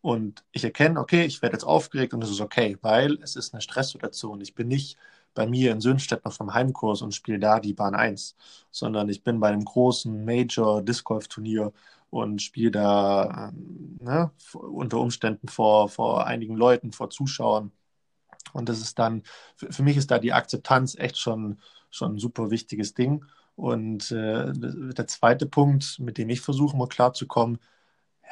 Und 0.00 0.44
ich 0.52 0.64
erkenne, 0.64 0.98
okay, 1.00 1.24
ich 1.24 1.42
werde 1.42 1.54
jetzt 1.54 1.64
aufgeregt 1.64 2.12
und 2.12 2.24
es 2.24 2.30
ist 2.30 2.40
okay, 2.40 2.76
weil 2.82 3.18
es 3.22 3.36
ist 3.36 3.54
eine 3.54 3.60
Stresssituation. 3.62 4.40
Ich 4.40 4.54
bin 4.54 4.68
nicht 4.68 4.98
bei 5.34 5.46
mir 5.46 5.72
in 5.72 5.80
Sönstedt 5.80 6.24
auf 6.26 6.40
einem 6.40 6.54
Heimkurs 6.54 7.02
und 7.02 7.14
spiele 7.14 7.38
da 7.38 7.60
die 7.60 7.72
Bahn 7.72 7.94
1, 7.94 8.36
sondern 8.70 9.08
ich 9.08 9.22
bin 9.22 9.38
bei 9.40 9.48
einem 9.48 9.64
großen 9.64 10.24
Major 10.24 10.82
Disc 10.82 11.04
Golf 11.04 11.28
Turnier 11.28 11.72
und 12.10 12.42
spiele 12.42 12.72
da 12.72 13.50
ähm, 13.50 13.98
ne, 14.02 14.30
unter 14.54 14.98
Umständen 14.98 15.48
vor, 15.48 15.88
vor 15.88 16.26
einigen 16.26 16.56
Leuten, 16.56 16.92
vor 16.92 17.08
Zuschauern. 17.10 17.72
Und 18.52 18.68
das 18.68 18.80
ist 18.80 18.98
dann, 18.98 19.22
für, 19.56 19.72
für 19.72 19.82
mich 19.82 19.96
ist 19.96 20.10
da 20.10 20.18
die 20.18 20.32
Akzeptanz 20.32 20.96
echt 20.98 21.18
schon, 21.18 21.60
schon 21.90 22.14
ein 22.14 22.18
super 22.18 22.50
wichtiges 22.50 22.94
Ding. 22.94 23.24
Und 23.56 24.10
äh, 24.12 24.52
der 24.52 25.06
zweite 25.06 25.46
Punkt, 25.46 25.98
mit 26.00 26.18
dem 26.18 26.30
ich 26.30 26.40
versuche, 26.40 26.76
mal 26.76 26.88
klarzukommen, 26.88 27.58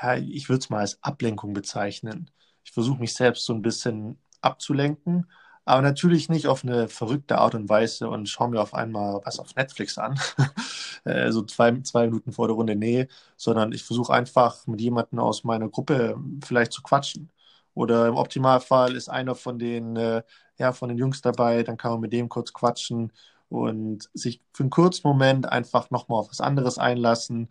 ja, 0.02 0.16
ich 0.16 0.48
würde 0.48 0.60
es 0.60 0.70
mal 0.70 0.80
als 0.80 1.02
Ablenkung 1.02 1.52
bezeichnen. 1.52 2.30
Ich 2.64 2.72
versuche 2.72 3.00
mich 3.00 3.14
selbst 3.14 3.44
so 3.44 3.52
ein 3.54 3.62
bisschen 3.62 4.18
abzulenken, 4.40 5.26
aber 5.64 5.82
natürlich 5.82 6.28
nicht 6.28 6.46
auf 6.46 6.64
eine 6.64 6.88
verrückte 6.88 7.38
Art 7.38 7.54
und 7.54 7.68
Weise 7.68 8.08
und 8.08 8.28
schaue 8.28 8.48
mir 8.50 8.60
auf 8.60 8.74
einmal 8.74 9.20
was 9.24 9.38
auf 9.38 9.54
Netflix 9.56 9.98
an, 9.98 10.18
äh, 11.04 11.30
so 11.32 11.42
zwei, 11.42 11.78
zwei 11.82 12.06
Minuten 12.06 12.32
vor 12.32 12.48
der 12.48 12.56
Runde, 12.56 12.76
nee, 12.76 13.08
sondern 13.36 13.72
ich 13.72 13.84
versuche 13.84 14.12
einfach 14.12 14.66
mit 14.66 14.80
jemandem 14.80 15.18
aus 15.18 15.44
meiner 15.44 15.68
Gruppe 15.68 16.16
vielleicht 16.44 16.72
zu 16.72 16.82
quatschen. 16.82 17.30
Oder 17.74 18.08
im 18.08 18.16
Optimalfall 18.16 18.96
ist 18.96 19.08
einer 19.08 19.34
von 19.34 19.58
den, 19.58 19.96
äh, 19.96 20.22
ja, 20.58 20.72
von 20.72 20.88
den 20.88 20.98
Jungs 20.98 21.22
dabei, 21.22 21.62
dann 21.62 21.76
kann 21.76 21.92
man 21.92 22.00
mit 22.00 22.12
dem 22.12 22.28
kurz 22.28 22.52
quatschen 22.52 23.12
und 23.48 24.10
sich 24.14 24.42
für 24.52 24.64
einen 24.64 24.70
kurzen 24.70 25.06
Moment 25.06 25.46
einfach 25.48 25.90
nochmal 25.90 26.20
auf 26.20 26.30
was 26.30 26.40
anderes 26.40 26.78
einlassen 26.78 27.48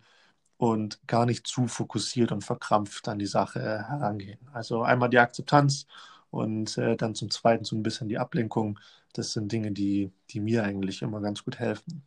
und 0.56 1.00
gar 1.06 1.26
nicht 1.26 1.46
zu 1.46 1.68
fokussiert 1.68 2.32
und 2.32 2.44
verkrampft 2.44 3.08
an 3.08 3.18
die 3.18 3.26
Sache 3.26 3.60
herangehen. 3.60 4.38
Also 4.52 4.82
einmal 4.82 5.08
die 5.10 5.18
Akzeptanz 5.18 5.86
und 6.30 6.76
äh, 6.78 6.96
dann 6.96 7.14
zum 7.14 7.30
Zweiten 7.30 7.64
so 7.64 7.76
ein 7.76 7.82
bisschen 7.82 8.08
die 8.08 8.18
Ablenkung. 8.18 8.78
Das 9.14 9.32
sind 9.32 9.50
Dinge, 9.52 9.72
die, 9.72 10.12
die 10.30 10.40
mir 10.40 10.64
eigentlich 10.64 11.02
immer 11.02 11.20
ganz 11.20 11.44
gut 11.44 11.58
helfen. 11.58 12.02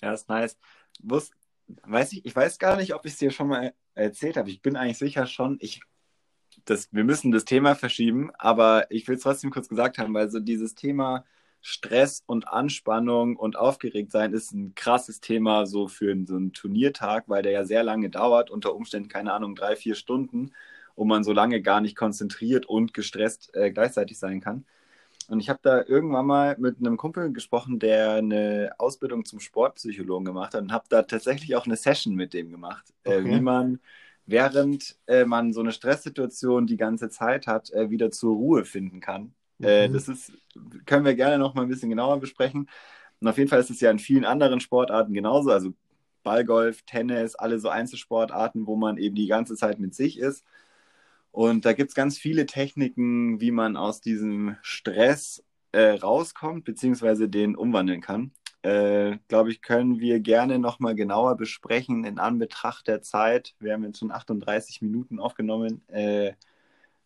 Ja, 0.00 0.12
ist 0.12 0.28
nice. 0.28 0.56
Wus, 1.02 1.30
weiß 1.84 2.12
ich, 2.14 2.24
ich 2.24 2.34
weiß 2.34 2.58
gar 2.58 2.76
nicht, 2.76 2.94
ob 2.94 3.04
ich 3.06 3.12
es 3.12 3.18
dir 3.18 3.30
schon 3.30 3.48
mal 3.48 3.74
erzählt 3.94 4.36
habe. 4.36 4.50
Ich 4.50 4.62
bin 4.62 4.76
eigentlich 4.76 4.98
sicher 4.98 5.26
schon. 5.26 5.58
Ich 5.60 5.80
das, 6.64 6.88
wir 6.92 7.04
müssen 7.04 7.32
das 7.32 7.44
Thema 7.44 7.74
verschieben, 7.74 8.30
aber 8.38 8.90
ich 8.90 9.06
will 9.08 9.16
es 9.16 9.22
trotzdem 9.22 9.50
kurz 9.50 9.68
gesagt 9.68 9.98
haben, 9.98 10.14
weil 10.14 10.30
so 10.30 10.40
dieses 10.40 10.74
Thema 10.74 11.24
Stress 11.60 12.22
und 12.26 12.48
Anspannung 12.48 13.36
und 13.36 13.56
aufgeregt 13.56 14.10
sein 14.10 14.32
ist 14.32 14.52
ein 14.52 14.74
krasses 14.74 15.20
Thema 15.20 15.66
so 15.66 15.88
für 15.88 16.16
so 16.26 16.36
einen 16.36 16.52
Turniertag, 16.52 17.24
weil 17.28 17.42
der 17.42 17.52
ja 17.52 17.64
sehr 17.64 17.84
lange 17.84 18.10
dauert, 18.10 18.50
unter 18.50 18.74
Umständen, 18.74 19.08
keine 19.08 19.32
Ahnung, 19.32 19.54
drei, 19.54 19.76
vier 19.76 19.94
Stunden, 19.94 20.52
und 20.94 21.08
man 21.08 21.24
so 21.24 21.32
lange 21.32 21.62
gar 21.62 21.80
nicht 21.80 21.96
konzentriert 21.96 22.66
und 22.66 22.94
gestresst 22.94 23.54
äh, 23.54 23.70
gleichzeitig 23.70 24.18
sein 24.18 24.40
kann. 24.40 24.64
Und 25.28 25.40
ich 25.40 25.48
habe 25.48 25.60
da 25.62 25.82
irgendwann 25.86 26.26
mal 26.26 26.56
mit 26.58 26.78
einem 26.78 26.96
Kumpel 26.96 27.32
gesprochen, 27.32 27.78
der 27.78 28.14
eine 28.14 28.72
Ausbildung 28.78 29.24
zum 29.24 29.40
Sportpsychologen 29.40 30.24
gemacht 30.24 30.54
hat 30.54 30.62
und 30.62 30.72
habe 30.72 30.84
da 30.88 31.02
tatsächlich 31.02 31.56
auch 31.56 31.64
eine 31.64 31.76
Session 31.76 32.14
mit 32.14 32.34
dem 32.34 32.50
gemacht, 32.50 32.92
okay. 33.04 33.18
äh, 33.18 33.24
wie 33.24 33.40
man 33.40 33.80
während 34.32 34.96
äh, 35.06 35.26
man 35.26 35.52
so 35.52 35.60
eine 35.60 35.72
Stresssituation 35.72 36.66
die 36.66 36.78
ganze 36.78 37.10
Zeit 37.10 37.46
hat, 37.46 37.70
äh, 37.70 37.90
wieder 37.90 38.10
zur 38.10 38.34
Ruhe 38.34 38.64
finden 38.64 39.00
kann. 39.00 39.34
Äh, 39.60 39.88
mhm. 39.88 39.92
das 39.92 40.08
ist, 40.08 40.32
können 40.86 41.04
wir 41.04 41.14
gerne 41.14 41.38
noch 41.38 41.54
mal 41.54 41.62
ein 41.62 41.68
bisschen 41.68 41.90
genauer 41.90 42.18
besprechen. 42.18 42.68
Und 43.20 43.28
auf 43.28 43.36
jeden 43.36 43.50
Fall 43.50 43.60
ist 43.60 43.70
es 43.70 43.80
ja 43.80 43.90
in 43.90 43.98
vielen 43.98 44.24
anderen 44.24 44.58
Sportarten 44.58 45.12
genauso, 45.12 45.50
also 45.50 45.74
Ballgolf, 46.22 46.82
Tennis, 46.82 47.34
alle 47.34 47.58
so 47.60 47.68
Einzelsportarten, 47.68 48.66
wo 48.66 48.74
man 48.74 48.96
eben 48.96 49.14
die 49.14 49.26
ganze 49.26 49.54
Zeit 49.54 49.78
mit 49.78 49.94
sich 49.94 50.18
ist. 50.18 50.44
Und 51.30 51.66
da 51.66 51.74
gibt 51.74 51.90
es 51.90 51.94
ganz 51.94 52.16
viele 52.18 52.46
Techniken, 52.46 53.40
wie 53.40 53.50
man 53.50 53.76
aus 53.76 54.00
diesem 54.00 54.56
Stress 54.62 55.44
äh, 55.72 55.90
rauskommt, 55.90 56.64
beziehungsweise 56.64 57.28
den 57.28 57.54
umwandeln 57.54 58.00
kann 58.00 58.32
äh, 58.62 59.18
glaube 59.28 59.50
ich, 59.50 59.60
können 59.60 59.98
wir 60.00 60.20
gerne 60.20 60.58
nochmal 60.58 60.94
genauer 60.94 61.36
besprechen 61.36 62.04
in 62.04 62.18
Anbetracht 62.18 62.86
der 62.86 63.02
Zeit. 63.02 63.54
Wir 63.58 63.72
haben 63.72 63.84
jetzt 63.84 63.98
schon 63.98 64.12
38 64.12 64.82
Minuten 64.82 65.18
aufgenommen. 65.18 65.86
Äh, 65.88 66.34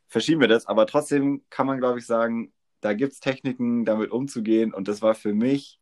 verschieben 0.07 0.41
wir 0.41 0.49
das, 0.49 0.67
aber 0.67 0.87
trotzdem 0.87 1.43
kann 1.51 1.67
man, 1.67 1.79
glaube 1.79 1.99
ich, 1.99 2.07
sagen, 2.07 2.53
da 2.81 2.93
gibt 2.93 3.15
es 3.15 3.21
Techniken, 3.21 3.85
damit 3.85 4.11
umzugehen. 4.11 4.75
Und 4.75 4.87
das 4.89 5.03
war 5.03 5.15
für 5.15 5.35
mich 5.35 5.81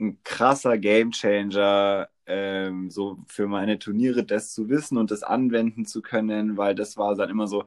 ein 0.00 0.22
krasser 0.22 0.78
Gamechanger, 0.78 2.08
ähm, 2.26 2.90
so 2.90 3.18
für 3.26 3.48
meine 3.48 3.78
Turniere 3.78 4.24
das 4.24 4.52
zu 4.52 4.68
wissen 4.68 4.98
und 4.98 5.10
das 5.10 5.22
anwenden 5.22 5.84
zu 5.84 6.02
können, 6.02 6.56
weil 6.56 6.74
das 6.74 6.96
war 6.96 7.16
dann 7.16 7.30
immer 7.30 7.48
so, 7.48 7.64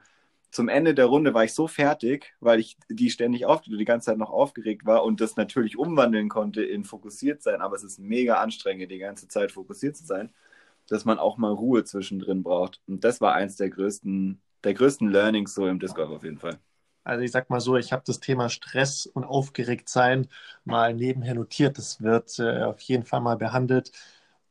zum 0.51 0.69
Ende 0.69 0.93
der 0.93 1.05
Runde 1.05 1.33
war 1.33 1.43
ich 1.45 1.53
so 1.53 1.67
fertig, 1.67 2.33
weil 2.41 2.59
ich 2.59 2.77
die 2.89 3.09
ständig 3.09 3.45
auf, 3.45 3.61
die 3.61 3.85
ganze 3.85 4.07
Zeit 4.07 4.17
noch 4.17 4.29
aufgeregt 4.31 4.85
war 4.85 5.03
und 5.03 5.21
das 5.21 5.37
natürlich 5.37 5.77
umwandeln 5.77 6.29
konnte 6.29 6.63
in 6.63 6.83
fokussiert 6.83 7.41
sein, 7.41 7.61
aber 7.61 7.75
es 7.75 7.83
ist 7.83 7.99
mega 7.99 8.35
anstrengend, 8.35 8.91
die 8.91 8.99
ganze 8.99 9.27
Zeit 9.27 9.51
fokussiert 9.51 9.95
zu 9.97 10.05
sein, 10.05 10.31
dass 10.87 11.05
man 11.05 11.19
auch 11.19 11.37
mal 11.37 11.51
Ruhe 11.53 11.83
zwischendrin 11.85 12.43
braucht. 12.43 12.81
Und 12.87 13.03
das 13.03 13.21
war 13.21 13.33
eins 13.33 13.55
der 13.55 13.69
größten, 13.69 14.41
der 14.63 14.73
größten 14.73 15.09
Learnings 15.09 15.53
so 15.55 15.67
im 15.67 15.79
Discord 15.79 16.09
auf 16.11 16.23
jeden 16.23 16.39
Fall. 16.39 16.59
Also 17.03 17.23
ich 17.23 17.31
sag 17.31 17.49
mal 17.49 17.59
so, 17.59 17.77
ich 17.77 17.91
habe 17.93 18.03
das 18.05 18.19
Thema 18.19 18.49
Stress 18.49 19.07
und 19.07 19.23
Aufgeregtsein 19.23 20.27
mal 20.65 20.93
nebenher 20.93 21.33
notiert. 21.33 21.77
Das 21.77 22.01
wird 22.01 22.37
äh, 22.39 22.63
auf 22.63 22.79
jeden 22.81 23.03
Fall 23.05 23.21
mal 23.21 23.37
behandelt. 23.37 23.91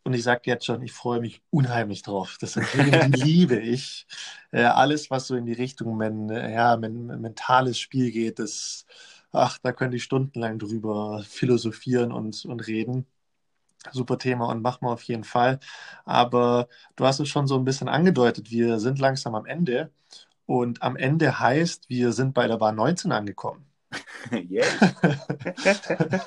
Und 0.02 0.14
ich 0.14 0.22
sage 0.22 0.42
jetzt 0.46 0.64
schon, 0.64 0.82
ich 0.82 0.92
freue 0.92 1.20
mich 1.20 1.42
unheimlich 1.50 2.02
drauf. 2.02 2.38
Das 2.40 2.56
liebe 3.08 3.58
ich. 3.58 4.06
Äh, 4.50 4.62
alles, 4.64 5.10
was 5.10 5.26
so 5.26 5.36
in 5.36 5.46
die 5.46 5.52
Richtung 5.52 5.96
men, 5.96 6.28
ja, 6.30 6.76
men, 6.76 7.06
mentales 7.20 7.78
Spiel 7.78 8.10
geht, 8.10 8.38
das, 8.38 8.86
ach, 9.32 9.58
da 9.62 9.72
könnte 9.72 9.96
ich 9.96 10.04
stundenlang 10.04 10.58
drüber 10.58 11.22
philosophieren 11.28 12.12
und, 12.12 12.44
und 12.46 12.66
reden. 12.66 13.06
Super 13.92 14.18
Thema 14.18 14.46
und 14.50 14.62
machen 14.62 14.86
wir 14.86 14.92
auf 14.92 15.02
jeden 15.04 15.24
Fall. 15.24 15.60
Aber 16.04 16.68
du 16.96 17.06
hast 17.06 17.20
es 17.20 17.28
schon 17.28 17.46
so 17.46 17.56
ein 17.58 17.64
bisschen 17.64 17.88
angedeutet, 17.88 18.50
wir 18.50 18.78
sind 18.80 18.98
langsam 18.98 19.34
am 19.34 19.46
Ende. 19.46 19.90
Und 20.46 20.82
am 20.82 20.96
Ende 20.96 21.40
heißt, 21.40 21.88
wir 21.88 22.12
sind 22.12 22.34
bei 22.34 22.48
der 22.48 22.58
Bahn 22.58 22.76
19 22.76 23.12
angekommen. 23.12 23.69
Yeah. 24.32 24.66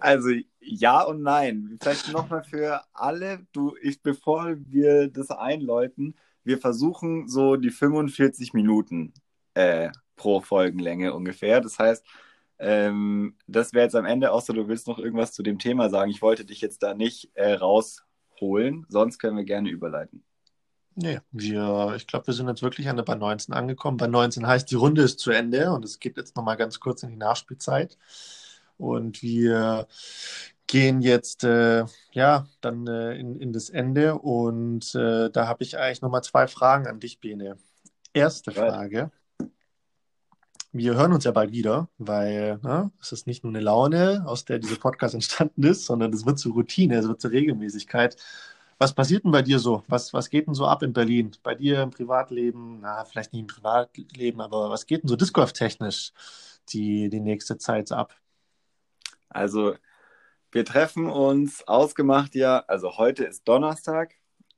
also 0.00 0.30
ja 0.60 1.02
und 1.02 1.22
nein. 1.22 1.78
Vielleicht 1.80 2.12
nochmal 2.12 2.44
für 2.44 2.82
alle, 2.92 3.46
du, 3.52 3.74
ich, 3.80 4.02
bevor 4.02 4.56
wir 4.66 5.08
das 5.08 5.30
einläuten, 5.30 6.16
wir 6.44 6.58
versuchen 6.58 7.28
so 7.28 7.56
die 7.56 7.70
45 7.70 8.52
Minuten 8.52 9.14
äh, 9.54 9.90
pro 10.16 10.40
Folgenlänge 10.40 11.14
ungefähr. 11.14 11.60
Das 11.60 11.78
heißt, 11.78 12.04
ähm, 12.58 13.36
das 13.46 13.72
wäre 13.72 13.84
jetzt 13.84 13.96
am 13.96 14.04
Ende, 14.06 14.32
außer 14.32 14.52
du 14.52 14.68
willst 14.68 14.86
noch 14.86 14.98
irgendwas 14.98 15.32
zu 15.32 15.42
dem 15.42 15.58
Thema 15.58 15.90
sagen. 15.90 16.10
Ich 16.10 16.22
wollte 16.22 16.44
dich 16.44 16.60
jetzt 16.60 16.82
da 16.82 16.94
nicht 16.94 17.30
äh, 17.34 17.54
rausholen, 17.54 18.86
sonst 18.88 19.18
können 19.18 19.36
wir 19.36 19.44
gerne 19.44 19.70
überleiten. 19.70 20.25
Nee, 20.98 21.20
wir, 21.30 21.92
ich 21.94 22.06
glaube, 22.06 22.28
wir 22.28 22.34
sind 22.34 22.48
jetzt 22.48 22.62
wirklich 22.62 22.88
an 22.88 22.96
der 22.96 23.04
Bahn 23.04 23.18
19 23.18 23.54
angekommen. 23.54 23.98
Bei 23.98 24.06
19 24.06 24.46
heißt, 24.46 24.70
die 24.70 24.76
Runde 24.76 25.02
ist 25.02 25.18
zu 25.18 25.30
Ende 25.30 25.70
und 25.72 25.84
es 25.84 26.00
geht 26.00 26.16
jetzt 26.16 26.34
nochmal 26.36 26.56
ganz 26.56 26.80
kurz 26.80 27.02
in 27.02 27.10
die 27.10 27.16
Nachspielzeit. 27.16 27.98
Und 28.78 29.22
wir 29.22 29.88
gehen 30.66 31.02
jetzt 31.02 31.44
äh, 31.44 31.84
ja 32.12 32.46
dann 32.62 32.86
äh, 32.86 33.14
in, 33.14 33.38
in 33.38 33.52
das 33.52 33.68
Ende 33.68 34.14
und 34.14 34.94
äh, 34.94 35.30
da 35.30 35.46
habe 35.46 35.62
ich 35.62 35.78
eigentlich 35.78 36.00
nochmal 36.00 36.24
zwei 36.24 36.46
Fragen 36.46 36.86
an 36.86 36.98
dich, 36.98 37.20
Bene. 37.20 37.58
Erste 38.14 38.50
Frage. 38.50 39.10
Wir 40.72 40.94
hören 40.94 41.12
uns 41.12 41.24
ja 41.24 41.30
bald 41.30 41.52
wieder, 41.52 41.90
weil 41.98 42.58
ne, 42.62 42.90
es 43.02 43.12
ist 43.12 43.26
nicht 43.26 43.44
nur 43.44 43.52
eine 43.52 43.60
Laune, 43.60 44.24
aus 44.26 44.46
der 44.46 44.58
dieser 44.58 44.76
Podcast 44.76 45.14
entstanden 45.14 45.62
ist, 45.62 45.84
sondern 45.84 46.14
es 46.14 46.24
wird 46.24 46.38
zur 46.38 46.54
Routine, 46.54 46.96
es 46.96 47.06
wird 47.06 47.20
zur 47.20 47.32
Regelmäßigkeit. 47.32 48.16
Was 48.78 48.94
passiert 48.94 49.24
denn 49.24 49.32
bei 49.32 49.42
dir 49.42 49.58
so? 49.58 49.82
Was, 49.88 50.12
was 50.12 50.28
geht 50.28 50.46
denn 50.46 50.54
so 50.54 50.66
ab 50.66 50.82
in 50.82 50.92
Berlin? 50.92 51.30
Bei 51.42 51.54
dir 51.54 51.82
im 51.82 51.90
Privatleben, 51.90 52.80
na, 52.80 53.04
vielleicht 53.06 53.32
nicht 53.32 53.40
im 53.42 53.46
Privatleben, 53.46 54.40
aber 54.40 54.68
was 54.70 54.86
geht 54.86 55.02
denn 55.02 55.08
so 55.08 55.16
Disc 55.16 55.32
Golf 55.32 55.52
technisch 55.54 56.12
die, 56.70 57.08
die 57.08 57.20
nächste 57.20 57.56
Zeit 57.56 57.90
ab? 57.90 58.14
Also, 59.30 59.74
wir 60.52 60.64
treffen 60.64 61.08
uns 61.08 61.66
ausgemacht 61.66 62.34
ja, 62.34 62.64
also 62.68 62.98
heute 62.98 63.24
ist 63.24 63.48
Donnerstag, 63.48 64.14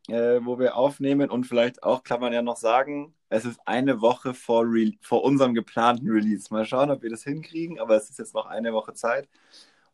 äh, 0.09 0.41
wo 0.43 0.59
wir 0.59 0.77
aufnehmen 0.77 1.31
und 1.31 1.45
vielleicht 1.47 1.83
auch 1.83 2.03
kann 2.03 2.21
man 2.21 2.33
ja 2.33 2.43
noch 2.43 2.57
sagen, 2.57 3.15
es 3.29 3.45
ist 3.45 3.61
eine 3.67 4.01
Woche 4.01 4.35
vor, 4.35 4.67
vor 5.01 5.23
unserem 5.25 5.55
geplanten 5.55 6.09
Release. 6.11 6.53
Mal 6.53 6.65
schauen, 6.65 6.91
ob 6.91 7.03
wir 7.03 7.11
das 7.11 7.25
hinkriegen, 7.25 7.79
aber 7.79 7.97
es 7.97 8.11
ist 8.11 8.19
jetzt 8.19 8.35
noch 8.35 8.47
eine 8.47 8.73
Woche 8.73 8.95
Zeit. 8.95 9.29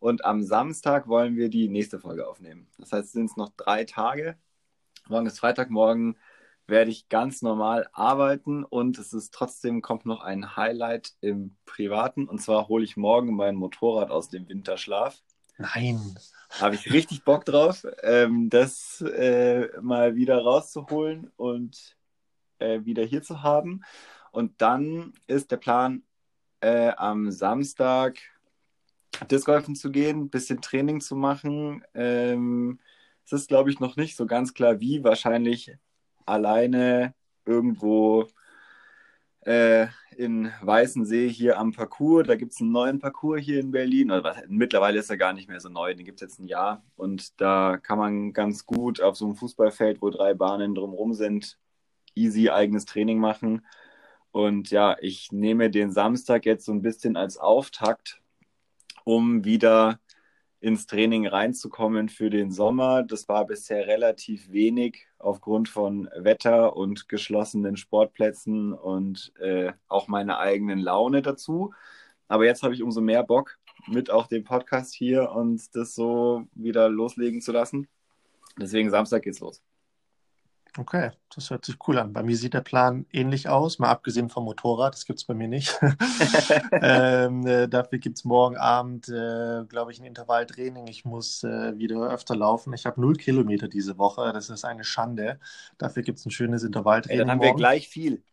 Und 0.04 0.26
am 0.26 0.42
Samstag 0.42 1.08
wollen 1.08 1.34
wir 1.34 1.48
die 1.48 1.70
nächste 1.70 1.98
Folge 1.98 2.28
aufnehmen. 2.28 2.68
Das 2.76 2.92
heißt, 2.92 3.06
es 3.06 3.12
sind 3.12 3.34
noch 3.38 3.52
drei 3.56 3.84
Tage. 3.84 4.36
Morgen 5.08 5.24
ist 5.24 5.40
Freitag, 5.40 5.70
morgen 5.70 6.18
werde 6.66 6.90
ich 6.90 7.08
ganz 7.08 7.40
normal 7.40 7.88
arbeiten 7.94 8.64
und 8.64 8.98
es 8.98 9.14
ist 9.14 9.32
trotzdem 9.32 9.80
kommt 9.80 10.04
noch 10.04 10.20
ein 10.20 10.58
Highlight 10.58 11.14
im 11.22 11.56
Privaten 11.64 12.28
und 12.28 12.42
zwar 12.42 12.68
hole 12.68 12.84
ich 12.84 12.98
morgen 12.98 13.34
mein 13.34 13.54
Motorrad 13.54 14.10
aus 14.10 14.28
dem 14.28 14.46
Winterschlaf. 14.46 15.22
Nein. 15.56 15.98
Habe 16.50 16.74
ich 16.74 16.92
richtig 16.92 17.24
Bock 17.24 17.46
drauf, 17.46 17.86
ähm, 18.02 18.50
das 18.50 19.00
äh, 19.00 19.68
mal 19.80 20.16
wieder 20.16 20.36
rauszuholen 20.36 21.32
und 21.36 21.96
äh, 22.58 22.84
wieder 22.84 23.04
hier 23.04 23.22
zu 23.22 23.42
haben. 23.42 23.80
Und 24.32 24.60
dann 24.60 25.14
ist 25.28 25.50
der 25.50 25.56
Plan, 25.56 26.02
äh, 26.60 26.92
am 26.94 27.30
Samstag 27.30 28.18
Discgolfen 29.30 29.74
zu 29.76 29.90
gehen, 29.90 30.22
ein 30.22 30.30
bisschen 30.30 30.60
Training 30.60 31.00
zu 31.00 31.16
machen. 31.16 31.84
Ähm, 31.94 32.78
es 33.24 33.32
ist, 33.32 33.48
glaube 33.48 33.70
ich, 33.70 33.80
noch 33.80 33.96
nicht 33.96 34.16
so 34.16 34.26
ganz 34.26 34.54
klar, 34.54 34.80
wie. 34.80 35.02
Wahrscheinlich 35.04 35.76
alleine 36.26 37.14
irgendwo 37.44 38.26
äh, 39.40 39.86
in 40.16 40.52
Weißensee 40.60 41.28
hier 41.28 41.58
am 41.58 41.72
Parcours. 41.72 42.26
Da 42.26 42.36
gibt 42.36 42.52
es 42.52 42.60
einen 42.60 42.72
neuen 42.72 42.98
Parcours 42.98 43.40
hier 43.40 43.60
in 43.60 43.70
Berlin. 43.70 44.10
Also, 44.10 44.24
was, 44.24 44.42
mittlerweile 44.48 44.98
ist 44.98 45.10
er 45.10 45.16
gar 45.16 45.32
nicht 45.32 45.48
mehr 45.48 45.60
so 45.60 45.68
neu, 45.68 45.94
den 45.94 46.04
gibt 46.04 46.20
es 46.22 46.28
jetzt 46.28 46.40
ein 46.40 46.46
Jahr. 46.48 46.82
Und 46.96 47.40
da 47.40 47.78
kann 47.78 47.98
man 47.98 48.32
ganz 48.32 48.66
gut 48.66 49.00
auf 49.00 49.16
so 49.16 49.26
einem 49.26 49.36
Fußballfeld, 49.36 50.02
wo 50.02 50.10
drei 50.10 50.34
Bahnen 50.34 50.74
drumherum 50.74 51.14
sind, 51.14 51.58
easy 52.14 52.50
eigenes 52.50 52.84
Training 52.84 53.18
machen. 53.18 53.66
Und 54.32 54.70
ja, 54.70 54.96
ich 55.00 55.30
nehme 55.30 55.70
den 55.70 55.92
Samstag 55.92 56.44
jetzt 56.44 56.64
so 56.64 56.72
ein 56.72 56.82
bisschen 56.82 57.16
als 57.16 57.38
Auftakt 57.38 58.20
um 59.04 59.44
wieder 59.44 60.00
ins 60.60 60.86
Training 60.86 61.26
reinzukommen 61.26 62.08
für 62.08 62.30
den 62.30 62.50
Sommer. 62.50 63.02
Das 63.02 63.28
war 63.28 63.46
bisher 63.46 63.86
relativ 63.86 64.50
wenig 64.50 65.06
aufgrund 65.18 65.68
von 65.68 66.08
Wetter 66.16 66.74
und 66.74 67.08
geschlossenen 67.08 67.76
Sportplätzen 67.76 68.72
und 68.72 69.32
äh, 69.40 69.72
auch 69.88 70.08
meiner 70.08 70.38
eigenen 70.38 70.78
Laune 70.78 71.20
dazu. 71.20 71.74
Aber 72.28 72.46
jetzt 72.46 72.62
habe 72.62 72.74
ich 72.74 72.82
umso 72.82 73.02
mehr 73.02 73.22
Bock, 73.22 73.58
mit 73.86 74.10
auch 74.10 74.26
dem 74.26 74.44
Podcast 74.44 74.94
hier 74.94 75.30
und 75.32 75.74
das 75.76 75.94
so 75.94 76.46
wieder 76.54 76.88
loslegen 76.88 77.42
zu 77.42 77.52
lassen. 77.52 77.86
Deswegen 78.58 78.90
Samstag 78.90 79.22
geht's 79.22 79.40
los. 79.40 79.62
Okay, 80.76 81.12
das 81.32 81.50
hört 81.50 81.64
sich 81.64 81.76
cool 81.86 81.98
an. 81.98 82.12
Bei 82.12 82.24
mir 82.24 82.36
sieht 82.36 82.52
der 82.52 82.60
Plan 82.60 83.06
ähnlich 83.12 83.48
aus, 83.48 83.78
mal 83.78 83.90
abgesehen 83.90 84.28
vom 84.28 84.44
Motorrad, 84.44 84.94
das 84.94 85.04
gibt 85.04 85.20
es 85.20 85.24
bei 85.24 85.34
mir 85.34 85.46
nicht. 85.46 85.78
ähm, 86.72 87.46
äh, 87.46 87.68
dafür 87.68 87.98
gibt 87.98 88.18
es 88.18 88.24
morgen 88.24 88.56
Abend, 88.56 89.08
äh, 89.08 89.64
glaube 89.68 89.92
ich, 89.92 90.00
ein 90.00 90.04
Intervalltraining. 90.04 90.88
Ich 90.88 91.04
muss 91.04 91.44
äh, 91.44 91.78
wieder 91.78 92.10
öfter 92.10 92.34
laufen. 92.34 92.72
Ich 92.72 92.86
habe 92.86 93.00
null 93.00 93.14
Kilometer 93.14 93.68
diese 93.68 93.98
Woche, 93.98 94.32
das 94.32 94.50
ist 94.50 94.64
eine 94.64 94.82
Schande. 94.82 95.38
Dafür 95.78 96.02
gibt 96.02 96.18
es 96.18 96.26
ein 96.26 96.32
schönes 96.32 96.64
Intervalltraining. 96.64 97.20
Ey, 97.20 97.24
dann 97.24 97.30
haben 97.30 97.38
morgen. 97.38 97.50
wir 97.50 97.56
gleich 97.56 97.88
viel. 97.88 98.24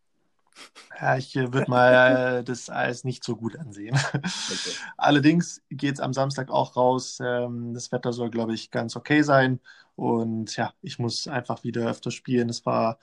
Ja, 0.99 1.17
ich 1.17 1.35
äh, 1.35 1.53
würde 1.53 1.69
mal 1.69 2.39
äh, 2.39 2.43
das 2.43 2.69
als 2.69 3.03
nicht 3.03 3.23
so 3.23 3.35
gut 3.35 3.57
ansehen. 3.57 3.95
Okay. 4.13 4.75
Allerdings 4.97 5.61
geht 5.69 5.95
es 5.95 5.99
am 5.99 6.13
Samstag 6.13 6.49
auch 6.49 6.75
raus. 6.75 7.19
Ähm, 7.23 7.73
das 7.73 7.91
Wetter 7.91 8.13
soll, 8.13 8.29
glaube 8.29 8.53
ich, 8.53 8.71
ganz 8.71 8.95
okay 8.95 9.21
sein. 9.21 9.59
Und 9.95 10.55
ja, 10.57 10.73
ich 10.81 10.99
muss 10.99 11.27
einfach 11.27 11.63
wieder 11.63 11.89
öfter 11.89 12.11
spielen. 12.11 12.49
Es 12.49 12.65
war 12.65 12.99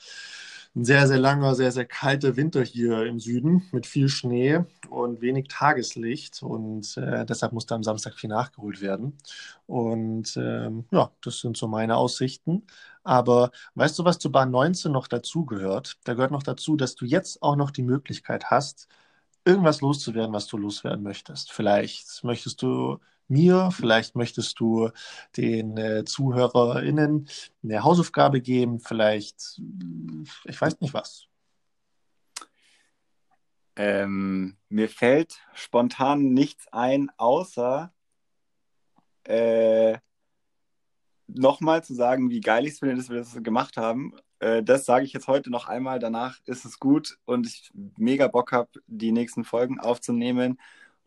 ein 0.74 0.84
sehr, 0.84 1.06
sehr 1.08 1.18
langer, 1.18 1.54
sehr, 1.54 1.72
sehr 1.72 1.86
kalter 1.86 2.36
Winter 2.36 2.62
hier 2.62 3.04
im 3.06 3.18
Süden 3.20 3.68
mit 3.72 3.86
viel 3.86 4.08
Schnee 4.08 4.60
und 4.90 5.20
wenig 5.20 5.48
Tageslicht. 5.48 6.42
Und 6.42 6.96
äh, 6.96 7.24
deshalb 7.26 7.52
musste 7.52 7.74
am 7.74 7.82
Samstag 7.82 8.14
viel 8.14 8.30
nachgeholt 8.30 8.80
werden. 8.80 9.18
Und 9.66 10.36
ähm, 10.36 10.84
ja, 10.90 11.10
das 11.22 11.40
sind 11.40 11.56
so 11.56 11.68
meine 11.68 11.96
Aussichten. 11.96 12.66
Aber 13.02 13.50
weißt 13.74 13.98
du, 13.98 14.04
was 14.04 14.18
zu 14.18 14.30
Bahn 14.30 14.50
19 14.50 14.92
noch 14.92 15.08
dazugehört? 15.08 15.98
Da 16.04 16.14
gehört 16.14 16.30
noch 16.30 16.42
dazu, 16.42 16.76
dass 16.76 16.94
du 16.94 17.04
jetzt 17.06 17.42
auch 17.42 17.56
noch 17.56 17.70
die 17.70 17.82
Möglichkeit 17.82 18.50
hast, 18.50 18.88
irgendwas 19.44 19.80
loszuwerden, 19.80 20.32
was 20.34 20.46
du 20.46 20.58
loswerden 20.58 21.02
möchtest. 21.02 21.52
Vielleicht 21.52 22.22
möchtest 22.24 22.62
du 22.62 22.98
mir, 23.28 23.70
vielleicht 23.72 24.16
möchtest 24.16 24.58
du 24.60 24.90
den 25.36 25.76
äh, 25.76 26.04
ZuhörerInnen 26.04 27.28
eine 27.62 27.84
Hausaufgabe 27.84 28.40
geben, 28.40 28.80
vielleicht, 28.80 29.60
ich 30.44 30.60
weiß 30.60 30.80
nicht 30.80 30.94
was. 30.94 31.26
Ähm, 33.76 34.56
mir 34.68 34.88
fällt 34.88 35.40
spontan 35.54 36.34
nichts 36.34 36.66
ein, 36.72 37.10
außer 37.16 37.92
äh, 39.24 39.98
nochmal 41.28 41.84
zu 41.84 41.94
sagen, 41.94 42.30
wie 42.30 42.40
geil 42.40 42.66
ich 42.66 42.72
es 42.72 42.78
finde, 42.80 42.96
dass 42.96 43.08
wir 43.08 43.18
das 43.18 43.40
gemacht 43.42 43.76
haben. 43.76 44.14
Äh, 44.40 44.64
das 44.64 44.84
sage 44.84 45.04
ich 45.04 45.12
jetzt 45.12 45.28
heute 45.28 45.50
noch 45.50 45.68
einmal. 45.68 46.00
Danach 46.00 46.40
ist 46.46 46.64
es 46.64 46.80
gut 46.80 47.18
und 47.24 47.46
ich 47.46 47.70
mega 47.96 48.26
Bock 48.26 48.50
habe, 48.52 48.70
die 48.86 49.12
nächsten 49.12 49.44
Folgen 49.44 49.78
aufzunehmen 49.78 50.58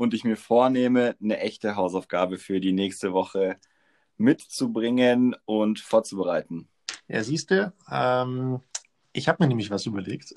und 0.01 0.15
ich 0.15 0.23
mir 0.23 0.35
vornehme, 0.35 1.15
eine 1.21 1.39
echte 1.41 1.75
Hausaufgabe 1.75 2.39
für 2.39 2.59
die 2.59 2.71
nächste 2.71 3.13
Woche 3.13 3.57
mitzubringen 4.17 5.35
und 5.45 5.79
vorzubereiten. 5.79 6.67
Ja, 7.07 7.23
siehst 7.23 7.51
du, 7.51 7.71
ähm, 7.87 8.61
ich 9.13 9.29
habe 9.29 9.43
mir 9.43 9.47
nämlich 9.47 9.69
was 9.69 9.85
überlegt. 9.85 10.33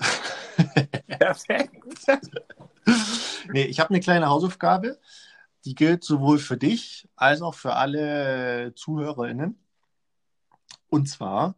Perfekt. 1.07 1.83
nee, 3.53 3.63
ich 3.63 3.79
habe 3.79 3.89
eine 3.89 4.01
kleine 4.01 4.27
Hausaufgabe, 4.27 4.99
die 5.65 5.73
gilt 5.73 6.03
sowohl 6.03 6.37
für 6.37 6.57
dich 6.57 7.09
als 7.15 7.41
auch 7.41 7.55
für 7.55 7.73
alle 7.73 8.73
ZuhörerInnen. 8.75 9.57
Und 10.89 11.09
zwar, 11.09 11.55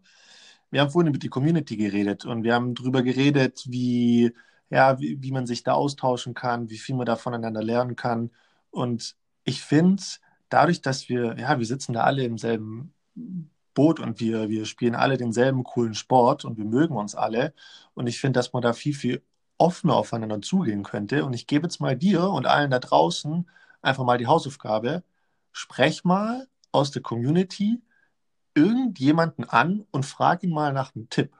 wir 0.71 0.79
haben 0.79 0.91
vorhin 0.91 1.09
über 1.09 1.19
die 1.19 1.27
Community 1.27 1.75
geredet 1.75 2.23
und 2.23 2.43
wir 2.43 2.53
haben 2.53 2.73
darüber 2.73 3.03
geredet, 3.03 3.65
wie 3.67 4.33
ja, 4.69 4.99
wie, 4.99 5.21
wie 5.21 5.31
man 5.31 5.47
sich 5.47 5.63
da 5.63 5.73
austauschen 5.73 6.33
kann, 6.33 6.69
wie 6.69 6.77
viel 6.77 6.95
man 6.95 7.05
da 7.05 7.15
voneinander 7.15 7.63
lernen 7.63 7.95
kann. 7.95 8.31
Und 8.71 9.15
ich 9.43 9.61
finde, 9.61 10.03
dadurch, 10.49 10.81
dass 10.81 11.09
wir, 11.09 11.37
ja, 11.37 11.59
wir 11.59 11.65
sitzen 11.65 11.93
da 11.93 12.03
alle 12.03 12.23
im 12.23 12.37
selben 12.37 12.93
Boot 13.73 13.99
und 13.99 14.19
wir, 14.19 14.49
wir 14.49 14.65
spielen 14.65 14.95
alle 14.95 15.17
denselben 15.17 15.63
coolen 15.63 15.93
Sport 15.93 16.45
und 16.45 16.57
wir 16.57 16.65
mögen 16.65 16.95
uns 16.97 17.15
alle. 17.15 17.53
Und 17.93 18.07
ich 18.07 18.19
finde, 18.19 18.39
dass 18.39 18.53
man 18.53 18.63
da 18.63 18.73
viel, 18.73 18.95
viel 18.95 19.23
offener 19.57 19.95
aufeinander 19.95 20.41
zugehen 20.41 20.83
könnte. 20.83 21.25
Und 21.25 21.33
ich 21.33 21.47
gebe 21.47 21.67
jetzt 21.67 21.79
mal 21.79 21.95
dir 21.95 22.29
und 22.29 22.47
allen 22.47 22.71
da 22.71 22.79
draußen 22.79 23.49
einfach 23.81 24.03
mal 24.03 24.17
die 24.17 24.27
Hausaufgabe. 24.27 25.03
Sprech 25.51 26.03
mal 26.03 26.47
aus 26.71 26.91
der 26.91 27.01
Community 27.01 27.81
irgendjemanden 28.55 29.47
an 29.47 29.85
und 29.91 30.05
frag 30.05 30.43
ihn 30.43 30.49
mal 30.49 30.73
nach 30.73 30.95
einem 30.95 31.09
Tipp. 31.09 31.31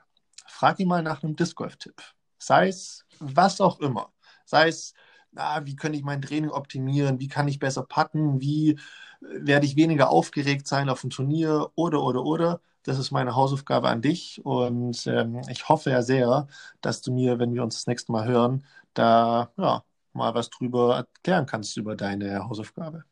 Frag 0.46 0.80
ihn 0.80 0.88
mal 0.88 1.02
nach 1.02 1.24
einem 1.24 1.36
Disc 1.36 1.56
Golf-Tipp. 1.56 2.02
Sei 2.38 2.68
es 2.68 3.07
was 3.20 3.62
auch 3.62 3.80
immer. 3.80 4.12
Sei 4.46 4.68
es, 4.68 4.94
na, 5.32 5.66
wie 5.66 5.76
könnte 5.76 5.98
ich 5.98 6.04
mein 6.04 6.22
Training 6.22 6.50
optimieren? 6.50 7.20
Wie 7.20 7.28
kann 7.28 7.48
ich 7.48 7.60
besser 7.60 7.84
putten? 7.84 8.42
Wie 8.42 8.72
äh, 8.72 8.78
werde 9.22 9.66
ich 9.66 9.76
weniger 9.76 10.10
aufgeregt 10.10 10.68
sein 10.68 10.90
auf 10.90 11.02
dem 11.02 11.10
Turnier? 11.10 11.72
Oder, 11.76 12.02
oder, 12.02 12.24
oder. 12.24 12.62
Das 12.84 12.98
ist 12.98 13.12
meine 13.12 13.36
Hausaufgabe 13.36 13.90
an 13.90 14.02
dich. 14.02 14.42
Und 14.46 15.06
ähm, 15.08 15.42
ich 15.50 15.68
hoffe 15.68 15.92
ja 15.92 16.02
sehr, 16.02 16.48
dass 16.82 17.02
du 17.02 17.12
mir, 17.12 17.38
wenn 17.40 17.54
wir 17.54 17.64
uns 17.64 17.76
das 17.76 17.88
nächste 17.88 18.12
Mal 18.12 18.26
hören, 18.26 18.66
da 18.94 19.52
ja, 19.58 19.84
mal 20.14 20.34
was 20.34 20.50
drüber 20.50 20.96
erklären 20.98 21.46
kannst 21.46 21.78
über 21.78 21.96
deine 21.96 22.48
Hausaufgabe. 22.48 23.04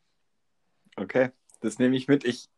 Okay, 0.96 1.30
das 1.60 1.78
nehme 1.78 1.96
ich 1.96 2.08
mit. 2.08 2.24
Ich, 2.24 2.48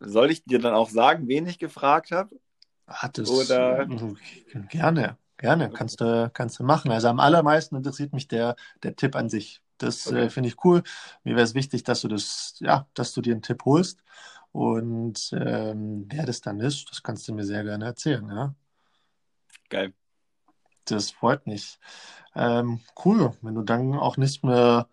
soll 0.00 0.30
ich 0.30 0.44
dir 0.44 0.58
dann 0.58 0.74
auch 0.74 0.88
sagen, 0.88 1.28
wen 1.28 1.46
ich 1.46 1.58
gefragt 1.58 2.10
habe? 2.10 2.34
Hat 2.86 3.18
es 3.18 3.30
Oder... 3.30 3.86
gerne. 4.70 5.18
Gerne, 5.44 5.68
kannst 5.68 6.00
du, 6.00 6.30
kannst 6.32 6.58
du 6.58 6.64
machen. 6.64 6.90
Also 6.90 7.08
am 7.08 7.20
allermeisten 7.20 7.76
interessiert 7.76 8.14
mich 8.14 8.28
der, 8.28 8.56
der 8.82 8.96
Tipp 8.96 9.14
an 9.14 9.28
sich. 9.28 9.60
Das 9.76 10.06
okay. 10.06 10.22
äh, 10.22 10.30
finde 10.30 10.48
ich 10.48 10.64
cool. 10.64 10.82
Mir 11.22 11.36
wäre 11.36 11.44
es 11.44 11.52
wichtig, 11.52 11.84
dass 11.84 12.00
du 12.00 12.08
das, 12.08 12.54
ja, 12.60 12.86
dass 12.94 13.12
du 13.12 13.20
dir 13.20 13.34
einen 13.34 13.42
Tipp 13.42 13.62
holst. 13.66 14.02
Und 14.52 15.34
ähm, 15.34 16.06
wer 16.08 16.24
das 16.24 16.40
dann 16.40 16.60
ist, 16.60 16.90
das 16.90 17.02
kannst 17.02 17.28
du 17.28 17.34
mir 17.34 17.44
sehr 17.44 17.62
gerne 17.62 17.84
erzählen, 17.84 18.26
ja. 18.26 18.54
Geil. 19.68 19.92
Das 20.86 21.10
freut 21.10 21.46
mich. 21.46 21.78
Ähm, 22.34 22.80
cool, 23.04 23.36
wenn 23.42 23.54
du 23.54 23.64
dann 23.64 23.92
auch 23.92 24.16
nicht 24.16 24.44
mehr 24.44 24.88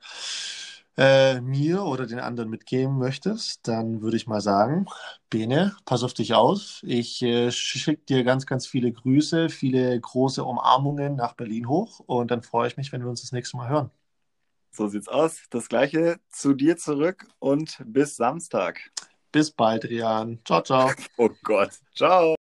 äh, 0.97 1.41
mir 1.41 1.83
oder 1.83 2.05
den 2.05 2.19
anderen 2.19 2.49
mitgeben 2.49 2.97
möchtest, 2.97 3.67
dann 3.67 4.01
würde 4.01 4.17
ich 4.17 4.27
mal 4.27 4.41
sagen, 4.41 4.85
Bene, 5.29 5.75
pass 5.85 6.03
auf 6.03 6.13
dich 6.13 6.33
aus. 6.33 6.81
Ich 6.83 7.21
äh, 7.21 7.51
schicke 7.51 8.03
dir 8.05 8.23
ganz, 8.23 8.45
ganz 8.45 8.67
viele 8.67 8.91
Grüße, 8.91 9.49
viele 9.49 9.99
große 9.99 10.43
Umarmungen 10.43 11.15
nach 11.15 11.33
Berlin 11.33 11.67
hoch 11.67 11.99
und 11.99 12.31
dann 12.31 12.43
freue 12.43 12.67
ich 12.67 12.77
mich, 12.77 12.91
wenn 12.91 13.01
wir 13.01 13.09
uns 13.09 13.21
das 13.21 13.31
nächste 13.31 13.57
Mal 13.57 13.69
hören. 13.69 13.91
So 14.71 14.87
sieht's 14.87 15.07
aus. 15.09 15.41
Das 15.49 15.67
gleiche 15.67 16.19
zu 16.29 16.53
dir 16.53 16.77
zurück 16.77 17.27
und 17.39 17.81
bis 17.85 18.15
Samstag. 18.15 18.91
Bis 19.31 19.51
bald, 19.51 19.85
Rian. 19.85 20.39
Ciao, 20.45 20.61
ciao. 20.61 20.91
Oh 21.17 21.29
Gott. 21.43 21.71
Ciao. 21.95 22.35